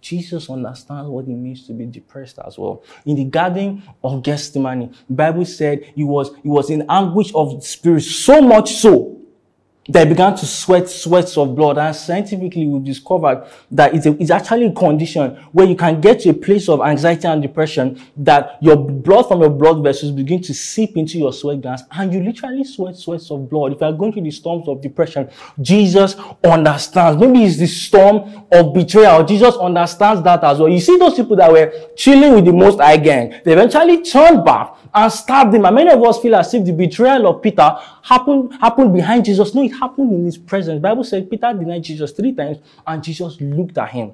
Jesus 0.00 0.48
understands 0.48 1.08
what 1.08 1.24
it 1.26 1.28
means 1.28 1.66
to 1.66 1.72
be 1.72 1.86
depressed 1.86 2.38
as 2.46 2.58
well. 2.58 2.82
In 3.04 3.16
the 3.16 3.24
Garden 3.24 3.82
of 4.02 4.22
Gethsemane, 4.22 4.94
Bible 5.08 5.44
said 5.44 5.82
he 5.94 6.04
was, 6.04 6.30
he 6.42 6.48
was 6.48 6.70
in 6.70 6.84
anguish 6.88 7.32
of 7.34 7.64
spirit, 7.64 8.02
so 8.02 8.40
much 8.40 8.72
so 8.72 9.17
they 9.88 10.04
began 10.04 10.36
to 10.36 10.46
sweat 10.46 10.88
sweats 10.88 11.38
of 11.38 11.56
blood. 11.56 11.78
And 11.78 11.96
scientifically, 11.96 12.66
we've 12.66 12.84
discovered 12.84 13.46
that 13.70 13.94
it's, 13.94 14.04
a, 14.06 14.12
it's 14.20 14.30
actually 14.30 14.66
a 14.66 14.72
condition 14.72 15.36
where 15.52 15.66
you 15.66 15.76
can 15.76 16.00
get 16.00 16.20
to 16.20 16.30
a 16.30 16.34
place 16.34 16.68
of 16.68 16.82
anxiety 16.82 17.26
and 17.26 17.40
depression 17.40 18.00
that 18.18 18.58
your 18.60 18.76
blood 18.76 19.28
from 19.28 19.40
your 19.40 19.50
blood 19.50 19.82
vessels 19.82 20.12
begin 20.12 20.42
to 20.42 20.52
seep 20.52 20.96
into 20.96 21.18
your 21.18 21.32
sweat 21.32 21.62
glands 21.62 21.84
and 21.92 22.12
you 22.12 22.22
literally 22.22 22.64
sweat 22.64 22.96
sweats 22.96 23.30
of 23.30 23.48
blood. 23.48 23.72
If 23.72 23.80
you 23.80 23.86
are 23.86 23.92
going 23.92 24.12
through 24.12 24.24
the 24.24 24.30
storms 24.30 24.68
of 24.68 24.82
depression, 24.82 25.30
Jesus 25.60 26.16
understands. 26.44 27.18
Maybe 27.18 27.44
it's 27.44 27.56
the 27.56 27.66
storm 27.66 28.46
of 28.52 28.74
betrayal. 28.74 29.24
Jesus 29.24 29.56
understands 29.56 30.22
that 30.22 30.44
as 30.44 30.58
well. 30.58 30.68
You 30.68 30.80
see 30.80 30.98
those 30.98 31.14
people 31.14 31.36
that 31.36 31.50
were 31.50 31.72
chilling 31.96 32.34
with 32.34 32.44
the 32.44 32.52
most 32.52 32.78
high 32.78 32.98
gang, 32.98 33.40
they 33.44 33.52
eventually 33.52 34.02
turned 34.02 34.44
back 34.44 34.74
and 34.92 35.12
stabbed 35.12 35.54
him. 35.54 35.64
And 35.64 35.74
many 35.74 35.90
of 35.90 36.02
us 36.02 36.20
feel 36.20 36.34
as 36.34 36.52
if 36.52 36.64
the 36.64 36.72
betrayal 36.72 37.26
of 37.26 37.42
Peter 37.42 37.76
happened, 38.02 38.54
happened 38.60 38.92
behind 38.92 39.24
Jesus. 39.24 39.54
No, 39.54 39.62
it 39.62 39.77
happened 39.78 40.12
in 40.12 40.24
his 40.24 40.38
presence. 40.38 40.80
Bible 40.80 41.04
said 41.04 41.30
Peter 41.30 41.52
denied 41.52 41.84
Jesus 41.84 42.12
three 42.12 42.34
times 42.34 42.58
and 42.86 43.02
Jesus 43.02 43.40
looked 43.40 43.78
at 43.78 43.90
him. 43.90 44.12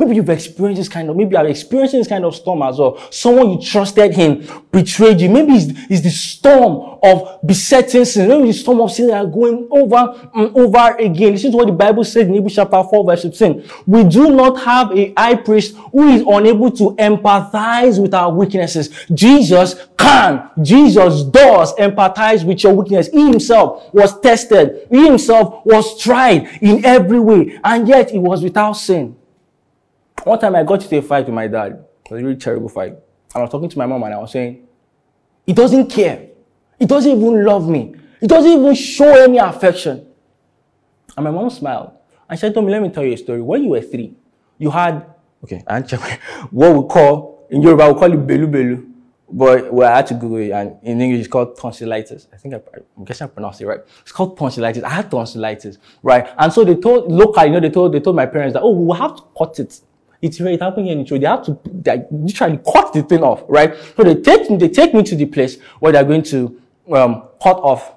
Maybe 0.00 0.16
you've 0.16 0.30
experienced 0.30 0.80
this 0.80 0.88
kind 0.88 1.10
of, 1.10 1.16
maybe 1.16 1.36
you're 1.36 1.46
experiencing 1.46 2.00
this 2.00 2.08
kind 2.08 2.24
of 2.24 2.34
storm 2.34 2.62
as 2.62 2.78
well. 2.78 2.98
Someone 3.10 3.50
you 3.50 3.60
trusted 3.60 4.14
him 4.14 4.48
betrayed 4.72 5.20
you. 5.20 5.28
Maybe 5.28 5.52
it's, 5.52 5.78
it's 5.90 6.00
the 6.00 6.08
storm 6.08 6.98
of 7.02 7.38
besetting 7.44 8.06
sin. 8.06 8.26
Maybe 8.26 8.46
the 8.46 8.54
storm 8.54 8.80
of 8.80 8.90
sin 8.90 9.08
that 9.08 9.22
are 9.22 9.26
going 9.26 9.68
over 9.70 10.30
and 10.34 10.56
over 10.56 10.96
again. 10.96 11.32
This 11.32 11.44
is 11.44 11.54
what 11.54 11.66
the 11.66 11.74
Bible 11.74 12.02
says 12.04 12.26
in 12.26 12.32
Hebrews 12.32 12.54
chapter 12.54 12.82
4 12.82 13.04
verse 13.04 13.22
15. 13.24 13.70
We 13.86 14.04
do 14.04 14.34
not 14.34 14.62
have 14.62 14.90
a 14.96 15.12
high 15.18 15.34
priest 15.34 15.76
who 15.92 16.08
is 16.08 16.22
unable 16.26 16.70
to 16.70 16.96
empathize 16.96 18.00
with 18.00 18.14
our 18.14 18.32
weaknesses. 18.32 18.88
Jesus 19.12 19.86
can. 19.98 20.48
Jesus 20.62 21.24
does 21.24 21.74
empathize 21.74 22.42
with 22.42 22.64
your 22.64 22.72
weakness. 22.72 23.08
He 23.08 23.26
himself 23.28 23.92
was 23.92 24.18
tested. 24.20 24.86
He 24.90 25.04
himself 25.04 25.60
was 25.66 26.00
tried 26.00 26.48
in 26.62 26.86
every 26.86 27.20
way. 27.20 27.60
And 27.62 27.86
yet 27.86 28.10
he 28.10 28.18
was 28.18 28.42
without 28.42 28.72
sin. 28.72 29.19
One 30.24 30.38
time 30.38 30.54
I 30.54 30.62
got 30.64 30.82
into 30.82 30.98
a 30.98 31.02
fight 31.02 31.26
with 31.26 31.34
my 31.34 31.46
dad. 31.46 31.84
It 32.04 32.10
was 32.12 32.20
a 32.20 32.24
really 32.24 32.38
terrible 32.38 32.68
fight. 32.68 32.96
I 33.34 33.40
was 33.40 33.50
talking 33.50 33.68
to 33.68 33.78
my 33.78 33.86
mom 33.86 34.02
and 34.02 34.14
I 34.14 34.18
was 34.18 34.32
saying, 34.32 34.66
he 35.46 35.52
doesn't 35.52 35.88
care. 35.88 36.28
He 36.78 36.86
doesn't 36.86 37.10
even 37.10 37.44
love 37.44 37.68
me. 37.68 37.94
He 38.20 38.26
doesn't 38.26 38.50
even 38.50 38.74
show 38.74 39.22
any 39.22 39.38
affection. 39.38 40.06
And 41.16 41.24
my 41.24 41.30
mom 41.30 41.48
smiled. 41.50 41.92
And 42.28 42.38
she 42.38 42.40
said 42.40 42.56
me, 42.56 42.70
let 42.70 42.82
me 42.82 42.90
tell 42.90 43.04
you 43.04 43.14
a 43.14 43.16
story. 43.16 43.40
When 43.40 43.62
you 43.62 43.70
were 43.70 43.80
three, 43.80 44.14
you 44.58 44.70
had, 44.70 45.06
okay, 45.44 45.62
I 45.66 45.80
what 46.50 46.74
we 46.76 46.88
call, 46.88 47.46
in 47.50 47.62
Yoruba, 47.62 47.92
we 47.92 47.98
call 47.98 48.12
it 48.12 48.26
belu 48.26 48.50
belu. 48.50 48.86
But 49.32 49.72
well, 49.72 49.90
I 49.92 49.96
had 49.96 50.08
to 50.08 50.14
Google 50.14 50.38
it, 50.38 50.50
and 50.50 50.76
in 50.82 51.00
English, 51.00 51.20
it's 51.20 51.28
called 51.28 51.56
tonsillitis. 51.56 52.26
I 52.32 52.36
think 52.36 52.54
I, 52.54 52.60
I'm 52.96 53.04
guessing 53.04 53.26
I 53.26 53.30
pronounced 53.30 53.60
it 53.60 53.66
right. 53.66 53.78
It's 54.02 54.10
called 54.10 54.36
tonsillitis. 54.36 54.82
I 54.82 54.88
had 54.88 55.08
tonsillitis, 55.08 55.78
right? 56.02 56.28
And 56.36 56.52
so 56.52 56.64
they 56.64 56.74
told 56.74 57.12
locally, 57.12 57.46
you 57.46 57.52
know, 57.52 57.60
they 57.60 57.70
told 57.70 57.92
they 57.94 58.00
told 58.00 58.16
my 58.16 58.26
parents 58.26 58.54
that 58.54 58.62
oh, 58.62 58.70
we 58.72 58.86
will 58.86 58.94
have 58.94 59.14
to 59.16 59.22
cut 59.38 59.56
it 59.60 59.80
it's 60.22 60.38
very, 60.38 60.54
it 60.54 60.62
happened 60.62 60.86
here 60.86 60.98
in. 60.98 61.04
They 61.04 61.26
have 61.26 61.44
to 61.46 61.58
they 61.64 62.04
literally 62.10 62.58
cut 62.58 62.92
the 62.92 63.02
thing 63.02 63.22
off, 63.22 63.42
right? 63.48 63.74
So 63.96 64.04
they 64.04 64.16
take 64.16 64.50
me, 64.50 64.56
they 64.56 64.68
take 64.68 64.94
me 64.94 65.02
to 65.02 65.16
the 65.16 65.26
place 65.26 65.58
where 65.78 65.92
they're 65.92 66.04
going 66.04 66.22
to 66.24 66.60
um, 66.92 67.28
cut 67.42 67.56
off 67.56 67.94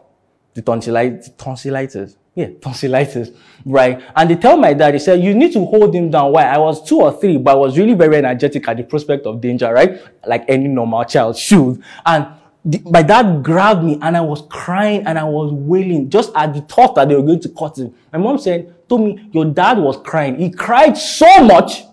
the 0.54 0.62
tonsillitis, 0.62 1.32
tonsillitis. 1.38 2.18
Yeah, 2.36 2.48
tonsillitis, 2.62 3.30
right? 3.64 4.02
And 4.16 4.30
they 4.30 4.36
tell 4.36 4.58
my 4.58 4.74
dad, 4.74 4.96
they 4.96 5.00
said, 5.00 5.22
you 5.22 5.36
need 5.36 5.54
to 5.54 5.64
hold 5.66 5.94
him 5.94 6.10
down. 6.10 6.32
Why? 6.32 6.46
I 6.46 6.58
was 6.58 6.84
two 6.88 7.00
or 7.00 7.12
three, 7.12 7.38
but 7.38 7.52
I 7.52 7.56
was 7.56 7.78
really 7.78 7.94
very 7.94 8.16
energetic 8.18 8.68
at 8.68 8.78
the 8.78 8.84
prospect 8.84 9.28
of 9.28 9.40
danger, 9.40 9.72
right? 9.72 10.02
Like 10.26 10.46
any 10.48 10.68
normal 10.68 11.04
child 11.04 11.38
should. 11.38 11.84
And 12.04 12.26
the, 12.66 12.82
my 12.86 13.04
dad 13.04 13.44
grabbed 13.44 13.84
me 13.84 14.00
and 14.02 14.18
I 14.18 14.22
was 14.22 14.48
crying 14.50 15.06
and 15.06 15.20
I 15.20 15.26
was 15.26 15.52
wailing 15.52 16.10
just 16.10 16.32
at 16.36 16.56
the 16.56 16.62
thought 16.62 16.96
that 16.96 17.08
they 17.10 17.16
were 17.16 17.22
going 17.22 17.42
to 17.42 17.50
cut 17.50 17.78
him. 17.78 17.94
My 18.12 18.18
mom 18.18 18.40
said, 18.40 18.74
told 18.90 19.02
me, 19.02 19.30
your 19.32 19.46
dad 19.46 19.78
was 19.78 19.98
crying. 19.98 20.40
He 20.40 20.50
cried 20.50 20.98
so 20.98 21.44
much 21.44 21.84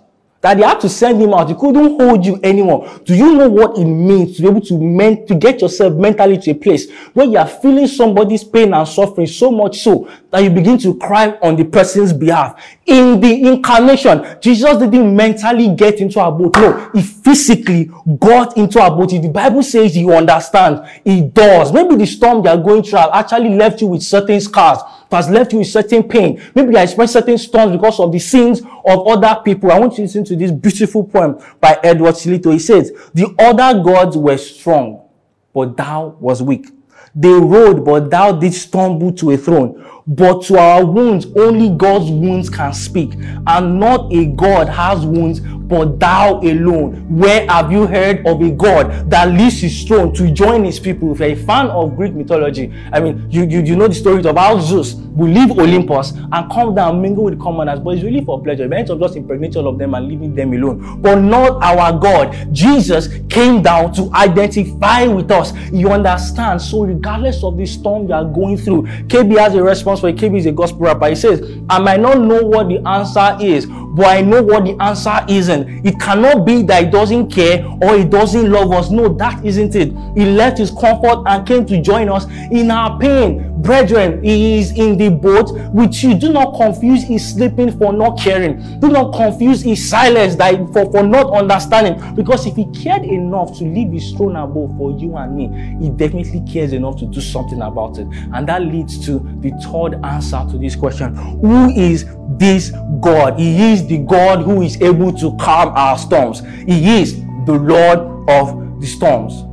that 0.42 0.56
they 0.56 0.62
had 0.62 0.80
to 0.80 0.88
send 0.88 1.20
him 1.20 1.34
out. 1.34 1.48
He 1.48 1.54
couldn't 1.54 2.00
hold 2.00 2.24
you 2.24 2.40
anymore. 2.42 2.88
Do 3.04 3.14
you 3.14 3.34
know 3.34 3.48
what 3.48 3.76
it 3.76 3.84
means 3.84 4.36
to 4.36 4.42
be 4.42 4.48
able 4.48 4.60
to 4.62 4.78
men- 4.78 5.26
to 5.26 5.34
get 5.34 5.60
yourself 5.60 5.94
mentally 5.94 6.38
to 6.38 6.50
a 6.52 6.54
place 6.54 6.90
where 7.12 7.26
you 7.26 7.36
are 7.36 7.46
feeling 7.46 7.86
somebody's 7.86 8.42
pain 8.42 8.72
and 8.72 8.88
suffering 8.88 9.26
so 9.26 9.50
much 9.50 9.82
so 9.82 10.08
that 10.30 10.42
you 10.42 10.50
begin 10.50 10.78
to 10.78 10.96
cry 10.96 11.38
on 11.42 11.56
the 11.56 11.64
person's 11.64 12.12
behalf? 12.12 12.58
In 12.86 13.20
the 13.20 13.48
incarnation, 13.48 14.38
Jesus 14.40 14.78
didn't 14.78 15.14
mentally 15.14 15.74
get 15.74 16.00
into 16.00 16.18
our 16.18 16.32
boat. 16.32 16.56
No, 16.56 16.90
he 16.94 17.02
physically 17.02 17.90
got 18.18 18.56
into 18.56 18.80
our 18.80 18.90
boat. 18.90 19.10
The 19.10 19.28
Bible 19.28 19.62
says 19.62 19.94
he 19.94 20.10
understands, 20.10 20.88
he 21.04 21.22
does. 21.22 21.72
Maybe 21.72 21.96
the 21.96 22.06
storm 22.06 22.42
they 22.42 22.50
are 22.50 22.56
going 22.56 22.82
through 22.82 22.98
actually 22.98 23.50
left 23.50 23.82
you 23.82 23.88
with 23.88 24.02
certain 24.02 24.40
scars 24.40 24.78
has 25.10 25.28
left 25.28 25.52
you 25.52 25.58
with 25.58 25.68
certain 25.68 26.02
pain. 26.02 26.40
Maybe 26.54 26.72
you 26.72 26.78
experienced 26.78 27.14
certain 27.14 27.38
storms 27.38 27.72
because 27.72 27.98
of 28.00 28.12
the 28.12 28.18
sins 28.18 28.60
of 28.60 29.06
other 29.06 29.40
people. 29.44 29.70
I 29.70 29.78
want 29.78 29.92
you 29.92 29.96
to 29.98 30.02
listen 30.02 30.24
to 30.24 30.36
this 30.36 30.50
beautiful 30.50 31.04
poem 31.04 31.38
by 31.60 31.78
Edward 31.82 32.14
Sillito. 32.14 32.52
He 32.52 32.58
says, 32.58 32.92
The 33.12 33.34
other 33.38 33.82
gods 33.82 34.16
were 34.16 34.38
strong, 34.38 35.08
but 35.52 35.76
thou 35.76 36.16
was 36.20 36.42
weak. 36.42 36.66
They 37.14 37.28
rode, 37.28 37.84
but 37.84 38.10
thou 38.10 38.32
didst 38.32 38.68
stumble 38.68 39.12
to 39.14 39.32
a 39.32 39.36
throne. 39.36 39.84
But 40.10 40.42
to 40.46 40.58
our 40.58 40.84
wounds, 40.84 41.26
only 41.36 41.70
God's 41.70 42.10
wounds 42.10 42.50
can 42.50 42.72
speak. 42.74 43.12
And 43.46 43.78
not 43.78 44.12
a 44.12 44.26
God 44.26 44.68
has 44.68 45.06
wounds, 45.06 45.38
but 45.70 46.00
thou 46.00 46.40
alone. 46.40 47.06
Where 47.16 47.46
have 47.46 47.70
you 47.70 47.86
heard 47.86 48.26
of 48.26 48.42
a 48.42 48.50
God 48.50 49.08
that 49.08 49.28
leaves 49.28 49.60
his 49.60 49.84
throne 49.84 50.12
to 50.14 50.28
join 50.32 50.64
his 50.64 50.80
people? 50.80 51.12
If 51.12 51.20
you're 51.20 51.28
a 51.28 51.36
fan 51.36 51.68
of 51.68 51.94
Greek 51.94 52.12
mythology, 52.12 52.74
I 52.92 52.98
mean, 52.98 53.24
you, 53.30 53.44
you, 53.44 53.60
you 53.60 53.76
know 53.76 53.86
the 53.86 53.94
story 53.94 54.20
about 54.24 54.62
Zeus 54.62 54.94
will 54.94 55.30
leave 55.30 55.52
Olympus 55.52 56.10
and 56.10 56.50
come 56.50 56.74
down 56.74 57.00
mingle 57.00 57.24
with 57.24 57.40
commoners, 57.40 57.78
but 57.78 57.94
it's 57.94 58.02
really 58.02 58.24
for 58.24 58.42
pleasure. 58.42 58.64
Events 58.64 58.90
of 58.90 58.98
just 58.98 59.14
impregnate 59.14 59.54
all 59.56 59.68
of 59.68 59.78
them 59.78 59.94
and 59.94 60.08
leaving 60.08 60.34
them 60.34 60.52
alone. 60.52 61.00
But 61.00 61.20
not 61.20 61.62
our 61.62 61.98
God. 61.98 62.52
Jesus 62.52 63.08
came 63.28 63.62
down 63.62 63.92
to 63.94 64.10
identify 64.12 65.06
with 65.06 65.30
us. 65.30 65.52
You 65.72 65.90
understand? 65.90 66.60
So 66.62 66.84
regardless 66.84 67.44
of 67.44 67.56
the 67.56 67.66
storm 67.66 68.08
you 68.08 68.14
are 68.14 68.24
going 68.24 68.56
through, 68.58 68.82
KB 69.06 69.38
has 69.38 69.54
a 69.54 69.62
response 69.62 69.99
for 70.00 70.08
a 70.08 70.12
KB 70.12 70.38
is 70.38 70.46
a 70.46 70.52
gospel 70.52 70.80
rapper. 70.80 71.08
He 71.08 71.14
says, 71.14 71.58
I 71.68 71.78
might 71.78 72.00
not 72.00 72.20
know 72.20 72.42
what 72.42 72.68
the 72.68 72.78
answer 72.88 73.36
is, 73.40 73.66
but 73.92 74.06
I 74.06 74.20
know 74.22 74.42
what 74.42 74.64
the 74.64 74.80
answer 74.80 75.24
isn't. 75.28 75.86
It 75.86 75.98
cannot 75.98 76.46
be 76.46 76.62
that 76.62 76.84
He 76.84 76.90
doesn't 76.90 77.30
care 77.30 77.66
or 77.82 77.98
He 77.98 78.04
doesn't 78.04 78.50
love 78.50 78.70
us. 78.72 78.90
No, 78.90 79.08
that 79.14 79.44
isn't 79.44 79.74
it. 79.74 79.92
He 80.16 80.24
left 80.26 80.58
His 80.58 80.70
comfort 80.70 81.24
and 81.26 81.46
came 81.46 81.66
to 81.66 81.80
join 81.82 82.08
us 82.08 82.26
in 82.50 82.70
our 82.70 82.98
pain. 82.98 83.60
Brethren, 83.62 84.22
He 84.22 84.58
is 84.58 84.72
in 84.72 84.96
the 84.96 85.10
boat 85.10 85.52
with 85.72 86.02
you. 86.02 86.14
Do 86.18 86.32
not 86.32 86.56
confuse 86.56 87.02
His 87.02 87.34
sleeping 87.34 87.76
for 87.78 87.92
not 87.92 88.18
caring. 88.18 88.78
Do 88.80 88.88
not 88.88 89.14
confuse 89.14 89.62
His 89.62 89.88
silence 89.90 90.36
that 90.36 90.54
for, 90.72 90.90
for 90.90 91.02
not 91.02 91.32
understanding. 91.32 92.14
Because 92.14 92.46
if 92.46 92.56
He 92.56 92.66
cared 92.66 93.02
enough 93.04 93.58
to 93.58 93.64
leave 93.64 93.92
His 93.92 94.12
throne 94.12 94.36
above 94.36 94.76
for 94.76 94.92
you 94.92 95.16
and 95.16 95.36
me, 95.36 95.76
He 95.84 95.90
definitely 95.90 96.42
cares 96.50 96.72
enough 96.72 96.96
to 97.00 97.06
do 97.06 97.20
something 97.20 97.60
about 97.60 97.98
it. 97.98 98.06
And 98.32 98.48
that 98.48 98.62
leads 98.62 99.04
to 99.06 99.18
the 99.40 99.50
third 99.70 100.02
answer 100.04 100.44
to 100.50 100.58
this 100.58 100.76
question 100.76 101.14
Who 101.16 101.70
is 101.70 102.06
this 102.38 102.70
God? 103.00 103.38
He 103.38 103.72
is 103.72 103.79
the 103.86 103.98
God 103.98 104.42
who 104.42 104.62
is 104.62 104.80
able 104.80 105.12
to 105.14 105.36
calm 105.36 105.68
our 105.76 105.98
storms. 105.98 106.40
He 106.66 107.00
is 107.00 107.20
the 107.46 107.52
Lord 107.52 108.28
of 108.28 108.80
the 108.80 108.86
storms. 108.86 109.44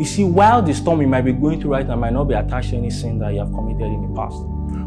You 0.00 0.06
see, 0.06 0.24
while 0.24 0.62
the 0.62 0.72
storm 0.72 1.02
you 1.02 1.08
might 1.08 1.22
be 1.22 1.32
going 1.32 1.60
through 1.60 1.72
right 1.72 1.86
now 1.86 1.96
might 1.96 2.12
not 2.12 2.24
be 2.24 2.34
attached 2.34 2.70
to 2.70 2.76
any 2.76 2.90
sin 2.90 3.18
that 3.18 3.34
you 3.34 3.40
have 3.40 3.50
committed 3.52 3.82
in 3.82 4.08
the 4.08 4.16
past. 4.18 4.42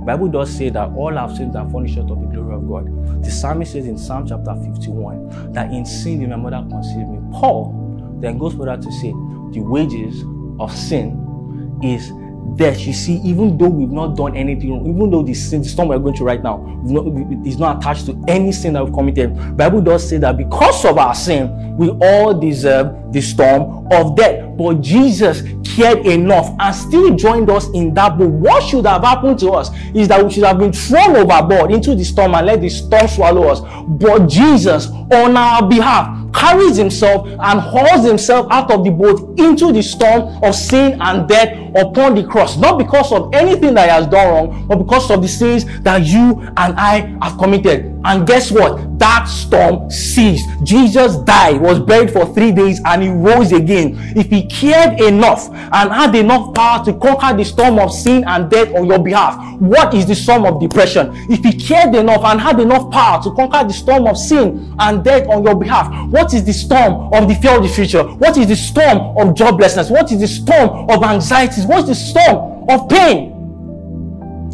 Bible 0.05 0.27
does 0.27 0.49
say 0.51 0.69
that 0.69 0.89
all 0.91 1.13
have 1.15 1.35
sinned 1.35 1.55
and 1.55 1.71
fallen 1.71 1.87
short 1.87 2.09
of 2.09 2.19
the 2.19 2.27
glory 2.27 2.55
of 2.55 2.67
God. 2.67 3.23
The 3.23 3.31
psalmist 3.31 3.73
says 3.73 3.85
in 3.85 3.97
Psalm 3.97 4.27
chapter 4.27 4.55
51 4.55 5.53
that 5.53 5.71
in 5.71 5.85
sin 5.85 6.19
did 6.19 6.29
my 6.29 6.35
mother 6.35 6.67
conceive 6.69 7.07
me. 7.07 7.19
Paul 7.31 8.17
then 8.19 8.37
goes 8.37 8.53
further 8.53 8.75
to 8.75 8.91
say 8.91 9.11
the 9.51 9.59
wages 9.59 10.23
of 10.59 10.75
sin 10.75 11.79
is 11.83 12.11
death. 12.55 12.79
You 12.81 12.93
see, 12.93 13.15
even 13.23 13.57
though 13.57 13.69
we've 13.69 13.91
not 13.91 14.15
done 14.15 14.35
anything 14.35 14.71
wrong, 14.71 14.87
even 14.87 15.09
though 15.09 15.23
the 15.23 15.33
sin, 15.33 15.61
the 15.61 15.69
storm 15.69 15.89
we're 15.89 15.99
going 15.99 16.15
through 16.15 16.27
right 16.27 16.43
now, 16.43 16.57
not, 16.83 17.05
is 17.45 17.57
not 17.57 17.77
attached 17.77 18.05
to 18.07 18.23
any 18.27 18.51
sin 18.51 18.73
that 18.73 18.83
we've 18.83 18.93
committed. 18.93 19.57
Bible 19.57 19.81
does 19.81 20.07
say 20.07 20.17
that 20.17 20.37
because 20.37 20.85
of 20.85 20.97
our 20.97 21.15
sin, 21.15 21.75
we 21.77 21.89
all 22.01 22.33
deserve 22.33 23.11
the 23.11 23.21
storm 23.21 23.87
of 23.91 24.15
death. 24.15 24.55
But 24.57 24.81
Jesus 24.81 25.41
cared 25.75 26.05
enough 26.05 26.55
and 26.59 26.75
still 26.75 27.15
joined 27.15 27.49
us 27.49 27.67
in 27.73 27.93
that 27.95 28.17
boat. 28.17 28.29
What 28.29 28.63
should 28.63 28.85
have 28.85 29.03
happened 29.03 29.39
to 29.39 29.51
us 29.51 29.71
is 29.93 30.07
that 30.09 30.23
we 30.23 30.31
should 30.31 30.43
have 30.43 30.59
been 30.59 30.73
thrown 30.73 31.15
overboard 31.15 31.71
into 31.71 31.95
the 31.95 32.03
storm 32.03 32.35
and 32.35 32.45
let 32.45 32.61
the 32.61 32.69
storm 32.69 33.07
swallow 33.07 33.47
us. 33.47 33.61
But 33.87 34.27
Jesus, 34.27 34.87
on 34.87 35.35
our 35.35 35.67
behalf, 35.67 36.22
carries 36.33 36.75
himself 36.75 37.27
and 37.27 37.59
hauls 37.59 38.05
himself 38.05 38.47
out 38.49 38.71
of 38.71 38.83
the 38.83 38.89
boat 38.91 39.39
into 39.39 39.71
the 39.71 39.81
storm 39.81 40.43
of 40.43 40.55
sin 40.55 40.99
and 41.01 41.27
death 41.27 41.57
upon 41.75 42.15
the 42.15 42.23
cross. 42.23 42.57
Not 42.57 42.77
because 42.77 43.11
of 43.11 43.33
anything 43.33 43.73
that 43.75 43.85
he 43.85 43.89
has 43.89 44.07
done 44.07 44.27
wrong, 44.27 44.67
but 44.67 44.77
because 44.77 45.09
of 45.11 45.21
the 45.21 45.27
sins 45.27 45.65
that 45.81 46.05
you 46.05 46.41
and 46.57 46.75
I 46.77 47.17
have 47.21 47.37
committed. 47.37 47.93
And 48.05 48.27
guess 48.27 48.51
what? 48.51 48.99
That 48.99 49.25
storm 49.25 49.89
ceased. 49.89 50.47
Jesus 50.63 51.17
died, 51.17 51.61
was 51.61 51.79
buried 51.79 52.11
for 52.11 52.25
three 52.33 52.51
days, 52.51 52.81
and 52.85 53.01
he 53.01 53.09
rose 53.09 53.51
again. 53.51 53.95
If 54.15 54.27
he 54.27 54.45
cared 54.47 54.99
enough 54.99 55.49
and 55.49 55.91
had 55.91 56.13
enough 56.15 56.53
power 56.53 56.83
to 56.85 56.93
conquer 56.93 57.35
the 57.35 57.45
storm 57.45 57.79
of 57.79 57.93
sin 57.93 58.23
and 58.27 58.49
death 58.49 58.73
on 58.75 58.85
your 58.85 58.99
behalf, 58.99 59.59
what 59.59 59.93
is 59.93 60.05
the 60.05 60.15
storm 60.15 60.45
of 60.45 60.59
depression? 60.59 61.11
If 61.29 61.43
he 61.43 61.53
cared 61.53 61.95
enough 61.95 62.23
and 62.25 62.39
had 62.41 62.59
enough 62.59 62.91
power 62.91 63.23
to 63.23 63.31
conquer 63.31 63.65
the 63.65 63.73
storm 63.73 64.07
of 64.07 64.17
sin 64.17 64.75
and 64.79 65.03
death 65.03 65.27
on 65.29 65.43
your 65.43 65.55
behalf, 65.55 65.87
what 66.09 66.22
is 66.31 66.43
the 66.45 66.53
storm 66.53 67.11
of 67.11 67.27
the 67.27 67.33
fear 67.33 67.57
of 67.57 67.63
the 67.63 67.69
future? 67.69 68.03
What 68.03 68.37
is 68.37 68.47
the 68.47 68.55
storm 68.55 69.17
of 69.17 69.33
joblessness? 69.33 69.89
What 69.89 70.11
is 70.11 70.19
the 70.19 70.27
storm 70.27 70.87
of 70.91 71.01
anxieties? 71.01 71.65
What's 71.65 71.87
the 71.87 71.95
storm 71.95 72.69
of 72.69 72.87
pain? 72.87 73.33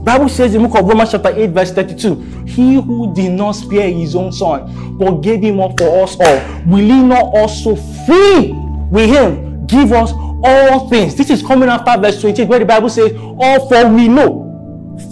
Bible 0.03 0.29
says 0.29 0.55
in 0.55 0.63
the 0.63 0.67
book 0.67 0.79
of 0.79 0.87
Romans 0.87 1.11
chapter 1.11 1.29
8 1.29 1.51
verse 1.51 1.71
32, 1.71 2.15
He 2.47 2.75
who 2.75 3.13
did 3.13 3.31
not 3.31 3.51
spare 3.51 3.91
his 3.91 4.15
own 4.15 4.31
son, 4.31 4.97
but 4.97 5.21
gave 5.21 5.41
him 5.41 5.59
up 5.59 5.77
for 5.77 6.03
us 6.03 6.15
all, 6.19 6.63
will 6.65 6.77
he 6.77 7.03
not 7.03 7.25
also 7.25 7.75
free 7.75 8.53
with 8.89 9.09
him 9.09 9.67
give 9.67 9.91
us 9.91 10.11
all 10.43 10.89
things? 10.89 11.13
This 11.15 11.29
is 11.29 11.43
coming 11.43 11.69
after 11.69 12.01
verse 12.01 12.19
28 12.21 12.47
where 12.47 12.59
the 12.59 12.65
Bible 12.65 12.89
says, 12.89 13.11
All 13.15 13.67
for 13.67 13.87
we 13.89 14.07
know 14.07 14.48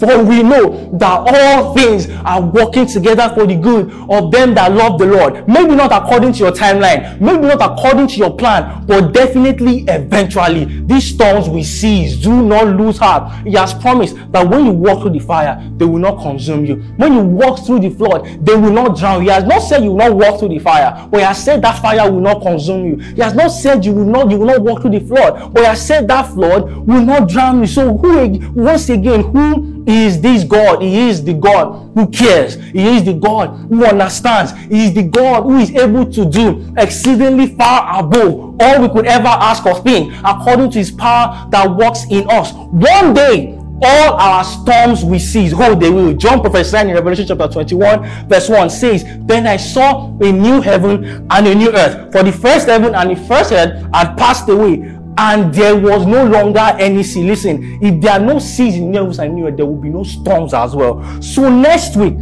for 0.00 0.22
we 0.24 0.42
know 0.42 0.90
that 0.98 1.34
all 1.34 1.74
things 1.74 2.08
are 2.24 2.40
working 2.40 2.86
together 2.86 3.32
for 3.34 3.46
the 3.46 3.56
good 3.56 3.90
of 4.10 4.30
them 4.30 4.54
that 4.54 4.72
love 4.72 4.98
the 4.98 5.06
Lord. 5.06 5.46
Maybe 5.48 5.74
not 5.74 5.92
according 5.92 6.32
to 6.34 6.38
your 6.38 6.52
timeline, 6.52 7.20
maybe 7.20 7.46
not 7.46 7.60
according 7.60 8.08
to 8.08 8.16
your 8.16 8.36
plan, 8.36 8.84
but 8.86 9.12
definitely 9.12 9.84
eventually 9.88 10.64
these 10.86 11.14
storms 11.14 11.48
we 11.48 11.62
cease. 11.62 12.16
Do 12.16 12.42
not 12.42 12.76
lose 12.76 12.98
heart. 12.98 13.46
He 13.46 13.52
has 13.52 13.74
promised 13.74 14.16
that 14.32 14.48
when 14.48 14.66
you 14.66 14.72
walk 14.72 15.02
through 15.02 15.10
the 15.12 15.18
fire, 15.18 15.62
they 15.76 15.84
will 15.84 15.98
not 15.98 16.22
consume 16.22 16.64
you. 16.64 16.76
When 16.96 17.12
you 17.12 17.20
walk 17.22 17.64
through 17.64 17.80
the 17.80 17.90
flood, 17.90 18.44
they 18.44 18.54
will 18.54 18.72
not 18.72 18.96
drown. 18.96 19.22
He 19.22 19.28
has 19.28 19.44
not 19.44 19.60
said 19.60 19.82
you 19.84 19.90
will 19.90 19.98
not 19.98 20.14
walk 20.16 20.40
through 20.40 20.50
the 20.50 20.58
fire, 20.58 21.08
but 21.10 21.18
he 21.18 21.24
has 21.24 21.42
said 21.44 21.62
that 21.62 21.80
fire 21.80 22.10
will 22.10 22.20
not 22.20 22.42
consume 22.42 22.86
you. 22.86 22.96
He 22.96 23.22
has 23.22 23.34
not 23.34 23.48
said 23.48 23.84
you 23.84 23.92
will 23.92 24.04
not 24.04 24.30
you 24.30 24.38
will 24.38 24.46
not 24.46 24.62
walk 24.62 24.82
through 24.82 24.98
the 24.98 25.00
flood, 25.00 25.52
but 25.52 25.60
he 25.60 25.66
has 25.66 25.84
said 25.84 26.08
that 26.08 26.22
flood 26.34 26.64
will 26.86 27.02
not 27.02 27.28
drown 27.28 27.60
you. 27.60 27.66
So 27.66 27.96
who 27.96 28.38
once 28.54 28.88
again 28.88 29.22
who 29.22 29.77
he 29.88 30.04
is 30.04 30.20
this 30.20 30.44
God. 30.44 30.82
He 30.82 31.08
is 31.08 31.24
the 31.24 31.32
God 31.32 31.90
who 31.94 32.06
cares. 32.08 32.56
He 32.56 32.98
is 32.98 33.04
the 33.04 33.14
God 33.14 33.56
who 33.70 33.86
understands. 33.86 34.52
He 34.68 34.84
is 34.84 34.94
the 34.94 35.04
God 35.04 35.44
who 35.44 35.56
is 35.56 35.70
able 35.70 36.04
to 36.12 36.26
do 36.26 36.74
exceedingly 36.76 37.56
far 37.56 37.98
above 37.98 38.60
all 38.60 38.82
we 38.82 38.88
could 38.90 39.06
ever 39.06 39.28
ask 39.28 39.64
or 39.64 39.76
think 39.76 40.12
according 40.26 40.72
to 40.72 40.78
his 40.78 40.90
power 40.90 41.48
that 41.52 41.74
works 41.74 42.04
in 42.10 42.28
us. 42.28 42.52
One 42.52 43.14
day, 43.14 43.58
all 43.80 44.14
our 44.14 44.44
storms 44.44 45.04
we 45.04 45.18
cease. 45.18 45.54
Oh, 45.56 45.74
they 45.74 45.88
will. 45.88 46.12
John 46.12 46.42
prophesied 46.42 46.86
in 46.86 46.94
Revelation 46.94 47.26
chapter 47.26 47.48
21, 47.48 48.28
verse 48.28 48.48
1 48.50 48.68
says, 48.68 49.04
Then 49.20 49.46
I 49.46 49.56
saw 49.56 50.08
a 50.18 50.32
new 50.32 50.60
heaven 50.60 51.26
and 51.30 51.46
a 51.46 51.54
new 51.54 51.72
earth. 51.72 52.12
For 52.12 52.22
the 52.22 52.32
first 52.32 52.66
heaven 52.66 52.94
and 52.94 53.10
the 53.10 53.26
first 53.26 53.52
earth 53.52 53.88
had 53.94 54.16
passed 54.16 54.48
away, 54.48 54.97
and 55.18 55.52
there 55.52 55.76
was 55.76 56.06
no 56.06 56.24
longer 56.24 56.60
any 56.78 57.02
sea. 57.02 57.24
Listen, 57.24 57.82
if 57.82 58.00
there 58.00 58.12
are 58.12 58.20
no 58.20 58.38
seas 58.38 58.76
in 58.76 58.94
heavens 58.94 59.18
and 59.18 59.58
there 59.58 59.66
will 59.66 59.76
be 59.76 59.88
no 59.88 60.04
storms 60.04 60.54
as 60.54 60.76
well. 60.76 61.02
So 61.20 61.50
next 61.50 61.96
week, 61.96 62.16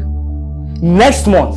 next 0.83 1.27
month, 1.27 1.57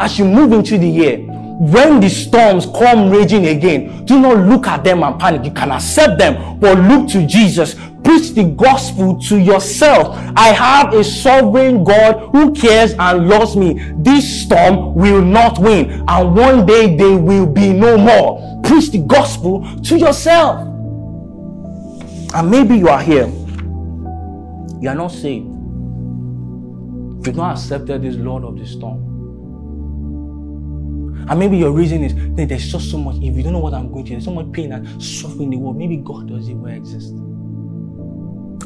as 0.00 0.18
you 0.18 0.24
move 0.24 0.52
into 0.52 0.76
the 0.76 0.88
year, 0.88 1.18
when 1.18 2.00
the 2.00 2.10
storms 2.10 2.66
come 2.66 3.08
raging 3.10 3.46
again, 3.46 4.04
do 4.04 4.18
not 4.18 4.48
look 4.48 4.66
at 4.66 4.82
them 4.82 5.04
and 5.04 5.18
panic. 5.20 5.44
You 5.44 5.52
can 5.52 5.70
accept 5.70 6.18
them, 6.18 6.58
but 6.58 6.76
look 6.76 7.08
to 7.10 7.24
Jesus. 7.24 7.76
Preach 8.02 8.32
the 8.32 8.52
gospel 8.56 9.20
to 9.28 9.38
yourself. 9.38 10.16
I 10.36 10.48
have 10.48 10.92
a 10.92 11.04
sovereign 11.04 11.84
God 11.84 12.30
who 12.32 12.52
cares 12.52 12.94
and 12.98 13.28
loves 13.28 13.56
me. 13.56 13.80
This 13.98 14.42
storm 14.42 14.96
will 14.96 15.22
not 15.22 15.60
win, 15.60 16.04
and 16.08 16.34
one 16.36 16.66
day 16.66 16.96
they 16.96 17.14
will 17.14 17.46
be 17.46 17.72
no 17.72 17.96
more 17.96 18.53
preach 18.64 18.90
the 18.90 18.98
gospel 18.98 19.64
to 19.82 19.98
yourself. 19.98 20.60
And 22.34 22.50
maybe 22.50 22.76
you 22.76 22.88
are 22.88 23.00
here, 23.00 23.26
you 24.80 24.88
are 24.88 24.94
not 24.94 25.12
saved. 25.12 25.46
You've 27.26 27.36
not 27.36 27.56
accepted 27.56 28.02
this 28.02 28.16
Lord 28.16 28.44
of 28.44 28.58
the 28.58 28.66
storm. 28.66 29.12
And 31.26 31.38
maybe 31.38 31.56
your 31.56 31.72
reason 31.72 32.04
is 32.04 32.14
that 32.36 32.48
there's 32.50 32.70
just 32.70 32.90
so 32.90 32.98
much, 32.98 33.16
if 33.16 33.34
you 33.34 33.42
don't 33.42 33.54
know 33.54 33.60
what 33.60 33.72
I'm 33.72 33.90
going 33.90 34.04
through, 34.04 34.16
there's 34.16 34.26
so 34.26 34.34
much 34.34 34.52
pain 34.52 34.72
and 34.72 35.02
suffering 35.02 35.44
in 35.44 35.50
the 35.50 35.56
world. 35.56 35.78
Maybe 35.78 35.96
God 35.96 36.28
doesn't 36.28 36.50
even 36.50 36.68
exist. 36.68 37.14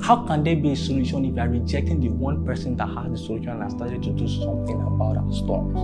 How 0.04 0.24
can 0.26 0.42
there 0.42 0.56
be 0.56 0.72
a 0.72 0.76
solution 0.76 1.24
if 1.24 1.36
you 1.36 1.40
are 1.40 1.48
rejecting 1.48 2.00
the 2.00 2.08
one 2.08 2.44
person 2.44 2.74
that 2.76 2.88
has 2.88 3.12
the 3.12 3.18
solution 3.18 3.50
and 3.50 3.62
has 3.62 3.72
started 3.74 4.02
to 4.02 4.10
do 4.10 4.26
something 4.26 4.80
about 4.80 5.18
our 5.18 5.32
storms? 5.32 5.78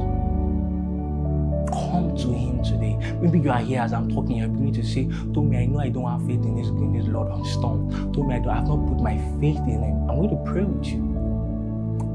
Come 1.70 2.16
to 2.16 2.28
Him 2.32 2.62
today. 2.62 2.96
Maybe 3.20 3.40
you 3.40 3.50
are 3.50 3.58
here 3.58 3.80
as 3.80 3.92
I'm 3.92 4.08
talking, 4.12 4.36
you're 4.36 4.48
beginning 4.48 4.74
to 4.74 4.84
say, 4.84 5.04
me, 5.04 5.56
I 5.58 5.66
know 5.66 5.78
I 5.78 5.88
don't 5.88 6.08
have 6.08 6.26
faith 6.26 6.44
in 6.44 6.56
this, 6.56 6.68
in 6.68 6.92
this 6.92 7.06
Lord 7.06 7.28
of 7.28 7.46
storm. 7.46 7.88
me, 7.88 8.34
I, 8.34 8.38
don't, 8.38 8.48
I 8.48 8.54
have 8.56 8.68
not 8.68 8.86
put 8.88 9.00
my 9.00 9.16
faith 9.40 9.58
in 9.58 9.82
Him. 9.82 10.10
I'm 10.10 10.20
going 10.20 10.30
to 10.30 10.50
pray 10.50 10.64
with 10.64 10.86
you. 10.86 11.00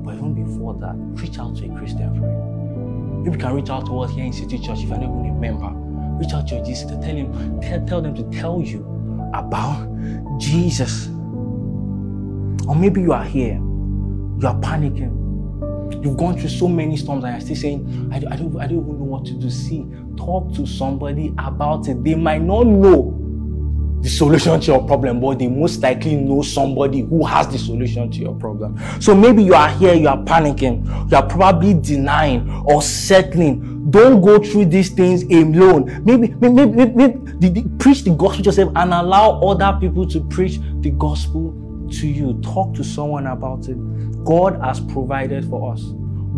But 0.03 0.15
even 0.15 0.33
before 0.33 0.73
that, 0.75 0.95
reach 1.21 1.39
out 1.39 1.55
to 1.57 1.65
a 1.65 1.77
Christian 1.77 2.19
friend. 2.19 3.23
Maybe 3.23 3.37
you 3.37 3.41
can 3.41 3.53
reach 3.53 3.69
out 3.69 3.85
to 3.87 3.99
us 3.99 4.11
here 4.11 4.25
in 4.25 4.33
City 4.33 4.57
Church 4.59 4.79
if 4.79 4.89
you're 4.89 4.97
not 4.97 5.03
even 5.03 5.25
a 5.29 5.33
member. 5.33 5.69
Reach 6.19 6.33
out 6.33 6.47
to 6.47 6.55
your 6.55 6.65
Jesus 6.65 6.89
to 6.89 6.95
tell 6.95 7.15
him, 7.15 7.61
tell, 7.61 7.85
tell 7.85 8.01
them 8.01 8.15
to 8.15 8.23
tell 8.39 8.61
you 8.61 8.79
about 9.33 9.87
Jesus. 10.39 11.07
Or 12.67 12.75
maybe 12.75 13.01
you 13.01 13.13
are 13.13 13.23
here, 13.23 13.55
you 13.55 14.47
are 14.47 14.59
panicking. 14.61 15.18
You've 16.01 16.17
gone 16.17 16.37
through 16.37 16.49
so 16.49 16.67
many 16.67 16.97
storms 16.97 17.23
and 17.23 17.33
you're 17.33 17.41
still 17.41 17.55
saying, 17.55 18.09
I, 18.11 18.17
I, 18.17 18.35
don't, 18.35 18.57
I 18.59 18.67
don't 18.67 18.79
even 18.79 18.99
know 18.99 19.05
what 19.05 19.25
to 19.25 19.33
do. 19.33 19.49
See, 19.49 19.85
talk 20.17 20.53
to 20.55 20.65
somebody 20.65 21.33
about 21.37 21.87
it. 21.87 22.03
They 22.03 22.15
might 22.15 22.41
not 22.41 22.67
know 22.67 23.15
the 24.01 24.07
solution 24.09 24.59
to 24.61 24.67
your 24.67 24.85
problem, 24.85 25.19
but 25.19 25.39
they 25.39 25.47
most 25.47 25.81
likely 25.81 26.15
know 26.15 26.41
somebody 26.41 27.01
who 27.01 27.25
has 27.25 27.47
the 27.49 27.57
solution 27.57 28.09
to 28.11 28.19
your 28.19 28.33
problem. 28.35 28.79
So 29.01 29.13
maybe 29.13 29.43
you 29.43 29.53
are 29.53 29.69
here, 29.69 29.93
you 29.93 30.07
are 30.07 30.23
panicking, 30.23 31.11
you 31.11 31.17
are 31.17 31.27
probably 31.27 31.73
denying 31.73 32.49
or 32.65 32.81
settling. 32.81 33.91
Don't 33.91 34.21
go 34.21 34.39
through 34.41 34.65
these 34.65 34.89
things 34.89 35.23
alone. 35.23 36.01
Maybe, 36.05 36.29
maybe, 36.39 36.65
maybe, 36.65 37.15
maybe 37.39 37.65
preach 37.77 38.03
the 38.03 38.11
gospel 38.11 38.45
yourself 38.45 38.71
and 38.75 38.93
allow 38.93 39.41
other 39.41 39.77
people 39.79 40.07
to 40.07 40.21
preach 40.21 40.59
the 40.79 40.91
gospel 40.91 41.68
to 41.91 42.07
you. 42.07 42.39
Talk 42.41 42.73
to 42.75 42.83
someone 42.83 43.27
about 43.27 43.67
it. 43.67 43.77
God 44.23 44.59
has 44.61 44.79
provided 44.79 45.45
for 45.45 45.73
us. 45.73 45.83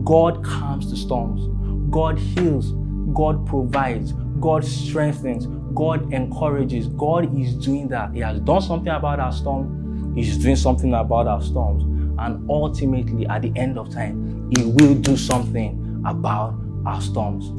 God 0.03 0.43
calms 0.43 0.89
the 0.89 0.97
storms. 0.97 1.47
God 1.91 2.17
heals. 2.17 2.73
God 3.13 3.45
provides. 3.45 4.13
God 4.39 4.63
strengthens. 4.65 5.47
God 5.75 6.13
encourages. 6.13 6.87
God 6.87 7.37
is 7.37 7.53
doing 7.55 7.87
that. 7.89 8.13
He 8.13 8.19
has 8.21 8.39
done 8.39 8.61
something 8.61 8.91
about 8.91 9.19
our 9.19 9.31
storm. 9.31 10.13
He's 10.15 10.37
doing 10.37 10.55
something 10.55 10.93
about 10.93 11.27
our 11.27 11.41
storms. 11.41 11.83
And 12.19 12.49
ultimately, 12.49 13.25
at 13.27 13.41
the 13.41 13.53
end 13.55 13.77
of 13.77 13.89
time, 13.89 14.51
He 14.55 14.63
will 14.63 14.95
do 14.95 15.17
something 15.17 16.03
about 16.05 16.55
our 16.85 17.01
storms. 17.01 17.53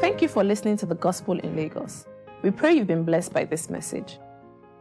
Thank 0.00 0.22
you 0.22 0.28
for 0.28 0.44
listening 0.44 0.76
to 0.78 0.86
the 0.86 0.94
Gospel 0.94 1.38
in 1.40 1.56
Lagos. 1.56 2.06
We 2.44 2.50
pray 2.50 2.74
you've 2.74 2.86
been 2.86 3.04
blessed 3.04 3.32
by 3.32 3.46
this 3.46 3.70
message. 3.70 4.18